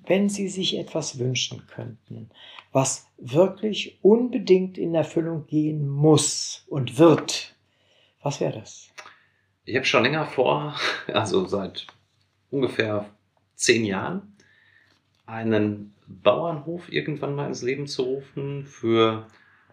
[0.05, 2.30] Wenn Sie sich etwas wünschen könnten,
[2.72, 7.56] was wirklich unbedingt in Erfüllung gehen muss und wird,
[8.27, 8.89] was wäre das?
[9.63, 10.75] Ich habe schon länger vor,
[11.13, 11.87] also seit
[12.51, 13.05] ungefähr
[13.55, 14.35] zehn Jahren,
[15.25, 19.27] einen Bauernhof irgendwann mal ins Leben zu rufen für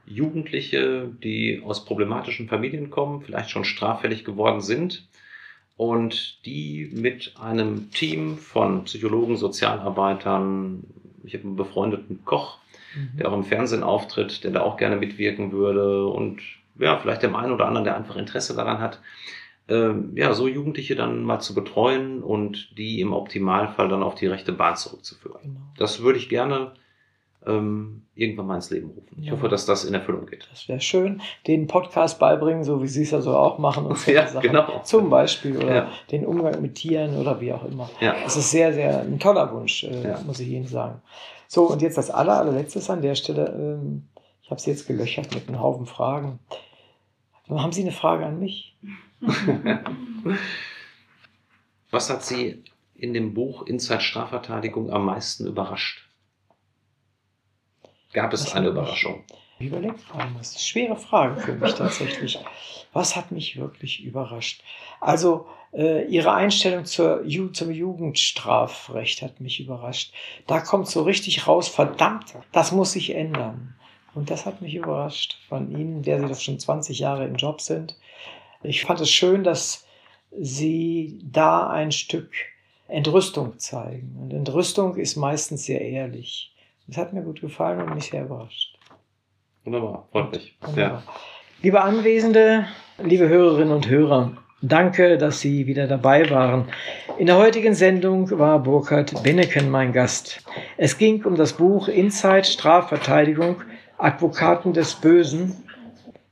[0.07, 5.09] Jugendliche, die aus problematischen Familien kommen, vielleicht schon straffällig geworden sind
[5.77, 10.85] und die mit einem Team von Psychologen, Sozialarbeitern,
[11.25, 12.59] ich habe einen befreundeten Koch,
[12.95, 13.17] mhm.
[13.19, 16.41] der auch im Fernsehen auftritt, der da auch gerne mitwirken würde und
[16.79, 19.01] ja, vielleicht dem einen oder anderen, der einfach Interesse daran hat,
[19.69, 24.27] ähm, ja, so Jugendliche dann mal zu betreuen und die im Optimalfall dann auf die
[24.27, 25.41] rechte Bahn zurückzuführen.
[25.43, 25.61] Genau.
[25.79, 26.73] Das würde ich gerne
[27.47, 29.17] ähm, irgendwann mal ins Leben rufen.
[29.21, 29.33] Ich ja.
[29.33, 30.47] hoffe, dass das in Erfüllung geht.
[30.51, 31.21] Das wäre schön.
[31.47, 33.87] Den Podcast beibringen, so wie Sie es ja so auch machen.
[33.87, 34.47] Und ja, Sachen.
[34.47, 34.83] genau.
[34.85, 35.89] Zum Beispiel oder ja.
[36.11, 37.89] den Umgang mit Tieren oder wie auch immer.
[38.01, 38.15] Ja.
[38.23, 41.01] Das ist sehr, sehr ein toller Wunsch, äh, muss ich Ihnen sagen.
[41.49, 43.47] So, und jetzt das aller, allerletzte an der Stelle.
[43.47, 44.09] Ähm,
[44.45, 46.39] ich habe Sie jetzt gelöchert mit einem Haufen Fragen.
[47.49, 48.77] Haben Sie eine Frage an mich?
[51.91, 52.63] Was hat Sie
[52.95, 56.11] in dem Buch Inside Strafverteidigung am meisten überrascht?
[58.13, 59.25] Gab es eine Überraschung?
[59.59, 62.39] Ich das ist eine schwere Frage für mich tatsächlich.
[62.93, 64.63] Was hat mich wirklich überrascht?
[65.01, 70.13] Also, äh, ihre Einstellung zur, zum Jugendstrafrecht hat mich überrascht.
[70.47, 73.75] Da kommt so richtig raus, verdammt, das muss sich ändern.
[74.15, 77.61] Und das hat mich überrascht von Ihnen, der Sie doch schon 20 Jahre im Job
[77.61, 77.97] sind.
[78.63, 79.87] Ich fand es schön, dass
[80.31, 82.31] Sie da ein Stück
[82.89, 84.17] Entrüstung zeigen.
[84.21, 86.55] Und Entrüstung ist meistens sehr ehrlich.
[86.87, 88.79] Das hat mir gut gefallen und mich sehr überrascht.
[89.65, 90.57] Wunderbar, freut mich.
[90.77, 91.03] Ja.
[91.63, 92.67] Liebe Anwesende,
[93.03, 96.69] liebe Hörerinnen und Hörer, danke, dass Sie wieder dabei waren.
[97.19, 100.45] In der heutigen Sendung war Burkhard Benneken mein Gast.
[100.77, 103.63] Es ging um das Buch Inside Strafverteidigung,
[103.99, 105.65] Advokaten des Bösen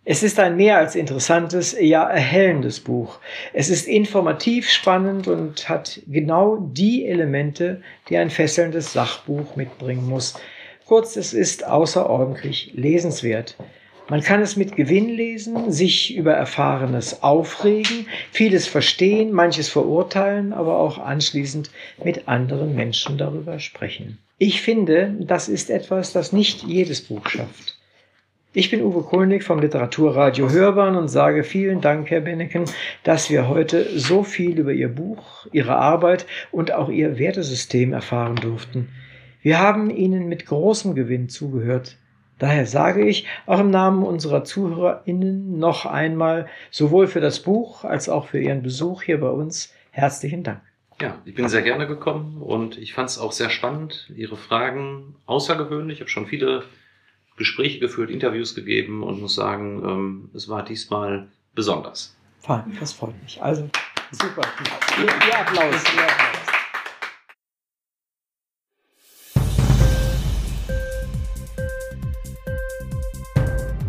[0.05, 3.21] es ist ein mehr als interessantes, ja erhellendes Buch.
[3.53, 10.35] Es ist informativ spannend und hat genau die Elemente, die ein fesselndes Sachbuch mitbringen muss.
[10.87, 13.57] Kurz, es ist außerordentlich lesenswert.
[14.09, 20.79] Man kann es mit Gewinn lesen, sich über Erfahrenes aufregen, vieles verstehen, manches verurteilen, aber
[20.79, 21.71] auch anschließend
[22.03, 24.19] mit anderen Menschen darüber sprechen.
[24.45, 27.79] Ich finde, das ist etwas, das nicht jedes Buch schafft.
[28.53, 32.65] Ich bin Uwe Kulnig vom Literaturradio Hörbahn und sage vielen Dank, Herr Benneken,
[33.05, 38.35] dass wir heute so viel über Ihr Buch, Ihre Arbeit und auch Ihr Wertesystem erfahren
[38.35, 38.89] durften.
[39.43, 41.97] Wir haben Ihnen mit großem Gewinn zugehört.
[42.41, 48.09] Daher sage ich auch im Namen unserer ZuhörerInnen noch einmal sowohl für das Buch als
[48.09, 50.72] auch für Ihren Besuch hier bei uns herzlichen Dank.
[51.03, 54.09] Ja, ich bin sehr gerne gekommen und ich fand es auch sehr spannend.
[54.15, 55.97] Ihre Fragen außergewöhnlich.
[55.97, 56.63] Ich habe schon viele
[57.37, 61.27] Gespräche geführt, Interviews gegeben und muss sagen, ähm, es war diesmal
[61.57, 62.15] besonders.
[62.39, 63.43] Fein, das freut mich.
[63.43, 63.69] Also,
[64.13, 64.43] super.
[64.97, 65.83] Ihr, ihr Applaus.
[65.93, 66.47] Ihr Applaus.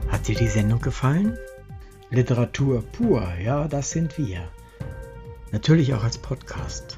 [0.09, 1.37] Hat dir die Sendung gefallen?
[2.09, 4.49] Literatur pur, ja, das sind wir.
[5.51, 6.97] Natürlich auch als Podcast.